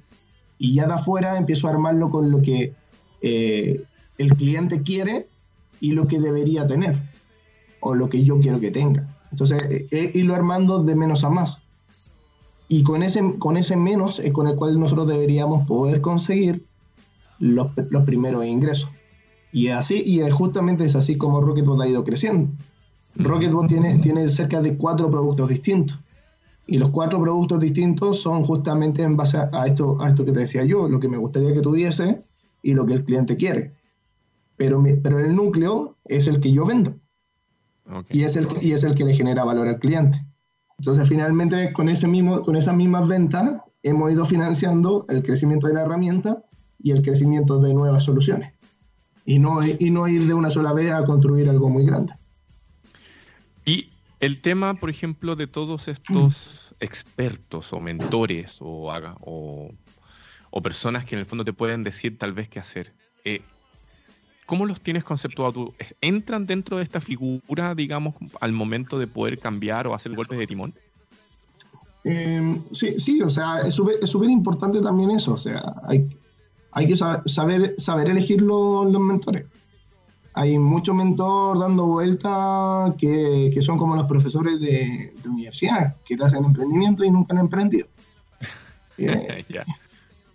Y 0.58 0.74
ya 0.74 0.88
de 0.88 0.94
afuera 0.94 1.38
empiezo 1.38 1.68
a 1.68 1.72
armarlo 1.72 2.10
con 2.10 2.32
lo 2.32 2.42
que 2.42 2.74
eh, 3.22 3.84
el 4.18 4.34
cliente 4.34 4.82
quiere 4.82 5.28
y 5.80 5.92
lo 5.92 6.08
que 6.08 6.20
debería 6.20 6.66
tener 6.66 7.00
o 7.80 7.94
lo 7.94 8.10
que 8.10 8.24
yo 8.24 8.40
quiero 8.40 8.60
que 8.60 8.72
tenga. 8.72 9.08
Entonces, 9.32 9.62
eh, 9.70 9.88
eh, 9.92 10.12
irlo 10.16 10.36
armando 10.36 10.84
de 10.84 10.96
menos 10.96 11.24
a 11.24 11.30
más. 11.30 11.62
Y 12.68 12.84
con 12.84 13.04
ese, 13.04 13.38
con 13.40 13.56
ese 13.58 13.76
menos 13.76 14.20
es 14.20 14.34
con 14.34 14.48
el 14.48 14.56
cual 14.56 14.80
nosotros 14.80 15.08
deberíamos 15.08 15.66
poder 15.68 16.02
conseguir 16.02 16.66
los, 17.40 17.72
los 17.92 18.04
primeros 18.04 18.46
ingresos. 18.46 18.90
Y 19.52 19.70
así, 19.70 20.02
y 20.06 20.28
justamente 20.30 20.86
es 20.86 20.96
así 20.96 21.18
como 21.18 21.40
Rocketbot 21.40 21.82
ha 21.82 21.88
ido 21.88 22.04
creciendo. 22.04 22.50
Rocketbot 23.16 23.68
tiene, 23.68 23.98
tiene 24.00 24.30
cerca 24.30 24.62
de 24.62 24.76
cuatro 24.78 25.10
productos 25.10 25.50
distintos. 25.50 25.98
Y 26.68 26.78
los 26.78 26.90
cuatro 26.90 27.22
productos 27.22 27.60
distintos 27.62 28.22
son 28.22 28.44
justamente 28.44 29.02
en 29.02 29.16
base 29.16 29.38
a, 29.38 29.66
esto, 29.66 30.00
a 30.02 30.10
esto 30.10 30.26
que 30.26 30.34
te 30.34 30.42
decía 30.42 30.64
yo, 30.66 30.88
lo 30.90 31.00
que 31.00 31.08
me 31.08 31.18
gustaría 31.18 31.54
que 31.54 31.62
tuviese 31.62 32.24
y 32.62 32.74
lo 32.74 32.86
que 32.86 32.94
el 32.94 33.04
cliente 33.06 33.38
quiere. 33.38 33.74
Pero, 34.58 34.82
mi- 34.82 34.94
pero 34.94 35.20
el 35.20 35.34
núcleo 35.36 35.96
es 36.06 36.28
el 36.28 36.40
que 36.42 36.52
yo 36.52 36.66
vendo 36.66 36.94
Ok. 37.90 38.08
y 38.10 38.24
es 38.24 38.36
el, 38.36 38.48
y 38.62 38.72
es 38.74 38.84
el 38.84 38.96
que 38.96 39.06
le 39.06 39.14
genera 39.14 39.46
valor 39.46 39.68
al 39.68 39.80
cliente. 39.80 40.22
Entonces, 40.78 41.08
finalmente, 41.08 41.72
con, 41.74 41.88
ese 41.90 42.08
mismo, 42.08 42.42
con 42.44 42.56
esas 42.56 42.76
mismas 42.76 43.08
ventas, 43.08 43.58
hemos 43.82 44.12
ido 44.12 44.26
financiando 44.26 45.06
el 45.10 45.24
crecimiento 45.24 45.68
de 45.68 45.74
la 45.74 45.82
herramienta 45.84 46.44
y 46.84 46.92
el 46.92 47.02
crecimiento 47.02 47.60
de 47.60 47.74
nuevas 47.74 48.04
soluciones. 48.04 48.54
Y 49.26 49.40
no, 49.40 49.60
y 49.66 49.90
no 49.90 50.08
ir 50.08 50.28
de 50.28 50.34
una 50.34 50.50
sola 50.50 50.74
vez 50.74 50.92
a 50.92 51.06
construir 51.06 51.50
algo 51.50 51.70
muy 51.70 51.86
grande. 51.86 52.14
El 54.20 54.42
tema, 54.42 54.74
por 54.74 54.90
ejemplo, 54.90 55.36
de 55.36 55.46
todos 55.48 55.88
estos 55.88 56.76
expertos 56.80 57.72
o 57.72 57.80
mentores 57.80 58.58
o, 58.62 58.92
o, 60.52 60.62
personas 60.62 61.06
que 61.06 61.16
en 61.16 61.20
el 61.20 61.26
fondo 61.26 61.46
te 61.46 61.54
pueden 61.54 61.84
decir 61.84 62.18
tal 62.18 62.34
vez 62.34 62.50
qué 62.50 62.60
hacer, 62.60 62.94
eh, 63.26 63.42
¿cómo 64.48 64.66
los 64.66 64.82
tienes 64.82 65.04
conceptuado? 65.04 65.74
¿Entran 66.02 66.48
dentro 66.48 66.78
de 66.78 66.84
esta 66.84 67.00
figura, 67.00 67.76
digamos, 67.76 68.16
al 68.42 68.54
momento 68.54 68.98
de 68.98 69.06
poder 69.06 69.38
cambiar 69.38 69.86
o 69.86 69.94
hacer 69.94 70.16
golpes 70.16 70.40
de 70.40 70.48
timón? 70.48 70.74
Eh, 72.04 72.58
sí, 72.72 73.00
sí, 73.00 73.22
o 73.22 73.30
sea, 73.30 73.62
es 73.62 73.76
súper 73.76 74.30
importante 74.30 74.82
también 74.82 75.12
eso. 75.12 75.34
O 75.34 75.38
sea, 75.38 75.62
hay, 75.84 76.08
hay 76.72 76.88
que 76.88 76.96
sa- 76.96 77.22
saber, 77.26 77.76
saber 77.78 78.10
elegir 78.10 78.42
los, 78.42 78.92
los 78.92 79.02
mentores. 79.02 79.46
Hay 80.40 80.58
muchos 80.60 80.96
mentores 80.96 81.60
dando 81.62 81.86
vueltas 81.88 82.94
que, 82.98 83.50
que 83.54 83.62
son 83.62 83.78
como 83.78 83.96
los 83.96 84.06
profesores 84.06 84.60
de, 84.60 85.14
de 85.22 85.30
universidad, 85.30 85.96
que 86.06 86.16
te 86.16 86.24
hacen 86.24 86.46
emprendimiento 86.46 87.04
y 87.04 87.10
nunca 87.12 87.34
han 87.34 87.40
emprendido. 87.40 87.88
Eh, 89.00 89.46
Ya. 89.50 89.64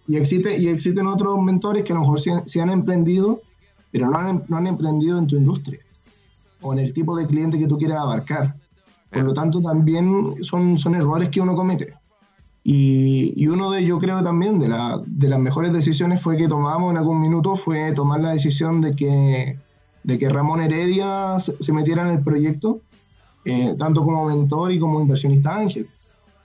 y, 0.06 0.16
existe, 0.16 0.56
y 0.56 0.68
existen 0.68 1.06
otros 1.08 1.40
mentores 1.42 1.82
que 1.82 1.92
a 1.92 1.96
lo 1.96 2.02
mejor 2.02 2.20
han- 2.30 2.48
sí 2.48 2.60
han 2.60 2.70
emprendido, 2.70 3.40
pero 3.90 4.08
no 4.08 4.18
han, 4.18 4.44
no 4.48 4.56
han 4.56 4.66
emprendido 4.68 5.18
en 5.18 5.26
tu 5.26 5.36
industria 5.36 5.80
o 6.60 6.72
en 6.72 6.78
el 6.78 6.92
tipo 6.94 7.16
de 7.16 7.26
cliente 7.26 7.58
que 7.58 7.66
tú 7.66 7.76
quieres 7.76 7.96
abarcar. 7.96 8.54
Por 9.10 9.24
lo 9.24 9.32
tanto, 9.34 9.60
también 9.60 10.34
son, 10.44 10.78
son 10.78 10.94
errores 10.94 11.28
que 11.28 11.40
uno 11.40 11.56
comete. 11.56 11.94
Y, 12.64 13.32
y 13.36 13.48
uno 13.48 13.70
de, 13.72 13.84
yo 13.84 13.98
creo 13.98 14.22
también, 14.22 14.60
de, 14.60 14.68
la- 14.68 15.00
de 15.04 15.28
las 15.28 15.40
mejores 15.40 15.72
decisiones 15.72 16.22
fue 16.22 16.36
que 16.36 16.46
tomamos 16.46 16.92
en 16.92 16.98
algún 16.98 17.20
minuto, 17.20 17.56
fue 17.56 17.92
tomar 17.92 18.20
la 18.20 18.30
decisión 18.30 18.80
de 18.80 18.94
que, 18.94 19.58
de 20.04 20.18
que 20.18 20.28
Ramón 20.28 20.60
Heredia 20.60 21.38
se, 21.38 21.72
metiera 21.72 22.02
en 22.08 22.16
el 22.16 22.24
proyecto, 22.24 22.80
eh, 23.44 23.74
tanto 23.78 24.02
como 24.02 24.24
mentor 24.26 24.72
y 24.72 24.78
como 24.78 25.00
inversionista 25.00 25.56
ángel. 25.56 25.88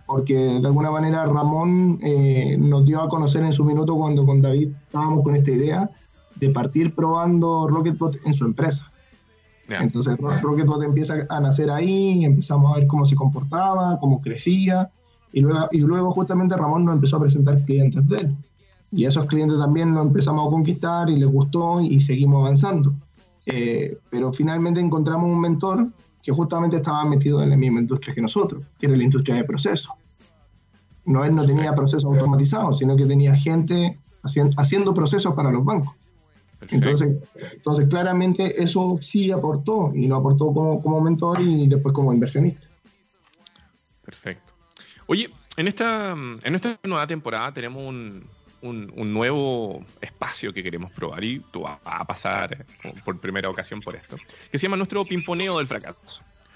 Porque 0.06 0.36
de 0.36 0.68
alguna 0.68 0.90
manera 0.90 1.26
Ramón 1.26 2.00
eh, 2.02 2.56
nos 2.60 2.86
dio 2.86 3.02
a 3.02 3.10
conocer 3.10 3.44
en 3.44 3.52
su 3.52 3.66
minuto 3.66 3.96
cuando 3.96 4.26
con 4.26 4.42
David 4.42 4.70
estábamos 4.88 5.22
con 5.22 5.36
esta 5.36 5.52
idea 5.52 5.90
de 6.36 6.50
partir 6.50 6.96
probando 6.96 7.68
Rocketbot 7.68 8.26
en 8.26 8.34
su 8.34 8.46
empresa. 8.46 8.90
Ya. 9.68 9.80
Entonces 9.80 10.18
Ro- 10.18 10.40
Rocketbot 10.40 10.82
empieza 10.84 11.26
a 11.30 11.40
nacer 11.42 11.70
ahí, 11.70 12.24
empezamos 12.24 12.72
a 12.72 12.76
ver 12.80 12.88
cómo 12.88 13.06
se 13.06 13.16
comportaba, 13.16 14.00
cómo 14.00 14.22
crecía, 14.22 14.90
y 15.34 15.42
luego, 15.42 15.68
y 15.72 15.80
luego 15.80 16.12
justamente 16.12 16.56
Ramón 16.56 16.86
nos 16.86 16.96
empezó 16.96 17.18
a 17.18 17.22
presentar 17.22 17.66
clientes 17.66 18.08
de 18.08 18.18
él. 18.20 18.36
Y 18.94 19.04
esos 19.04 19.26
clientes 19.26 19.58
también 19.60 19.94
los 19.94 20.08
empezamos 20.08 20.48
a 20.48 20.50
conquistar 20.50 21.10
y 21.10 21.18
les 21.18 21.28
gustó 21.28 21.82
y 21.82 22.00
seguimos 22.00 22.46
avanzando. 22.46 22.94
Eh, 23.50 23.98
pero 24.10 24.34
finalmente 24.34 24.82
encontramos 24.82 25.30
un 25.32 25.40
mentor 25.40 25.88
que 26.22 26.34
justamente 26.34 26.76
estaba 26.76 27.06
metido 27.06 27.42
en 27.42 27.50
la 27.50 27.56
misma 27.56 27.80
industria 27.80 28.14
que 28.14 28.22
nosotros, 28.22 28.62
que 28.78 28.88
era 28.88 28.98
la 28.98 29.04
industria 29.04 29.36
de 29.36 29.46
procesos. 29.46 29.94
No, 31.06 31.24
él 31.24 31.34
no 31.34 31.46
tenía 31.46 31.74
procesos 31.74 32.04
automatizados, 32.04 32.80
sino 32.80 32.98
que 32.98 33.06
tenía 33.06 33.34
gente 33.34 33.98
hacien- 34.24 34.54
haciendo 34.58 34.94
procesos 34.94 35.34
para 35.34 35.50
los 35.50 35.64
bancos. 35.64 35.96
Perfecto. 36.60 36.76
Entonces, 36.90 37.18
entonces, 37.54 37.86
claramente 37.88 38.62
eso 38.62 38.98
sí 39.00 39.32
aportó, 39.32 39.94
y 39.96 40.08
lo 40.08 40.18
aportó 40.18 40.52
como, 40.52 40.82
como 40.82 41.00
mentor 41.00 41.40
y 41.40 41.68
después 41.68 41.94
como 41.94 42.12
inversionista. 42.12 42.68
Perfecto. 44.04 44.54
Oye, 45.06 45.30
en 45.56 45.68
esta, 45.70 46.12
en 46.12 46.56
esta 46.56 46.78
nueva 46.84 47.08
temporada 47.08 47.54
tenemos 47.54 47.82
un, 47.84 48.26
un- 48.62 48.92
un 48.96 49.14
nuevo 49.14 49.84
espacio 50.02 50.54
que 50.54 50.64
queremos 50.64 50.92
probar 50.92 51.24
y 51.24 51.40
tú 51.52 51.62
vas 51.62 51.80
a 51.84 52.06
pasar 52.06 52.54
eh, 52.84 52.94
por 53.06 53.20
primera 53.20 53.50
ocasión 53.50 53.82
por 53.82 53.96
esto, 53.96 54.18
que 54.52 54.58
se 54.58 54.64
llama 54.64 54.78
nuestro 54.78 55.04
pimponeo 55.06 55.58
del 55.58 55.68
fracaso. 55.68 56.02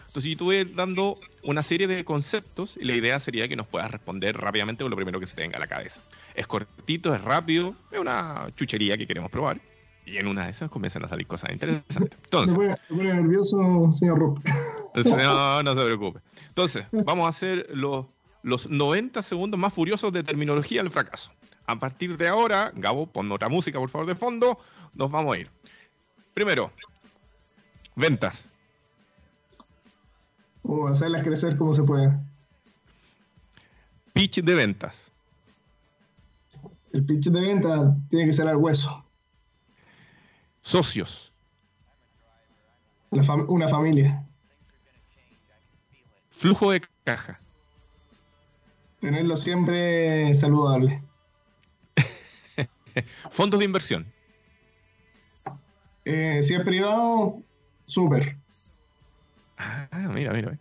Entonces 0.07 0.23
yo 0.25 0.31
estuve 0.31 0.65
dando 0.65 1.17
una 1.43 1.63
serie 1.63 1.87
de 1.87 2.03
conceptos 2.03 2.75
y 2.79 2.83
la 2.83 2.93
idea 2.95 3.17
sería 3.19 3.47
que 3.47 3.55
nos 3.55 3.67
puedas 3.67 3.89
responder 3.89 4.35
rápidamente 4.37 4.83
con 4.83 4.89
lo 4.91 4.97
primero 4.97 5.19
que 5.21 5.25
se 5.25 5.35
te 5.35 5.41
venga 5.43 5.55
a 5.57 5.59
la 5.61 5.67
cabeza. 5.67 6.01
Es 6.35 6.47
cortito, 6.47 7.15
es 7.15 7.21
rápido, 7.21 7.75
es 7.91 7.99
una 7.99 8.47
chuchería 8.55 8.97
que 8.97 9.07
queremos 9.07 9.31
probar 9.31 9.61
y 10.05 10.17
en 10.17 10.27
una 10.27 10.45
de 10.45 10.51
esas 10.51 10.69
comienzan 10.69 11.05
a 11.05 11.07
salir 11.07 11.27
cosas 11.27 11.51
interesantes. 11.51 12.19
Entonces, 12.25 12.57
me 12.57 12.75
pone 12.89 13.13
nervioso, 13.13 13.89
señor 13.93 14.19
Rupp. 14.19 14.39
no, 15.23 15.63
no 15.63 15.75
se 15.75 15.85
preocupe. 15.85 16.19
Entonces, 16.49 16.83
vamos 17.05 17.25
a 17.25 17.29
hacer 17.29 17.67
los, 17.73 18.07
los 18.43 18.69
90 18.69 19.21
segundos 19.23 19.57
más 19.57 19.73
furiosos 19.73 20.11
de 20.11 20.23
terminología 20.23 20.81
del 20.83 20.91
fracaso. 20.91 21.31
A 21.67 21.79
partir 21.79 22.17
de 22.17 22.27
ahora, 22.27 22.71
Gabo, 22.75 23.07
pon 23.07 23.31
otra 23.31 23.47
música, 23.49 23.79
por 23.79 23.89
favor, 23.89 24.07
de 24.07 24.15
fondo, 24.15 24.57
nos 24.93 25.09
vamos 25.11 25.35
a 25.35 25.39
ir. 25.39 25.49
Primero, 26.33 26.71
ventas. 27.95 28.47
O 30.63 30.87
hacerlas 30.87 31.23
crecer 31.23 31.55
como 31.55 31.73
se 31.73 31.83
puede. 31.83 32.17
Pitch 34.13 34.41
de 34.41 34.53
ventas. 34.55 35.11
El 36.93 37.05
pitch 37.05 37.27
de 37.29 37.41
venta 37.41 37.95
tiene 38.09 38.25
que 38.25 38.33
ser 38.33 38.47
al 38.47 38.57
hueso. 38.57 39.05
Socios. 40.61 41.31
Fam- 43.11 43.45
una 43.49 43.67
familia. 43.67 44.25
Flujo 46.29 46.71
de 46.71 46.81
caja. 47.03 47.39
Tenerlo 48.99 49.35
siempre 49.35 50.33
saludable. 50.35 51.03
Fondos 53.31 53.59
de 53.59 53.65
inversión. 53.65 54.05
Eh, 56.05 56.41
si 56.43 56.53
es 56.55 56.61
privado, 56.61 57.41
súper. 57.85 58.37
Ah, 59.57 59.87
mira, 60.13 60.33
mira. 60.33 60.57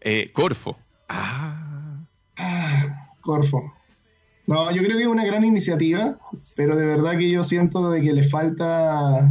Eh, 0.00 0.30
Corfo. 0.32 0.78
Ah, 1.08 1.98
Ah, 2.36 3.08
Corfo. 3.20 3.72
No, 4.46 4.70
yo 4.72 4.82
creo 4.82 4.96
que 4.96 5.02
es 5.04 5.08
una 5.08 5.24
gran 5.24 5.44
iniciativa, 5.44 6.18
pero 6.56 6.74
de 6.76 6.84
verdad 6.84 7.16
que 7.16 7.30
yo 7.30 7.44
siento 7.44 7.90
de 7.90 8.02
que 8.02 8.12
le 8.12 8.22
falta 8.24 9.30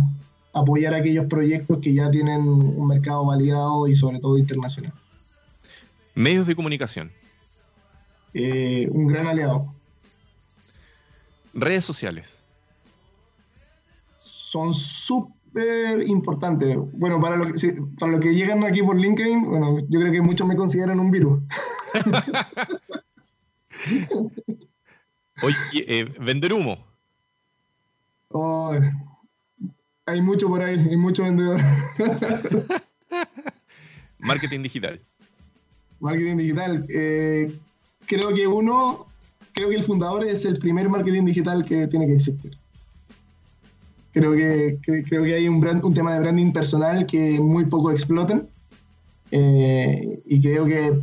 apoyar 0.54 0.94
aquellos 0.96 1.26
proyectos 1.26 1.80
que 1.80 1.94
ya 1.94 2.10
tienen 2.10 2.42
un 2.42 2.88
mercado 2.88 3.26
validado 3.26 3.88
y 3.88 3.96
sobre 3.96 4.20
todo 4.20 4.38
internacional. 4.38 4.94
medios 6.16 6.48
de 6.48 6.56
comunicación. 6.56 7.12
Eh, 8.34 8.88
un 8.92 9.08
gran 9.08 9.28
aliado. 9.28 9.74
Redes 11.54 11.84
sociales. 11.84 12.41
Son 14.52 14.74
súper 14.74 16.04
importantes. 16.08 16.76
Bueno, 16.92 17.22
para 17.22 17.38
los 17.38 17.54
que, 17.54 17.58
sí, 17.58 17.72
para 17.98 18.12
los 18.12 18.22
que 18.22 18.34
llegan 18.34 18.66
aquí 18.66 18.84
por 18.84 19.00
LinkedIn, 19.00 19.50
bueno, 19.50 19.80
yo 19.88 20.02
creo 20.02 20.12
que 20.12 20.20
muchos 20.20 20.46
me 20.46 20.58
consideran 20.58 21.00
un 21.00 21.10
virus. 21.10 21.42
Oye, 25.42 25.86
eh, 25.88 26.04
vender 26.20 26.52
humo. 26.52 26.86
Oh, 28.28 28.76
hay 30.06 30.22
mucho 30.22 30.50
por 30.50 30.62
ahí, 30.62 30.78
hay 30.78 30.98
mucho 30.98 31.24
vendedor. 31.24 31.58
Marketing 34.20 34.64
digital. 34.64 35.00
Marketing 36.02 36.36
digital. 36.36 36.86
Eh, 36.90 37.58
creo 38.06 38.34
que 38.34 38.48
uno, 38.48 39.08
creo 39.54 39.70
que 39.70 39.78
el 39.78 39.84
fundador 39.84 40.26
es 40.26 40.44
el 40.44 40.60
primer 40.60 40.90
marketing 40.90 41.24
digital 41.24 41.66
que 41.66 41.88
tiene 41.88 42.06
que 42.06 42.16
existir. 42.16 42.61
Creo 44.14 44.34
que, 44.34 44.78
creo 45.08 45.24
que 45.24 45.36
hay 45.36 45.48
un, 45.48 45.66
un 45.84 45.94
tema 45.94 46.14
de 46.14 46.20
branding 46.20 46.52
personal 46.52 47.06
que 47.06 47.40
muy 47.40 47.66
poco 47.66 47.92
explotan. 47.92 48.50
Eh, 49.32 50.22
y 50.26 50.42
creo 50.42 50.66
que 50.66 51.00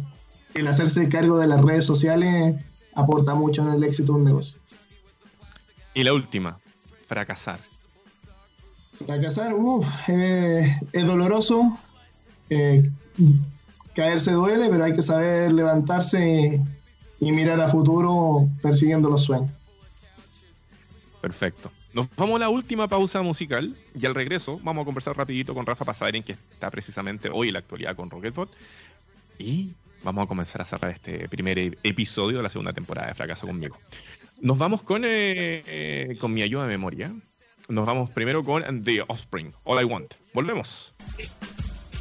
el 0.54 0.66
hacerse 0.66 1.08
cargo 1.08 1.38
de 1.38 1.46
las 1.46 1.62
redes 1.62 1.86
sociales 1.86 2.56
aporta 2.94 3.34
mucho 3.34 3.62
en 3.62 3.74
el 3.74 3.84
éxito 3.84 4.12
de 4.12 4.18
un 4.18 4.24
negocio. 4.24 4.58
Y 5.94 6.04
la 6.04 6.12
última, 6.12 6.58
fracasar. 7.06 7.58
Fracasar, 9.04 9.54
uff, 9.54 9.86
eh, 10.08 10.76
es 10.92 11.06
doloroso. 11.06 11.78
Eh, 12.50 12.90
caerse 13.94 14.32
duele, 14.32 14.68
pero 14.70 14.84
hay 14.84 14.92
que 14.92 15.02
saber 15.02 15.52
levantarse 15.52 16.62
y 17.20 17.32
mirar 17.32 17.60
a 17.60 17.68
futuro 17.68 18.48
persiguiendo 18.62 19.08
los 19.08 19.24
sueños. 19.24 19.50
Perfecto. 21.20 21.70
Nos 21.92 22.08
vamos 22.16 22.36
a 22.36 22.40
la 22.40 22.48
última 22.50 22.86
pausa 22.86 23.22
musical 23.22 23.74
y 23.94 24.04
al 24.04 24.14
regreso 24.14 24.60
vamos 24.62 24.82
a 24.82 24.84
conversar 24.84 25.16
rapidito 25.16 25.54
con 25.54 25.64
Rafa 25.64 25.84
para 25.84 25.96
saber 25.96 26.16
en 26.16 26.22
qué 26.22 26.32
está 26.32 26.70
precisamente 26.70 27.30
hoy 27.32 27.50
la 27.50 27.60
actualidad 27.60 27.96
con 27.96 28.10
Rocketbot 28.10 28.50
y 29.38 29.72
vamos 30.02 30.24
a 30.24 30.26
comenzar 30.26 30.60
a 30.60 30.64
cerrar 30.64 30.90
este 30.90 31.28
primer 31.28 31.58
e-, 31.58 31.78
episodio 31.82 32.38
de 32.38 32.42
la 32.42 32.50
segunda 32.50 32.72
temporada 32.72 33.08
de 33.08 33.14
Fracaso 33.14 33.46
conmigo. 33.46 33.76
Nos 34.40 34.58
vamos 34.58 34.82
con, 34.82 35.04
eh, 35.04 35.62
eh, 35.66 36.16
con 36.20 36.32
mi 36.32 36.42
ayuda 36.42 36.64
de 36.64 36.68
memoria. 36.68 37.12
Nos 37.68 37.86
vamos 37.86 38.10
primero 38.10 38.44
con 38.44 38.82
The 38.84 39.02
Offspring, 39.08 39.52
All 39.64 39.80
I 39.82 39.84
Want. 39.84 40.14
Volvemos. 40.34 40.94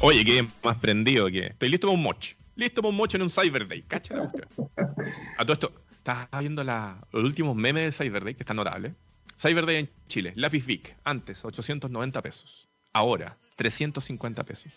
Oye, 0.00 0.24
qué 0.24 0.46
más 0.62 0.76
prendido 0.76 1.26
que 1.28 1.46
estoy 1.46 1.70
listo 1.70 1.86
para 1.86 1.96
un 1.96 2.02
moch. 2.02 2.34
Listo 2.56 2.82
para 2.82 2.90
un 2.90 2.96
moch 2.96 3.14
en 3.14 3.22
un 3.22 3.30
Cyber 3.30 3.66
Day. 3.66 3.82
¿Cacha 3.82 4.22
usted? 4.22 4.44
A 5.38 5.44
todo 5.44 5.52
esto, 5.54 5.72
estaba 5.92 6.28
viendo 6.40 6.62
los 6.62 7.24
últimos 7.24 7.56
memes 7.56 7.84
de 7.84 8.04
Cyber 8.04 8.22
Day 8.24 8.34
que 8.34 8.42
están 8.42 8.56
notables. 8.56 8.92
Cyber 9.40 9.66
Day 9.66 9.76
en 9.76 9.88
Chile, 10.08 10.32
lápiz 10.34 10.66
Vic, 10.66 10.96
antes 11.04 11.44
890 11.44 12.22
pesos, 12.22 12.66
ahora 12.92 13.38
350 13.54 14.42
pesos. 14.42 14.72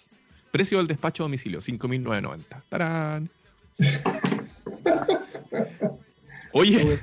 Precio 0.51 0.77
del 0.77 0.85
despacho 0.85 1.23
a 1.23 1.25
domicilio, 1.25 1.61
5.990. 1.61 2.61
¡Tarán! 2.69 3.27
Oye, 6.53 6.99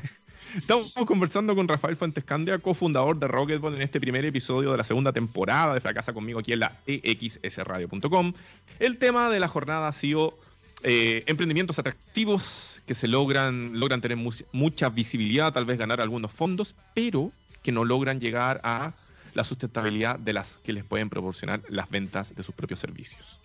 estamos 0.57 0.95
conversando 1.05 1.57
con 1.57 1.67
Rafael 1.67 1.97
Fuentes 1.97 2.23
Candia, 2.23 2.61
cofundador 2.61 3.19
de 3.19 3.27
Rocketball 3.27 3.75
en 3.75 3.83
este 3.83 4.01
primer 4.01 4.25
episodio 4.25 4.71
de 4.71 4.77
la 4.77 4.85
segunda 4.85 5.13
temporada 5.13 5.75
de 5.75 5.81
Fracasa 5.81 6.13
conmigo 6.13 6.39
aquí 6.39 6.53
en 6.53 6.61
la 6.61 6.79
exsradio.com. 6.87 8.35
El 8.79 8.99
tema 8.99 9.31
de 9.31 9.41
la 9.41 9.49
jornada 9.49 9.89
ha 9.89 9.93
sido 9.93 10.39
eh, 10.85 11.25
emprendimientos 11.27 11.81
atractivos 11.81 12.83
que 12.87 12.95
se 12.95 13.09
logran, 13.09 13.81
logran 13.81 14.01
tener 14.01 14.17
mucha 14.53 14.91
visibilidad, 14.91 15.53
tal 15.53 15.65
vez 15.65 15.77
ganar 15.77 16.01
algunos 16.01 16.31
fondos, 16.31 16.77
pero 16.95 17.33
que 17.69 17.73
no 17.73 17.85
logran 17.85 18.19
llegar 18.19 18.63
a 18.65 18.95
la 19.35 19.45
sustentabilidad 19.45 20.19
de 20.19 20.33
las 20.33 20.57
que 20.57 20.73
les 20.73 20.85
pueden 20.85 21.11
proporcionar 21.11 21.61
las 21.69 21.91
ventas 21.91 22.35
de 22.35 22.43
sus 22.43 22.55
propios 22.55 22.81
servicios. 22.81 23.39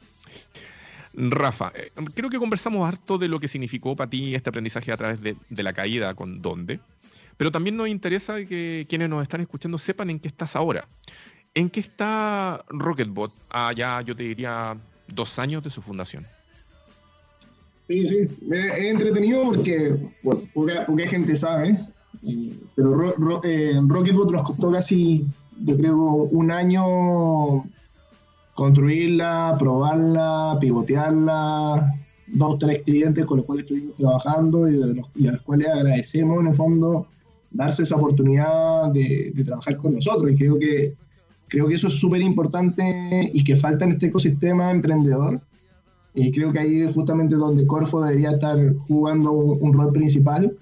Rafa, 1.14 1.74
eh, 1.76 1.92
creo 2.14 2.30
que 2.30 2.40
conversamos 2.40 2.88
harto 2.88 3.18
de 3.18 3.28
lo 3.28 3.38
que 3.38 3.50
significó 3.50 3.98
para 3.98 4.10
ti 4.10 4.34
este 4.34 4.50
aprendizaje 4.50 4.94
a 4.94 4.96
través 4.96 5.20
de, 5.22 5.36
la 5.62 5.74
caída 5.74 6.14
con 6.14 6.42
Donde, 6.42 6.80
pero 7.36 7.52
también 7.52 7.76
nos 7.76 7.90
interesa 7.90 8.46
que 8.46 8.86
quienes 8.88 9.10
nos 9.10 9.24
están 9.24 9.42
escuchando 9.42 9.78
sepan 9.78 10.10
en 10.10 10.22
qué 10.22 10.30
estás 10.30 10.56
ahora. 10.56 10.88
¿En 11.54 11.70
qué 11.70 11.82
está 11.82 12.64
Rocketbot? 12.70 13.34
Allá, 13.50 14.00
yo 14.04 14.16
te 14.16 14.24
diría, 14.24 14.78
dos 15.10 15.38
años 15.38 15.62
de 15.66 15.70
su 15.70 15.82
fundación. 15.82 16.26
Sí, 17.90 18.08
sí, 18.08 18.28
he 18.54 18.88
entretenido 18.88 19.44
porque 19.44 19.98
poca, 20.54 21.08
gente 21.10 21.36
sabe, 21.36 21.78
pero 22.76 23.42
eh, 23.44 23.80
Rocketbot 23.88 24.32
nos 24.32 24.44
costó 24.44 24.72
casi, 24.72 25.26
yo 25.64 25.78
creo, 25.78 25.98
un 25.98 26.52
año 26.52 27.64
construirla, 28.54 29.56
probarla, 29.60 30.58
pivotearla, 30.62 31.94
dos, 32.28 32.60
tres 32.60 32.80
clientes 32.84 33.26
con 33.26 33.38
los 33.38 33.46
cuales 33.46 33.66
estuvimos 33.66 33.96
trabajando 33.96 34.70
y, 34.70 35.28
a 35.28 35.32
los 35.32 35.42
cuales 35.42 35.68
agradecemos 35.68 36.42
en 36.42 36.48
el 36.48 36.56
fondo 36.56 37.08
darse 37.52 37.84
esa 37.84 37.96
oportunidad 37.96 38.92
de, 38.92 39.32
trabajar 39.46 39.78
con 39.78 39.96
nosotros. 39.96 40.32
Y 40.32 40.36
creo 40.36 40.60
que, 40.60 40.96
creo 41.48 41.68
que 41.68 41.76
eso 41.76 41.88
es 41.88 41.94
súper 41.94 42.22
importante 42.22 43.30
y 43.34 43.44
que 43.44 43.56
falta 43.56 43.86
en 43.86 43.92
este 43.92 44.08
ecosistema 44.08 44.72
emprendedor. 44.72 45.42
Y 46.16 46.32
creo 46.32 46.52
que 46.52 46.60
ahí 46.60 46.82
es 46.82 46.94
justamente 46.94 47.36
donde 47.36 47.66
Corfo 47.66 48.04
debería 48.04 48.32
estar 48.32 48.58
jugando 48.88 49.32
un, 49.32 49.74
rol 49.74 49.92
principal, 49.92 50.56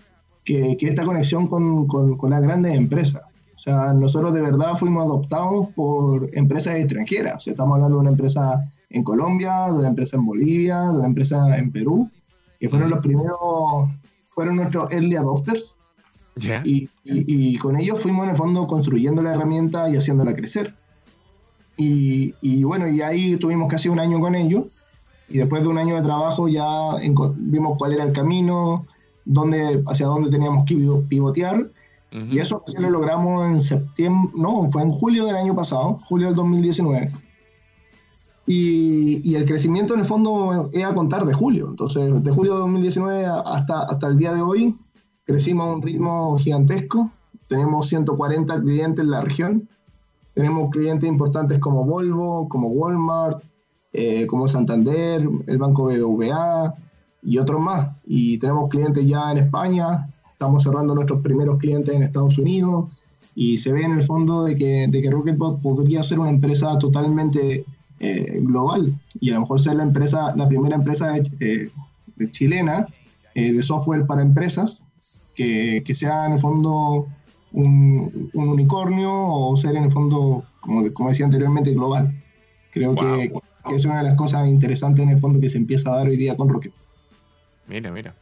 que, 0.43 0.75
que 0.77 0.87
esta 0.87 1.03
conexión 1.03 1.47
con, 1.47 1.87
con, 1.87 2.17
con 2.17 2.29
las 2.31 2.41
grandes 2.41 2.75
empresas. 2.75 3.21
O 3.55 3.59
sea, 3.59 3.93
nosotros 3.93 4.33
de 4.33 4.41
verdad 4.41 4.73
fuimos 4.75 5.05
adoptados 5.05 5.69
por 5.75 6.29
empresas 6.33 6.75
extranjeras. 6.77 7.35
O 7.35 7.39
sea, 7.39 7.51
estamos 7.51 7.75
hablando 7.75 7.97
de 7.97 8.01
una 8.01 8.09
empresa 8.09 8.59
en 8.89 9.03
Colombia, 9.03 9.67
de 9.67 9.77
una 9.77 9.89
empresa 9.89 10.17
en 10.17 10.25
Bolivia, 10.25 10.81
de 10.81 10.97
una 10.97 11.07
empresa 11.07 11.57
en 11.57 11.71
Perú, 11.71 12.09
que 12.59 12.69
fueron 12.69 12.89
los 12.89 12.99
primeros, 12.99 13.37
fueron 14.33 14.55
nuestros 14.55 14.91
early 14.91 15.15
adopters. 15.15 15.77
Y, 16.63 16.89
y, 17.03 17.57
con 17.57 17.77
ellos 17.77 18.01
fuimos 18.01 18.23
en 18.23 18.31
el 18.31 18.35
fondo 18.35 18.65
construyendo 18.65 19.21
la 19.21 19.33
herramienta 19.33 19.89
y 19.89 19.97
haciéndola 19.97 20.33
crecer. 20.33 20.73
Y, 21.77 22.33
y, 22.41 22.63
bueno, 22.63 22.87
y 22.87 23.01
ahí 23.01 23.37
tuvimos 23.37 23.67
casi 23.67 23.89
un 23.89 23.99
año 23.99 24.19
con 24.19 24.33
ellos. 24.33 24.65
Y 25.29 25.37
después 25.37 25.61
de 25.61 25.69
un 25.69 25.77
año 25.77 25.95
de 25.95 26.01
trabajo 26.01 26.47
ya 26.47 26.65
vimos 27.35 27.77
cuál 27.77 27.93
era 27.93 28.05
el 28.05 28.11
camino, 28.11 28.87
dónde, 29.33 29.83
hacia 29.87 30.05
dónde 30.05 30.29
teníamos 30.29 30.65
que 30.65 30.75
pivotear 31.07 31.69
y 32.11 32.39
eso 32.39 32.61
lo 32.77 32.89
logramos 32.89 33.47
en 33.47 33.61
septiembre, 33.61 34.31
no, 34.35 34.69
fue 34.69 34.81
en 34.83 34.91
julio 34.91 35.25
del 35.25 35.37
año 35.37 35.55
pasado, 35.55 35.99
julio 36.09 36.27
del 36.27 36.35
2019. 36.35 37.09
Y, 38.47 39.29
y, 39.29 39.35
el 39.35 39.45
crecimiento 39.45 39.93
en 39.93 40.01
el 40.01 40.05
fondo 40.05 40.69
es 40.73 40.83
a 40.83 40.93
contar 40.93 41.25
de 41.25 41.33
julio. 41.33 41.69
Entonces, 41.69 42.21
de 42.21 42.31
julio 42.31 42.55
de 42.55 42.59
2019 42.59 43.25
hasta, 43.25 43.83
hasta 43.83 44.07
el 44.07 44.17
día 44.17 44.33
de 44.33 44.41
hoy, 44.41 44.77
crecimos 45.23 45.67
a 45.67 45.73
un 45.75 45.81
ritmo 45.81 46.37
gigantesco. 46.37 47.09
Tenemos 47.47 47.87
140 47.87 48.59
clientes 48.59 49.01
en 49.01 49.11
la 49.11 49.21
región. 49.21 49.69
Tenemos 50.33 50.69
clientes 50.71 51.07
importantes 51.07 51.59
como 51.59 51.85
Volvo, 51.85 52.49
como 52.49 52.69
Walmart, 52.69 53.41
eh, 53.93 54.27
como 54.27 54.49
Santander, 54.49 55.29
el 55.47 55.57
Banco 55.57 55.85
BBVA 55.85 56.75
y 57.21 57.37
otros 57.37 57.61
más. 57.61 57.89
Y 58.05 58.37
tenemos 58.37 58.69
clientes 58.69 59.05
ya 59.05 59.31
en 59.31 59.39
España, 59.39 60.09
estamos 60.31 60.63
cerrando 60.63 60.95
nuestros 60.95 61.21
primeros 61.21 61.59
clientes 61.59 61.93
en 61.93 62.03
Estados 62.03 62.37
Unidos 62.37 62.85
y 63.35 63.57
se 63.57 63.71
ve 63.71 63.83
en 63.83 63.93
el 63.93 64.01
fondo 64.01 64.43
de 64.43 64.55
que, 64.55 64.87
de 64.87 65.01
que 65.01 65.09
Rocketbot 65.09 65.61
podría 65.61 66.03
ser 66.03 66.19
una 66.19 66.29
empresa 66.29 66.77
totalmente 66.79 67.63
eh, 67.99 68.39
global 68.41 68.93
y 69.19 69.29
a 69.29 69.35
lo 69.35 69.41
mejor 69.41 69.61
ser 69.61 69.75
la 69.75 69.83
empresa, 69.83 70.35
la 70.35 70.47
primera 70.47 70.75
empresa 70.75 71.11
de, 71.11 71.69
chilena 72.31 72.87
eh, 73.35 73.53
de 73.53 73.63
software 73.63 74.05
para 74.05 74.21
empresas 74.21 74.85
que, 75.35 75.83
que, 75.85 75.95
sea 75.95 76.25
en 76.25 76.33
el 76.33 76.39
fondo 76.39 77.07
un, 77.51 78.29
un, 78.33 78.49
unicornio 78.49 79.11
o 79.13 79.55
ser 79.55 79.75
en 79.75 79.83
el 79.85 79.91
fondo, 79.91 80.43
como, 80.59 80.91
como 80.93 81.09
decía 81.09 81.25
anteriormente, 81.25 81.71
global. 81.73 82.19
Creo 82.71 82.95
que, 82.95 83.31
que, 83.67 83.75
es 83.75 83.85
una 83.85 83.97
de 83.97 84.03
las 84.03 84.15
cosas 84.15 84.47
interesantes 84.47 85.03
en 85.03 85.09
el 85.09 85.19
fondo 85.19 85.39
que 85.39 85.49
se 85.49 85.57
empieza 85.57 85.93
a 85.93 85.97
dar 85.97 86.07
hoy 86.07 86.17
día 86.17 86.35
con 86.35 86.49
Rocket. 86.49 86.73
Mira, 87.71 87.89
mira. 87.89 88.13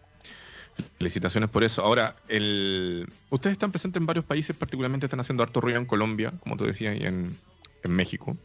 Felicitaciones 0.97 1.49
por 1.49 1.63
eso. 1.63 1.83
Ahora, 1.83 2.15
el... 2.27 3.09
ustedes 3.31 3.53
están 3.53 3.71
presentes 3.71 3.99
en 3.99 4.05
varios 4.05 4.25
países, 4.25 4.55
particularmente 4.55 5.07
están 5.07 5.19
haciendo 5.19 5.41
harto 5.41 5.59
ruido 5.59 5.79
en 5.79 5.85
Colombia, 5.85 6.31
como 6.39 6.55
tú 6.55 6.65
decías, 6.65 6.97
y 6.97 7.05
en, 7.05 7.35
México. 7.87 8.37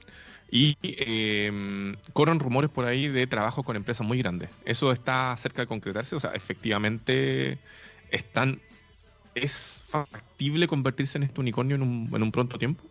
Y 0.51 0.77
eh, 0.83 1.95
corren 2.13 2.41
rumores 2.41 2.71
por 2.71 2.87
ahí 2.87 3.09
de 3.09 3.27
trabajo 3.27 3.65
con 3.65 3.77
empresas 3.77 4.07
muy 4.07 4.19
grandes. 4.19 4.49
¿Eso 4.65 4.93
está 4.93 5.37
cerca 5.37 5.63
de 5.63 5.67
concretarse? 5.67 6.17
O 6.17 6.21
sea, 6.21 6.31
efectivamente, 6.31 7.59
están, 8.11 8.61
¿es 9.35 9.85
factible 9.87 10.67
convertirse 10.67 11.19
en 11.19 11.25
este 11.25 11.41
unicornio 11.41 11.77
en 11.77 11.83
un, 11.83 12.09
en 12.13 12.23
un 12.23 12.33
pronto 12.33 12.59
tiempo? 12.59 12.83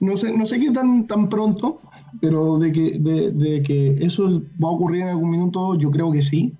No 0.00 0.16
sé, 0.16 0.36
no 0.36 0.44
sé 0.44 0.60
qué 0.60 0.70
tan, 0.70 1.06
tan 1.06 1.28
pronto, 1.28 1.80
pero 2.20 2.58
de 2.58 2.72
que, 2.72 2.98
de, 2.98 3.32
de 3.32 3.62
que 3.62 3.90
eso 4.00 4.42
va 4.62 4.68
a 4.68 4.72
ocurrir 4.72 5.02
en 5.02 5.08
algún 5.08 5.30
minuto, 5.30 5.78
yo 5.78 5.90
creo 5.90 6.12
que 6.12 6.22
sí. 6.22 6.56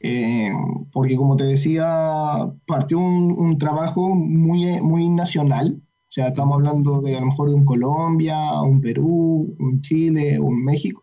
Eh, 0.00 0.52
porque 0.92 1.16
como 1.16 1.36
te 1.36 1.44
decía, 1.44 2.52
partió 2.66 2.98
un, 2.98 3.58
trabajo 3.58 4.08
muy, 4.14 4.80
muy 4.80 5.08
nacional, 5.08 5.80
o 5.80 6.10
sea, 6.10 6.28
estamos 6.28 6.54
hablando 6.54 7.00
de 7.00 7.16
a 7.16 7.20
lo 7.20 7.26
mejor 7.26 7.48
de 7.48 7.56
un 7.56 7.64
Colombia, 7.64 8.62
un 8.62 8.80
Perú, 8.80 9.54
un 9.58 9.82
Chile, 9.82 10.38
un 10.38 10.64
México, 10.64 11.02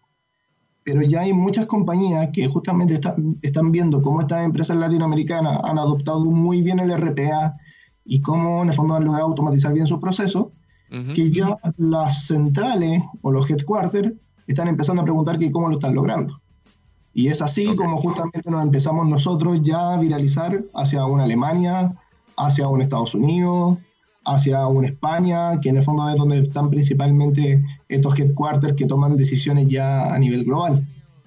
pero 0.83 1.01
ya 1.01 1.21
hay 1.21 1.33
muchas 1.33 1.65
compañías 1.65 2.29
que 2.31 2.47
justamente 2.47 2.99
están 3.41 3.71
viendo 3.71 4.01
cómo 4.01 4.21
estas 4.21 4.45
empresas 4.45 4.77
latinoamericanas 4.77 5.59
han 5.63 5.77
adoptado 5.77 6.25
muy 6.25 6.61
bien 6.61 6.79
el 6.79 6.95
RPA 6.95 7.55
y 8.05 8.21
cómo 8.21 8.61
en 8.61 8.69
el 8.69 8.73
fondo 8.75 8.95
han 8.95 9.03
logrado 9.03 9.27
automatizar 9.27 9.73
bien 9.73 9.87
sus 9.87 9.99
procesos, 9.99 10.47
que 11.13 11.31
ya 11.31 11.57
las 11.77 12.27
centrales 12.27 13.03
o 13.21 13.31
los 13.31 13.49
headquarters 13.49 14.13
están 14.47 14.67
empezando 14.67 15.01
a 15.01 15.05
preguntar 15.05 15.37
que 15.37 15.51
cómo 15.51 15.67
lo 15.67 15.73
están 15.73 15.95
logrando. 15.95 16.39
Y 17.17 17.29
es 17.29 17.41
así 17.41 17.73
como 17.77 17.95
justamente 17.95 18.51
nos 18.51 18.61
empezamos 18.61 19.07
nosotros 19.07 19.59
ya 19.63 19.93
a 19.93 19.97
viralizar 19.97 20.65
hacia 20.75 21.05
una 21.05 21.23
Alemania, 21.23 21.95
hacia 22.35 22.67
un 22.67 22.81
Estados 22.81 23.15
Unidos, 23.15 23.77
hacia 24.25 24.67
una 24.67 24.89
España, 24.89 25.61
que 25.61 25.69
en 25.69 25.77
el 25.77 25.83
fondo 25.83 26.09
es 26.09 26.17
donde 26.17 26.39
están 26.39 26.69
principalmente 26.69 27.63
estos 27.87 28.19
headquarters 28.19 28.73
que 28.73 28.85
toman 28.85 29.15
decisiones 29.15 29.67
ya 29.67 30.13
a 30.13 30.19
nivel 30.19 30.43
global. 30.43 30.85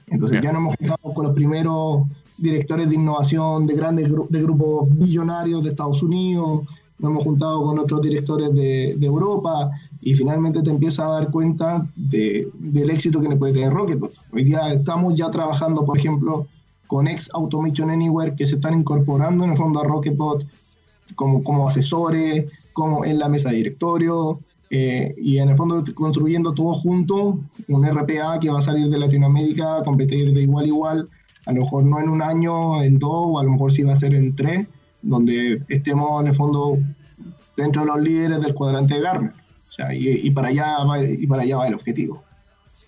Entonces 0.09 0.43
ya 0.43 0.53
nos 0.53 0.61
hemos 0.61 0.75
juntado 0.77 1.15
con 1.15 1.25
los 1.25 1.35
primeros 1.35 2.03
directores 2.37 2.91
de 2.91 2.97
innovación 2.97 3.67
de 3.67 3.75
grandes 3.75 4.11
de 4.29 4.43
grupos 4.43 4.91
billonarios 4.95 5.65
de 5.65 5.71
Estados 5.71 6.03
Unidos, 6.03 6.67
nos 6.99 7.11
hemos 7.13 7.25
juntado 7.25 7.63
con 7.63 7.79
otros 7.79 8.03
directores 8.03 8.55
de, 8.55 8.95
de 8.99 9.07
Europa 9.07 9.71
y 10.09 10.15
finalmente 10.15 10.63
te 10.63 10.71
empiezas 10.71 11.01
a 11.01 11.09
dar 11.09 11.31
cuenta 11.31 11.87
de, 11.95 12.49
del 12.55 12.89
éxito 12.89 13.21
que 13.21 13.29
le 13.29 13.37
puede 13.37 13.53
tener 13.53 13.71
Rocketbot. 13.71 14.11
Hoy 14.33 14.45
día 14.45 14.73
estamos 14.73 15.15
ya 15.17 15.31
trabajando, 15.31 15.85
por 15.85 15.99
ejemplo, 15.99 16.47
con 16.87 17.07
Ex 17.07 17.29
Automation 17.35 17.91
Anywhere 17.91 18.35
que 18.35 18.47
se 18.47 18.55
están 18.55 18.73
incorporando 18.73 19.45
en 19.45 19.51
el 19.51 19.59
fondo 19.59 19.81
a 19.81 19.85
Rocketbot 19.85 20.47
como, 21.15 21.45
como 21.45 21.69
asesores, 21.69 22.47
como 22.73 23.05
en 23.05 23.19
la 23.19 23.29
mesa 23.29 23.51
de 23.51 23.57
directorio, 23.57 24.41
eh, 24.71 25.15
y 25.19 25.37
en 25.41 25.51
el 25.51 25.57
fondo 25.59 25.85
construyendo 25.95 26.55
todo 26.55 26.73
junto, 26.73 27.39
un 27.69 27.87
RPA 27.87 28.41
que 28.41 28.49
va 28.49 28.61
a 28.61 28.63
salir 28.63 28.89
de 28.89 28.99
Latinoamérica, 28.99 29.85
competir 29.85 30.33
de 30.33 30.41
igual 30.41 30.65
a 30.65 30.69
igual, 30.69 31.09
a 31.45 31.53
lo 31.53 31.61
mejor 31.61 31.85
no 31.85 32.01
en 32.01 32.09
un 32.09 32.23
año, 32.23 32.83
en 32.83 32.99
dos, 32.99 33.13
o 33.13 33.39
a 33.39 33.45
lo 33.45 33.51
mejor 33.51 33.73
sí 33.73 33.83
va 33.83 33.93
a 33.93 33.97
ser 33.97 34.15
en 34.15 34.35
tres, 34.35 34.67
donde 35.03 35.63
estemos 35.69 36.23
en 36.23 36.29
el 36.29 36.35
fondo 36.35 36.79
dentro 37.59 37.83
de 37.83 37.89
los 37.89 38.01
líderes 38.01 38.41
del 38.41 38.55
cuadrante 38.55 38.95
de 38.95 39.01
Gartner. 39.03 39.48
O 39.69 39.71
sea, 39.71 39.95
y, 39.95 40.31
para 40.31 40.49
allá 40.49 40.83
va, 40.85 41.05
y 41.05 41.27
para 41.27 41.43
allá 41.43 41.59
va 41.59 41.69
el 41.69 41.75
objetivo. 41.75 42.25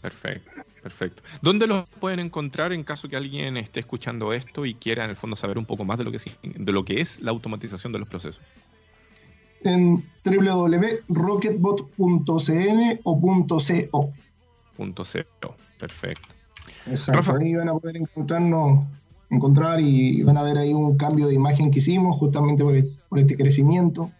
Perfecto, 0.00 0.50
perfecto. 0.82 1.22
¿Dónde 1.42 1.66
los 1.66 1.86
pueden 2.00 2.20
encontrar 2.20 2.72
en 2.72 2.84
caso 2.84 3.06
que 3.08 3.16
alguien 3.16 3.58
esté 3.58 3.80
escuchando 3.80 4.32
esto 4.32 4.64
y 4.64 4.72
quiera 4.74 5.04
en 5.04 5.10
el 5.10 5.16
fondo 5.16 5.36
saber 5.36 5.58
un 5.58 5.66
poco 5.66 5.84
más 5.84 5.98
de 5.98 6.04
lo 6.04 6.12
que, 6.12 6.18
de 6.42 6.72
lo 6.72 6.82
que 6.84 7.02
es 7.02 7.20
la 7.20 7.32
automatización 7.32 7.92
de 7.92 7.98
los 7.98 8.08
procesos? 8.08 8.40
En 9.62 10.02
www.rocketbot.cn 10.24 13.00
o 13.04 13.20
.co. 13.20 13.58
.co, 14.76 14.94
perfecto. 15.78 16.28
Exacto, 16.86 17.36
ahí 17.36 17.54
van 17.54 17.68
a 17.68 17.74
poder 17.74 17.98
encontrarnos, 17.98 18.86
encontrar 19.28 19.82
y 19.82 20.22
van 20.22 20.38
a 20.38 20.42
ver 20.42 20.56
ahí 20.56 20.72
un 20.72 20.96
cambio 20.96 21.26
de 21.26 21.34
imagen 21.34 21.70
que 21.70 21.80
hicimos 21.80 22.16
justamente 22.16 22.64
por, 22.64 22.74
por 23.10 23.18
este 23.18 23.36
crecimiento 23.36 24.10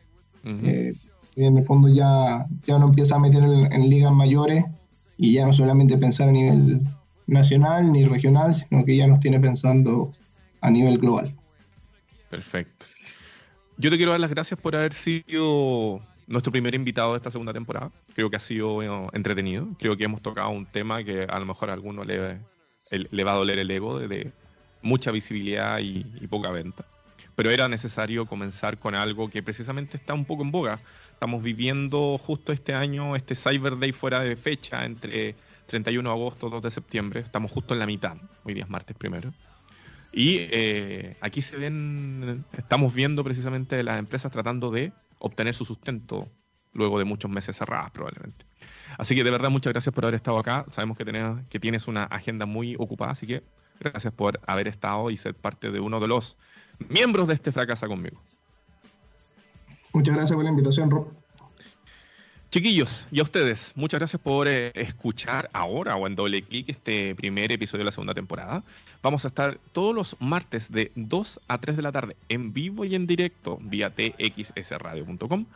en 1.36 1.58
el 1.58 1.64
fondo 1.64 1.88
ya, 1.88 2.46
ya 2.66 2.76
uno 2.76 2.86
empieza 2.86 3.16
a 3.16 3.18
meter 3.18 3.42
en, 3.42 3.90
ligas 3.90 4.12
mayores 4.12 4.64
y 5.16 5.34
ya 5.34 5.46
no 5.46 5.52
solamente 5.52 5.96
pensar 5.98 6.28
a 6.28 6.32
nivel 6.32 6.80
nacional 7.26 7.92
ni 7.92 8.04
regional, 8.04 8.54
sino 8.54 8.84
que 8.84 8.96
ya 8.96 9.06
nos 9.06 9.20
tiene 9.20 9.38
pensando 9.38 10.12
a 10.60 10.70
nivel 10.70 10.98
global. 10.98 11.34
Perfecto. 12.30 12.86
Yo 13.76 13.90
te 13.90 13.96
quiero 13.96 14.12
dar 14.12 14.20
las 14.20 14.30
gracias 14.30 14.58
por 14.60 14.76
haber 14.76 14.92
sido 14.92 16.00
nuestro 16.26 16.52
primer 16.52 16.74
invitado 16.74 17.12
de 17.12 17.16
esta 17.16 17.30
segunda 17.30 17.52
temporada. 17.52 17.90
Creo 18.14 18.28
que 18.28 18.36
ha 18.36 18.40
sido 18.40 18.82
entretenido. 19.12 19.68
Creo 19.78 19.96
que 19.96 20.04
hemos 20.04 20.22
tocado 20.22 20.50
un 20.50 20.66
tema 20.66 21.02
que 21.02 21.22
a 21.22 21.38
lo 21.38 21.46
mejor 21.46 21.70
a 21.70 21.72
alguno 21.72 22.04
le, 22.04 22.38
le 22.90 23.24
va 23.24 23.32
a 23.32 23.36
doler 23.36 23.58
el 23.58 23.70
ego 23.70 23.98
de, 23.98 24.32
mucha 24.82 25.10
visibilidad 25.10 25.78
y, 25.78 26.04
poca 26.28 26.50
venta. 26.50 26.84
Pero 27.40 27.52
era 27.52 27.68
necesario 27.68 28.26
comenzar 28.26 28.76
con 28.76 28.94
algo 28.94 29.30
que 29.30 29.42
precisamente 29.42 29.96
está 29.96 30.12
un 30.12 30.26
poco 30.26 30.42
en 30.42 30.50
boga. 30.50 30.78
Estamos 31.10 31.42
viviendo 31.42 32.18
justo 32.18 32.52
este 32.52 32.74
año, 32.74 33.16
este 33.16 33.34
Cyber 33.34 33.78
Day 33.78 33.92
fuera 33.92 34.20
de 34.20 34.36
fecha, 34.36 34.84
entre 34.84 35.34
31 35.64 36.06
de 36.06 36.14
agosto 36.14 36.48
y 36.48 36.50
2 36.50 36.60
de 36.60 36.70
septiembre. 36.70 37.20
Estamos 37.20 37.50
justo 37.50 37.72
en 37.72 37.80
la 37.80 37.86
mitad. 37.86 38.18
Hoy 38.44 38.52
día 38.52 38.64
es 38.64 38.68
martes 38.68 38.94
primero. 38.94 39.32
Y 40.12 40.36
eh, 40.50 41.16
aquí 41.22 41.40
se 41.40 41.56
ven, 41.56 42.44
estamos 42.58 42.92
viendo 42.92 43.24
precisamente 43.24 43.82
las 43.84 43.98
empresas 43.98 44.30
tratando 44.30 44.70
de 44.70 44.92
obtener 45.18 45.54
su 45.54 45.64
sustento 45.64 46.30
luego 46.74 46.98
de 46.98 47.06
muchos 47.06 47.30
meses 47.30 47.56
cerradas 47.56 47.90
probablemente. 47.90 48.44
Así 48.98 49.14
que 49.14 49.24
de 49.24 49.30
verdad 49.30 49.48
muchas 49.48 49.72
gracias 49.72 49.94
por 49.94 50.04
haber 50.04 50.16
estado 50.16 50.38
acá. 50.38 50.66
Sabemos 50.70 50.98
que, 50.98 51.06
tenés, 51.06 51.24
que 51.48 51.58
tienes 51.58 51.88
una 51.88 52.04
agenda 52.04 52.44
muy 52.44 52.76
ocupada, 52.78 53.12
así 53.12 53.26
que 53.26 53.42
gracias 53.80 54.12
por 54.12 54.40
haber 54.46 54.68
estado 54.68 55.10
y 55.10 55.16
ser 55.16 55.34
parte 55.34 55.70
de 55.70 55.80
uno 55.80 56.00
de 56.00 56.08
los 56.08 56.36
miembros 56.88 57.28
de 57.28 57.34
este 57.34 57.52
Fracasa 57.52 57.86
conmigo. 57.86 58.20
Muchas 59.92 60.14
gracias 60.14 60.36
por 60.36 60.44
la 60.44 60.50
invitación, 60.50 60.90
Rob. 60.90 61.08
Chiquillos, 62.50 63.06
y 63.12 63.20
a 63.20 63.22
ustedes, 63.22 63.72
muchas 63.76 64.00
gracias 64.00 64.20
por 64.20 64.48
eh, 64.48 64.72
escuchar 64.74 65.48
ahora 65.52 65.94
o 65.94 66.08
en 66.08 66.16
doble 66.16 66.42
clic 66.42 66.68
este 66.68 67.14
primer 67.14 67.52
episodio 67.52 67.82
de 67.82 67.84
la 67.84 67.92
segunda 67.92 68.12
temporada. 68.12 68.64
Vamos 69.02 69.24
a 69.24 69.28
estar 69.28 69.60
todos 69.72 69.94
los 69.94 70.16
martes 70.18 70.72
de 70.72 70.90
2 70.96 71.40
a 71.46 71.58
3 71.58 71.76
de 71.76 71.82
la 71.82 71.92
tarde 71.92 72.16
en 72.28 72.52
vivo 72.52 72.84
y 72.84 72.96
en 72.96 73.06
directo 73.06 73.58
vía 73.62 73.94
txsradio.com. 73.94 75.46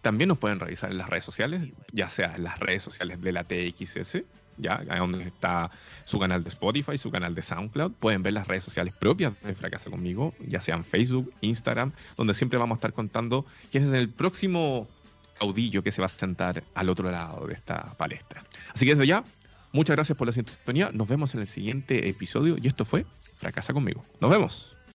También 0.00 0.28
nos 0.28 0.38
pueden 0.38 0.60
revisar 0.60 0.92
en 0.92 0.98
las 0.98 1.10
redes 1.10 1.24
sociales, 1.24 1.70
ya 1.92 2.08
sea 2.08 2.36
en 2.36 2.44
las 2.44 2.60
redes 2.60 2.84
sociales 2.84 3.20
de 3.20 3.32
la 3.32 3.42
TXS, 3.42 4.22
ya 4.58 4.82
donde 4.98 5.24
está 5.24 5.70
su 6.04 6.18
canal 6.18 6.42
de 6.42 6.48
Spotify, 6.48 6.98
su 6.98 7.10
canal 7.10 7.34
de 7.34 7.42
SoundCloud. 7.42 7.92
Pueden 7.92 8.22
ver 8.22 8.32
las 8.32 8.46
redes 8.46 8.64
sociales 8.64 8.94
propias 8.98 9.32
de 9.42 9.54
Fracasa 9.54 9.90
conmigo, 9.90 10.34
ya 10.46 10.60
sean 10.60 10.84
Facebook, 10.84 11.32
Instagram, 11.40 11.92
donde 12.16 12.34
siempre 12.34 12.58
vamos 12.58 12.76
a 12.76 12.78
estar 12.78 12.92
contando 12.92 13.46
quién 13.70 13.84
es 13.84 13.92
el 13.92 14.08
próximo 14.08 14.88
caudillo 15.38 15.82
que 15.82 15.92
se 15.92 16.00
va 16.00 16.06
a 16.06 16.10
sentar 16.10 16.64
al 16.74 16.88
otro 16.88 17.10
lado 17.10 17.46
de 17.46 17.54
esta 17.54 17.94
palestra. 17.96 18.44
Así 18.74 18.86
que 18.86 18.94
desde 18.94 19.06
ya, 19.06 19.24
muchas 19.72 19.96
gracias 19.96 20.16
por 20.18 20.26
la 20.26 20.32
sintonía. 20.32 20.90
Nos 20.92 21.08
vemos 21.08 21.34
en 21.34 21.40
el 21.40 21.48
siguiente 21.48 22.08
episodio 22.08 22.56
y 22.60 22.66
esto 22.66 22.84
fue 22.84 23.06
Fracasa 23.36 23.72
conmigo. 23.72 24.04
Nos 24.20 24.30
vemos. 24.30 24.77